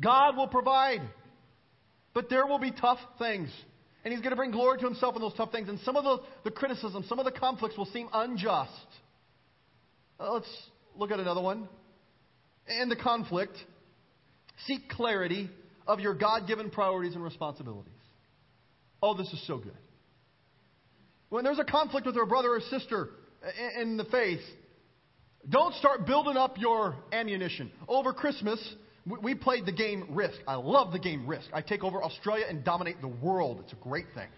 God 0.00 0.36
will 0.36 0.48
provide. 0.48 1.02
But 2.14 2.30
there 2.30 2.46
will 2.46 2.58
be 2.58 2.70
tough 2.70 2.98
things. 3.18 3.50
And 4.06 4.12
he's 4.12 4.22
going 4.22 4.30
to 4.30 4.36
bring 4.36 4.52
glory 4.52 4.78
to 4.78 4.84
himself 4.84 5.16
in 5.16 5.20
those 5.20 5.34
tough 5.34 5.50
things. 5.50 5.68
And 5.68 5.80
some 5.80 5.96
of 5.96 6.04
the, 6.04 6.18
the 6.44 6.50
criticism, 6.52 7.04
some 7.08 7.18
of 7.18 7.24
the 7.24 7.32
conflicts 7.32 7.76
will 7.76 7.86
seem 7.86 8.08
unjust. 8.12 8.70
Uh, 10.20 10.34
let's 10.34 10.68
look 10.94 11.10
at 11.10 11.18
another 11.18 11.40
one. 11.40 11.68
In 12.80 12.88
the 12.88 12.94
conflict, 12.94 13.56
seek 14.64 14.88
clarity 14.90 15.50
of 15.88 15.98
your 15.98 16.14
God 16.14 16.46
given 16.46 16.70
priorities 16.70 17.16
and 17.16 17.24
responsibilities. 17.24 17.92
Oh, 19.02 19.16
this 19.16 19.26
is 19.32 19.44
so 19.48 19.58
good. 19.58 19.76
When 21.28 21.42
there's 21.42 21.58
a 21.58 21.64
conflict 21.64 22.06
with 22.06 22.16
a 22.16 22.26
brother 22.26 22.50
or 22.50 22.60
sister 22.60 23.08
in 23.80 23.96
the 23.96 24.04
faith, 24.04 24.38
don't 25.50 25.74
start 25.74 26.06
building 26.06 26.36
up 26.36 26.58
your 26.60 26.94
ammunition. 27.10 27.72
Over 27.88 28.12
Christmas, 28.12 28.60
we 29.06 29.34
played 29.34 29.66
the 29.66 29.72
game 29.72 30.06
Risk. 30.10 30.38
I 30.48 30.56
love 30.56 30.92
the 30.92 30.98
game 30.98 31.26
Risk. 31.26 31.48
I 31.52 31.60
take 31.60 31.84
over 31.84 32.02
Australia 32.02 32.46
and 32.48 32.64
dominate 32.64 33.00
the 33.00 33.08
world. 33.08 33.60
It's 33.62 33.72
a 33.72 33.76
great 33.76 34.06
thing. 34.14 34.28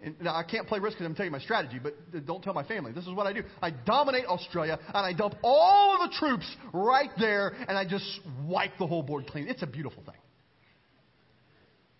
And 0.00 0.14
now, 0.22 0.34
I 0.34 0.44
can't 0.44 0.66
play 0.68 0.78
Risk 0.78 0.96
because 0.96 1.06
I'm 1.06 1.14
telling 1.16 1.32
you 1.32 1.36
my 1.36 1.42
strategy, 1.42 1.80
but 1.82 1.94
don't 2.24 2.42
tell 2.42 2.54
my 2.54 2.62
family. 2.62 2.92
This 2.92 3.04
is 3.06 3.12
what 3.12 3.26
I 3.26 3.32
do. 3.32 3.42
I 3.60 3.70
dominate 3.70 4.26
Australia, 4.26 4.78
and 4.86 4.96
I 4.96 5.12
dump 5.12 5.34
all 5.42 6.00
of 6.00 6.08
the 6.08 6.16
troops 6.16 6.46
right 6.72 7.10
there, 7.18 7.54
and 7.68 7.76
I 7.76 7.84
just 7.84 8.20
wipe 8.46 8.78
the 8.78 8.86
whole 8.86 9.02
board 9.02 9.26
clean. 9.26 9.48
It's 9.48 9.62
a 9.62 9.66
beautiful 9.66 10.04
thing. 10.04 10.14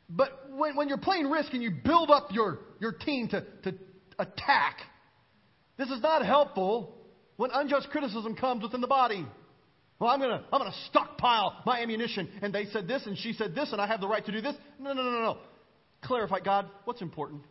But 0.09 0.49
when, 0.53 0.77
when 0.77 0.89
you're 0.89 0.97
playing 0.97 1.29
Risk 1.29 1.53
and 1.53 1.63
you 1.63 1.73
build 1.85 2.11
up 2.11 2.29
your, 2.31 2.61
your 2.81 2.93
team 2.93 3.29
to, 3.29 3.45
to 3.65 3.75
attack, 4.19 4.79
this 5.77 5.91
is 5.91 6.01
not 6.01 6.25
helpful 6.25 6.95
when 7.37 7.51
unjust 7.53 7.91
criticism 7.91 8.37
comes 8.37 8.63
within 8.63 8.81
the 8.81 8.87
body. 8.87 9.27
Well, 9.99 10.11
I'm 10.11 10.21
going 10.21 10.31
to 10.31 10.45
I'm 10.53 10.61
going 10.61 10.71
to 10.71 10.79
stockpile 10.91 11.61
my 11.67 11.81
ammunition. 11.81 12.29
And 12.41 12.55
they 12.55 12.67
said 12.67 12.87
this, 12.87 13.05
and 13.07 13.19
she 13.19 13.33
said 13.33 13.55
this, 13.55 13.73
and 13.73 13.81
I 13.81 13.87
have 13.87 14.01
the 14.01 14.09
right 14.09 14.25
to 14.25 14.33
do 14.33 14.41
this. 14.41 14.55
No, 14.79 14.93
no, 14.93 15.03
no, 15.03 15.11
no, 15.11 15.21
no. 15.21 15.39
Clarify, 16.03 16.41
God, 16.41 16.67
what's 16.85 17.03
important? 17.03 17.43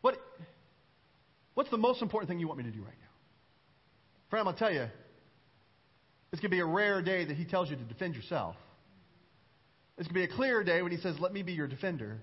What, 0.00 0.16
what's 1.54 1.70
the 1.70 1.76
most 1.76 2.02
important 2.02 2.28
thing 2.28 2.40
you 2.40 2.48
want 2.48 2.58
me 2.58 2.64
to 2.64 2.70
do 2.70 2.80
right 2.80 2.88
now? 3.00 3.08
Friend, 4.30 4.40
I'm 4.40 4.44
going 4.46 4.56
to 4.56 4.58
tell 4.58 4.72
you, 4.72 4.90
it's 6.32 6.40
going 6.40 6.50
to 6.50 6.56
be 6.56 6.60
a 6.60 6.66
rare 6.66 7.00
day 7.00 7.24
that 7.24 7.36
He 7.36 7.44
tells 7.44 7.70
you 7.70 7.76
to 7.76 7.84
defend 7.84 8.14
yourself. 8.14 8.56
It's 9.96 10.08
going 10.08 10.22
to 10.22 10.28
be 10.28 10.32
a 10.32 10.36
clear 10.36 10.62
day 10.64 10.82
when 10.82 10.92
He 10.92 10.98
says, 10.98 11.16
Let 11.20 11.32
me 11.32 11.42
be 11.42 11.52
your 11.52 11.68
defender. 11.68 12.18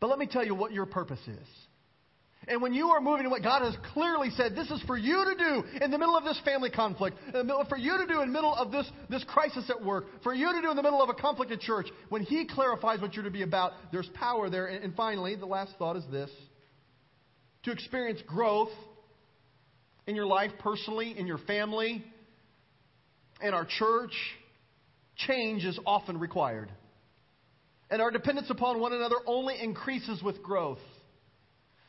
But 0.00 0.08
let 0.08 0.18
me 0.18 0.26
tell 0.26 0.44
you 0.44 0.54
what 0.54 0.72
your 0.72 0.86
purpose 0.86 1.20
is. 1.26 1.48
And 2.48 2.60
when 2.60 2.74
you 2.74 2.88
are 2.88 3.00
moving 3.00 3.24
to 3.24 3.30
what 3.30 3.42
God 3.42 3.62
has 3.62 3.74
clearly 3.92 4.30
said, 4.36 4.54
this 4.54 4.70
is 4.70 4.82
for 4.86 4.96
you 4.96 5.24
to 5.24 5.34
do 5.36 5.84
in 5.84 5.90
the 5.90 5.98
middle 5.98 6.16
of 6.16 6.24
this 6.24 6.40
family 6.44 6.70
conflict, 6.70 7.16
for 7.68 7.78
you 7.78 7.96
to 7.98 8.06
do 8.06 8.20
in 8.20 8.28
the 8.28 8.32
middle 8.32 8.54
of 8.54 8.70
this, 8.70 8.90
this 9.08 9.24
crisis 9.24 9.70
at 9.70 9.82
work, 9.82 10.06
for 10.22 10.34
you 10.34 10.52
to 10.52 10.60
do 10.60 10.70
in 10.70 10.76
the 10.76 10.82
middle 10.82 11.02
of 11.02 11.08
a 11.08 11.14
conflict 11.14 11.52
at 11.52 11.60
church, 11.60 11.86
when 12.08 12.22
He 12.22 12.46
clarifies 12.46 13.00
what 13.00 13.14
you're 13.14 13.24
to 13.24 13.30
be 13.30 13.42
about, 13.42 13.72
there's 13.92 14.08
power 14.14 14.50
there. 14.50 14.66
And, 14.66 14.84
and 14.84 14.94
finally, 14.94 15.36
the 15.36 15.46
last 15.46 15.72
thought 15.78 15.96
is 15.96 16.04
this 16.10 16.30
to 17.64 17.70
experience 17.70 18.20
growth 18.26 18.68
in 20.06 20.14
your 20.14 20.26
life 20.26 20.50
personally, 20.58 21.18
in 21.18 21.26
your 21.26 21.38
family, 21.38 22.04
in 23.42 23.54
our 23.54 23.66
church, 23.66 24.12
change 25.16 25.64
is 25.64 25.78
often 25.86 26.18
required. 26.18 26.70
And 27.90 28.02
our 28.02 28.10
dependence 28.10 28.50
upon 28.50 28.80
one 28.80 28.92
another 28.92 29.16
only 29.26 29.54
increases 29.60 30.22
with 30.22 30.42
growth. 30.42 30.78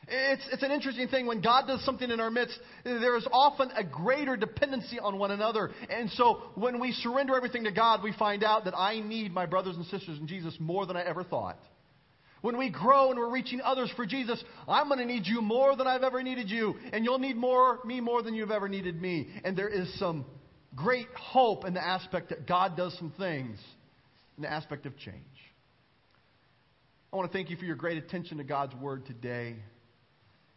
It's, 0.08 0.42
it's 0.52 0.62
an 0.62 0.70
interesting 0.70 1.08
thing. 1.08 1.26
When 1.26 1.40
God 1.40 1.66
does 1.66 1.84
something 1.84 2.10
in 2.10 2.20
our 2.20 2.30
midst, 2.30 2.58
there 2.84 3.16
is 3.16 3.26
often 3.32 3.70
a 3.76 3.82
greater 3.82 4.36
dependency 4.36 5.00
on 5.00 5.18
one 5.18 5.32
another. 5.32 5.72
And 5.90 6.10
so 6.10 6.42
when 6.54 6.80
we 6.80 6.92
surrender 6.92 7.34
everything 7.34 7.64
to 7.64 7.72
God, 7.72 8.04
we 8.04 8.12
find 8.12 8.44
out 8.44 8.64
that 8.66 8.76
I 8.76 9.00
need 9.00 9.32
my 9.32 9.46
brothers 9.46 9.76
and 9.76 9.84
sisters 9.86 10.18
in 10.18 10.28
Jesus 10.28 10.54
more 10.60 10.86
than 10.86 10.96
I 10.96 11.02
ever 11.02 11.24
thought. 11.24 11.58
When 12.40 12.56
we 12.56 12.70
grow 12.70 13.10
and 13.10 13.18
we're 13.18 13.32
reaching 13.32 13.60
others 13.60 13.90
for 13.96 14.06
Jesus, 14.06 14.42
I'm 14.68 14.86
going 14.86 15.00
to 15.00 15.06
need 15.06 15.26
you 15.26 15.40
more 15.40 15.74
than 15.74 15.88
I've 15.88 16.04
ever 16.04 16.22
needed 16.22 16.48
you. 16.48 16.76
And 16.92 17.04
you'll 17.04 17.18
need 17.18 17.36
more, 17.36 17.80
me 17.84 18.00
more 18.00 18.22
than 18.22 18.34
you've 18.34 18.52
ever 18.52 18.68
needed 18.68 19.00
me. 19.00 19.28
And 19.44 19.56
there 19.56 19.68
is 19.68 19.92
some 19.98 20.24
great 20.76 21.08
hope 21.16 21.64
in 21.64 21.74
the 21.74 21.84
aspect 21.84 22.28
that 22.28 22.46
God 22.46 22.76
does 22.76 22.96
some 22.98 23.12
things 23.18 23.58
in 24.36 24.42
the 24.44 24.52
aspect 24.52 24.86
of 24.86 24.96
change. 24.98 25.16
I 27.12 27.16
want 27.16 27.32
to 27.32 27.36
thank 27.36 27.50
you 27.50 27.56
for 27.56 27.64
your 27.64 27.76
great 27.76 27.98
attention 27.98 28.38
to 28.38 28.44
God's 28.44 28.74
Word 28.76 29.06
today. 29.06 29.56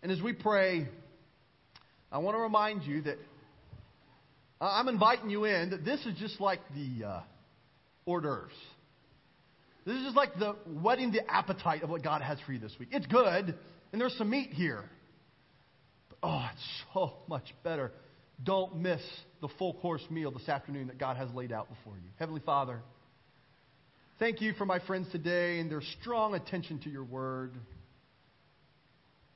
And 0.01 0.11
as 0.11 0.21
we 0.21 0.33
pray, 0.33 0.87
I 2.11 2.19
want 2.19 2.35
to 2.35 2.41
remind 2.41 2.83
you 2.83 3.01
that 3.03 3.17
I'm 4.61 4.87
inviting 4.87 5.29
you 5.29 5.45
in 5.45 5.71
that 5.71 5.85
this 5.85 6.05
is 6.05 6.17
just 6.17 6.39
like 6.41 6.59
the 6.73 7.05
uh, 7.05 7.21
hors 8.05 8.21
d'oeuvres. 8.21 8.51
This 9.85 9.95
is 9.97 10.03
just 10.03 10.15
like 10.15 10.37
the 10.37 10.55
whetting 10.81 11.11
the 11.11 11.29
appetite 11.31 11.83
of 11.83 11.89
what 11.89 12.03
God 12.03 12.21
has 12.21 12.37
for 12.45 12.53
you 12.53 12.59
this 12.59 12.75
week. 12.79 12.89
It's 12.91 13.07
good, 13.07 13.55
and 13.91 14.01
there's 14.01 14.15
some 14.17 14.29
meat 14.29 14.51
here. 14.51 14.83
But 16.09 16.17
oh, 16.23 16.49
it's 16.53 16.83
so 16.93 17.13
much 17.27 17.53
better. 17.63 17.91
Don't 18.43 18.77
miss 18.77 19.01
the 19.41 19.47
full 19.57 19.73
course 19.75 20.03
meal 20.09 20.31
this 20.31 20.47
afternoon 20.47 20.87
that 20.87 20.97
God 20.97 21.17
has 21.17 21.29
laid 21.33 21.51
out 21.51 21.69
before 21.69 21.95
you. 21.95 22.09
Heavenly 22.17 22.41
Father, 22.45 22.79
thank 24.17 24.41
you 24.41 24.53
for 24.53 24.65
my 24.65 24.79
friends 24.79 25.11
today 25.11 25.59
and 25.59 25.71
their 25.71 25.81
strong 26.01 26.35
attention 26.35 26.79
to 26.79 26.89
your 26.89 27.03
word. 27.03 27.51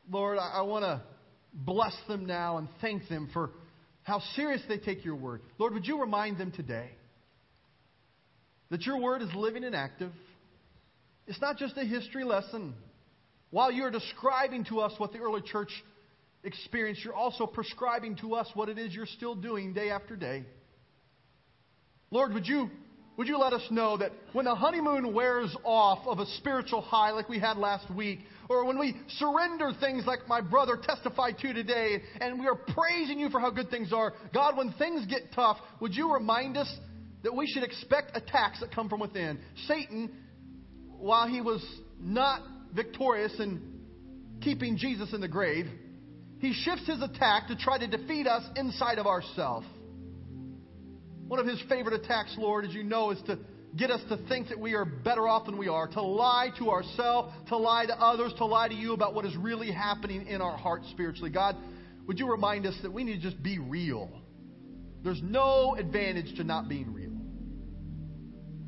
Lord, 0.09 0.37
I, 0.37 0.59
I 0.59 0.61
want 0.61 0.83
to 0.83 1.01
bless 1.53 1.95
them 2.07 2.25
now 2.25 2.57
and 2.57 2.67
thank 2.81 3.07
them 3.07 3.29
for 3.33 3.51
how 4.03 4.19
serious 4.35 4.61
they 4.67 4.77
take 4.77 5.05
your 5.05 5.15
word. 5.15 5.41
Lord, 5.57 5.73
would 5.73 5.85
you 5.85 5.99
remind 5.99 6.37
them 6.37 6.51
today 6.51 6.89
that 8.69 8.81
your 8.81 8.99
word 8.99 9.21
is 9.21 9.29
living 9.35 9.63
and 9.63 9.75
active? 9.75 10.11
It's 11.27 11.39
not 11.39 11.57
just 11.57 11.77
a 11.77 11.85
history 11.85 12.23
lesson. 12.23 12.73
While 13.49 13.71
you're 13.71 13.91
describing 13.91 14.65
to 14.65 14.79
us 14.79 14.93
what 14.97 15.13
the 15.13 15.19
early 15.19 15.41
church 15.41 15.69
experienced, 16.43 17.03
you're 17.05 17.13
also 17.13 17.45
prescribing 17.45 18.17
to 18.17 18.35
us 18.35 18.47
what 18.55 18.67
it 18.67 18.77
is 18.77 18.93
you're 18.93 19.05
still 19.05 19.35
doing 19.35 19.73
day 19.73 19.89
after 19.89 20.15
day. 20.15 20.43
Lord, 22.11 22.33
would 22.33 22.45
you 22.45 22.69
would 23.17 23.27
you 23.27 23.37
let 23.37 23.53
us 23.53 23.61
know 23.69 23.97
that 23.97 24.11
when 24.31 24.45
the 24.45 24.55
honeymoon 24.55 25.13
wears 25.13 25.55
off 25.63 26.07
of 26.07 26.19
a 26.19 26.25
spiritual 26.37 26.81
high 26.81 27.11
like 27.11 27.29
we 27.29 27.39
had 27.39 27.57
last 27.57 27.93
week, 27.93 28.19
or 28.49 28.65
when 28.65 28.79
we 28.79 28.95
surrender 29.17 29.71
things 29.79 30.05
like 30.05 30.27
my 30.27 30.41
brother 30.41 30.77
testified 30.81 31.37
to 31.39 31.53
today, 31.53 32.01
and 32.19 32.39
we 32.39 32.47
are 32.47 32.55
praising 32.55 33.19
you 33.19 33.29
for 33.29 33.39
how 33.39 33.51
good 33.51 33.69
things 33.69 33.93
are, 33.93 34.13
God, 34.33 34.57
when 34.57 34.73
things 34.73 35.05
get 35.05 35.31
tough, 35.33 35.57
would 35.79 35.93
you 35.93 36.11
remind 36.11 36.57
us 36.57 36.71
that 37.23 37.35
we 37.35 37.47
should 37.47 37.63
expect 37.63 38.17
attacks 38.17 38.59
that 38.61 38.73
come 38.73 38.89
from 38.89 38.99
within? 38.99 39.39
Satan, 39.67 40.11
while 40.97 41.27
he 41.27 41.39
was 41.39 41.63
not 41.99 42.41
victorious 42.73 43.33
in 43.39 43.79
keeping 44.41 44.75
Jesus 44.75 45.13
in 45.13 45.21
the 45.21 45.27
grave, 45.27 45.67
he 46.39 46.51
shifts 46.51 46.87
his 46.87 47.01
attack 47.01 47.47
to 47.47 47.55
try 47.55 47.77
to 47.77 47.87
defeat 47.87 48.27
us 48.27 48.43
inside 48.55 48.97
of 48.97 49.05
ourselves. 49.05 49.65
One 51.27 51.39
of 51.39 51.45
his 51.47 51.61
favorite 51.69 51.93
attacks, 51.93 52.35
Lord, 52.37 52.65
as 52.65 52.73
you 52.73 52.83
know, 52.83 53.11
is 53.11 53.21
to 53.27 53.39
get 53.75 53.89
us 53.89 54.01
to 54.09 54.17
think 54.27 54.49
that 54.49 54.59
we 54.59 54.73
are 54.73 54.85
better 54.85 55.27
off 55.27 55.45
than 55.45 55.57
we 55.57 55.67
are, 55.67 55.87
to 55.87 56.01
lie 56.01 56.49
to 56.59 56.69
ourselves, 56.69 57.33
to 57.47 57.57
lie 57.57 57.85
to 57.85 57.93
others, 57.99 58.33
to 58.37 58.45
lie 58.45 58.67
to 58.67 58.75
you 58.75 58.93
about 58.93 59.15
what 59.15 59.25
is 59.25 59.35
really 59.35 59.71
happening 59.71 60.27
in 60.27 60.41
our 60.41 60.55
hearts 60.55 60.87
spiritually. 60.91 61.31
God, 61.31 61.55
would 62.07 62.19
you 62.19 62.29
remind 62.29 62.65
us 62.65 62.75
that 62.83 62.93
we 62.93 63.03
need 63.03 63.15
to 63.15 63.21
just 63.21 63.41
be 63.41 63.57
real? 63.57 64.09
There's 65.03 65.21
no 65.23 65.75
advantage 65.77 66.35
to 66.37 66.43
not 66.43 66.69
being 66.69 66.93
real. 66.93 67.11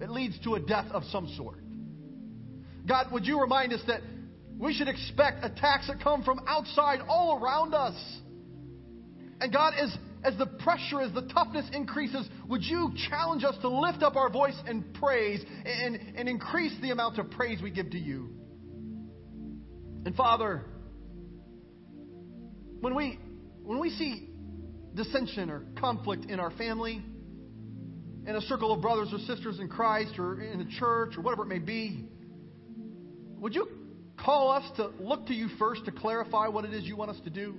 It 0.01 0.09
leads 0.09 0.37
to 0.43 0.55
a 0.55 0.59
death 0.59 0.87
of 0.91 1.03
some 1.05 1.27
sort. 1.37 1.59
God, 2.87 3.11
would 3.11 3.25
you 3.25 3.39
remind 3.39 3.73
us 3.73 3.81
that 3.87 4.01
we 4.57 4.73
should 4.73 4.87
expect 4.87 5.43
attacks 5.43 5.87
that 5.87 6.01
come 6.01 6.23
from 6.23 6.41
outside 6.47 6.99
all 7.07 7.41
around 7.41 7.73
us? 7.73 7.95
And 9.39 9.51
God, 9.51 9.73
as 9.79 9.95
as 10.25 10.35
the 10.37 10.47
pressure, 10.47 11.01
as 11.01 11.13
the 11.13 11.21
toughness 11.21 11.65
increases, 11.71 12.27
would 12.49 12.63
you 12.63 12.91
challenge 13.09 13.43
us 13.43 13.55
to 13.61 13.69
lift 13.69 14.01
up 14.01 14.15
our 14.15 14.29
voice 14.29 14.59
and 14.65 14.93
praise 14.95 15.43
and, 15.65 15.99
and 16.15 16.27
increase 16.27 16.73
the 16.81 16.89
amount 16.89 17.19
of 17.19 17.29
praise 17.29 17.61
we 17.61 17.69
give 17.69 17.91
to 17.91 17.99
you? 17.99 18.29
And 20.05 20.15
Father, 20.15 20.65
when 22.81 22.95
we, 22.95 23.19
when 23.61 23.79
we 23.79 23.91
see 23.91 24.29
dissension 24.95 25.51
or 25.51 25.63
conflict 25.79 26.25
in 26.25 26.39
our 26.39 26.51
family, 26.51 27.03
in 28.25 28.35
a 28.35 28.41
circle 28.41 28.73
of 28.73 28.81
brothers 28.81 29.09
or 29.13 29.19
sisters 29.19 29.59
in 29.59 29.67
Christ, 29.67 30.17
or 30.17 30.41
in 30.41 30.57
the 30.57 30.71
church, 30.79 31.15
or 31.17 31.21
whatever 31.21 31.43
it 31.43 31.49
may 31.49 31.59
be, 31.59 32.05
would 33.37 33.53
you 33.53 33.67
call 34.17 34.49
us 34.49 34.63
to 34.77 34.89
look 34.99 35.27
to 35.27 35.35
you 35.35 35.49
first 35.59 35.85
to 35.85 35.91
clarify 35.91 36.47
what 36.47 36.65
it 36.65 36.73
is 36.73 36.85
you 36.85 36.95
want 36.95 37.11
us 37.11 37.19
to 37.25 37.29
do? 37.29 37.55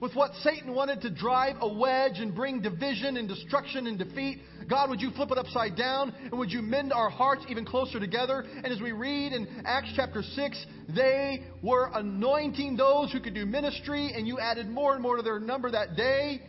With 0.00 0.14
what 0.14 0.32
Satan 0.42 0.74
wanted 0.74 1.00
to 1.02 1.10
drive 1.10 1.56
a 1.60 1.68
wedge 1.68 2.18
and 2.18 2.34
bring 2.34 2.60
division 2.60 3.16
and 3.16 3.28
destruction 3.28 3.86
and 3.86 3.98
defeat. 3.98 4.40
God, 4.68 4.90
would 4.90 5.00
you 5.00 5.10
flip 5.10 5.30
it 5.30 5.38
upside 5.38 5.76
down 5.76 6.14
and 6.22 6.38
would 6.38 6.52
you 6.52 6.62
mend 6.62 6.92
our 6.92 7.10
hearts 7.10 7.44
even 7.48 7.64
closer 7.64 7.98
together? 7.98 8.44
And 8.64 8.66
as 8.66 8.80
we 8.80 8.92
read 8.92 9.32
in 9.32 9.62
Acts 9.64 9.92
chapter 9.96 10.22
6, 10.22 10.66
they 10.94 11.44
were 11.62 11.90
anointing 11.94 12.76
those 12.76 13.12
who 13.12 13.20
could 13.20 13.34
do 13.34 13.46
ministry, 13.46 14.12
and 14.14 14.26
you 14.26 14.38
added 14.38 14.68
more 14.68 14.94
and 14.94 15.02
more 15.02 15.16
to 15.16 15.22
their 15.22 15.40
number 15.40 15.70
that 15.70 15.96
day. 15.96 16.42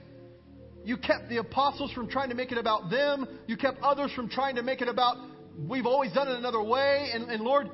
You 0.84 0.98
kept 0.98 1.30
the 1.30 1.38
apostles 1.38 1.92
from 1.92 2.10
trying 2.10 2.30
to 2.30 2.36
make 2.36 2.52
it 2.52 2.58
about 2.58 2.90
them. 2.90 3.28
You 3.48 3.58
kept 3.58 3.80
others 3.82 4.12
from 4.16 4.30
trying 4.30 4.56
to 4.56 4.64
make 4.64 4.82
it 4.82 4.88
about, 4.88 5.18
we've 5.68 5.86
always 5.86 6.12
done 6.14 6.28
it 6.28 6.38
another 6.38 6.64
way. 6.64 7.10
And, 7.14 7.30
and 7.30 7.44
Lord, 7.44 7.70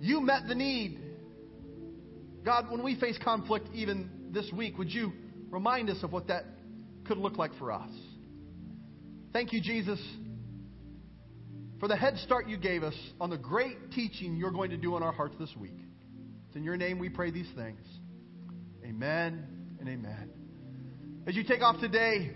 you 0.00 0.20
met 0.20 0.48
the 0.48 0.54
need. 0.54 0.98
God, 2.44 2.70
when 2.70 2.82
we 2.82 2.98
face 2.98 3.18
conflict, 3.22 3.68
even 3.74 4.19
this 4.32 4.50
week, 4.52 4.78
would 4.78 4.92
you 4.92 5.12
remind 5.50 5.90
us 5.90 6.02
of 6.02 6.12
what 6.12 6.28
that 6.28 6.44
could 7.04 7.18
look 7.18 7.38
like 7.38 7.54
for 7.58 7.72
us? 7.72 7.90
Thank 9.32 9.52
you, 9.52 9.60
Jesus, 9.60 10.00
for 11.78 11.88
the 11.88 11.96
head 11.96 12.16
start 12.18 12.48
you 12.48 12.56
gave 12.56 12.82
us 12.82 12.94
on 13.20 13.30
the 13.30 13.38
great 13.38 13.90
teaching 13.92 14.36
you're 14.36 14.50
going 14.50 14.70
to 14.70 14.76
do 14.76 14.96
in 14.96 15.02
our 15.02 15.12
hearts 15.12 15.34
this 15.38 15.54
week. 15.58 15.78
It's 16.48 16.56
in 16.56 16.64
your 16.64 16.76
name 16.76 16.98
we 16.98 17.08
pray 17.08 17.30
these 17.30 17.50
things. 17.54 17.80
Amen 18.84 19.46
and 19.78 19.88
amen. 19.88 20.30
As 21.26 21.36
you 21.36 21.44
take 21.44 21.62
off 21.62 21.80
today, 21.80 22.32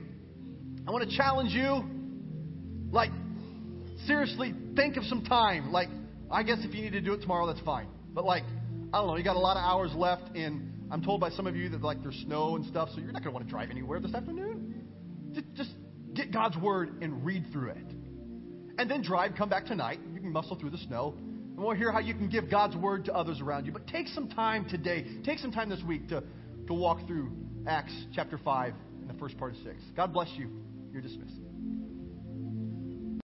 I 0.86 0.90
want 0.90 1.08
to 1.08 1.16
challenge 1.16 1.50
you. 1.50 1.82
Like, 2.92 3.10
seriously, 4.06 4.54
think 4.76 4.96
of 4.96 5.04
some 5.04 5.24
time. 5.24 5.72
Like, 5.72 5.88
I 6.30 6.42
guess 6.42 6.58
if 6.60 6.74
you 6.74 6.82
need 6.82 6.92
to 6.92 7.00
do 7.00 7.12
it 7.14 7.20
tomorrow, 7.20 7.46
that's 7.46 7.64
fine. 7.64 7.88
But, 8.12 8.24
like, 8.24 8.44
I 8.92 8.98
don't 8.98 9.08
know, 9.08 9.16
you 9.16 9.24
got 9.24 9.36
a 9.36 9.40
lot 9.40 9.56
of 9.56 9.64
hours 9.64 9.90
left 9.96 10.36
in 10.36 10.73
I'm 10.94 11.02
told 11.02 11.20
by 11.20 11.30
some 11.30 11.48
of 11.48 11.56
you 11.56 11.68
that 11.70 11.82
like 11.82 12.02
there's 12.02 12.22
snow 12.24 12.54
and 12.54 12.64
stuff, 12.66 12.88
so 12.94 13.00
you're 13.00 13.10
not 13.10 13.24
going 13.24 13.24
to 13.24 13.30
want 13.32 13.44
to 13.44 13.50
drive 13.50 13.68
anywhere 13.68 13.98
this 13.98 14.14
afternoon. 14.14 14.86
Just, 15.32 15.46
just 15.54 15.70
get 16.14 16.32
God's 16.32 16.56
word 16.56 17.02
and 17.02 17.26
read 17.26 17.46
through 17.52 17.70
it. 17.70 17.90
And 18.78 18.88
then 18.88 19.02
drive, 19.02 19.32
come 19.36 19.48
back 19.48 19.66
tonight. 19.66 19.98
You 20.14 20.20
can 20.20 20.30
muscle 20.30 20.54
through 20.54 20.70
the 20.70 20.78
snow. 20.78 21.16
And 21.18 21.56
we'll 21.56 21.74
hear 21.74 21.90
how 21.90 21.98
you 21.98 22.14
can 22.14 22.28
give 22.28 22.48
God's 22.48 22.76
word 22.76 23.06
to 23.06 23.12
others 23.12 23.40
around 23.40 23.66
you. 23.66 23.72
But 23.72 23.88
take 23.88 24.06
some 24.06 24.28
time 24.28 24.68
today, 24.68 25.04
take 25.24 25.40
some 25.40 25.50
time 25.50 25.68
this 25.68 25.82
week 25.82 26.10
to, 26.10 26.22
to 26.68 26.72
walk 26.72 27.04
through 27.08 27.32
Acts 27.66 27.92
chapter 28.14 28.38
5 28.38 28.74
and 29.00 29.10
the 29.10 29.14
first 29.14 29.36
part 29.36 29.50
of 29.50 29.58
6. 29.64 29.74
God 29.96 30.12
bless 30.12 30.28
you. 30.36 30.48
You're 30.92 31.02
dismissed. 31.02 31.40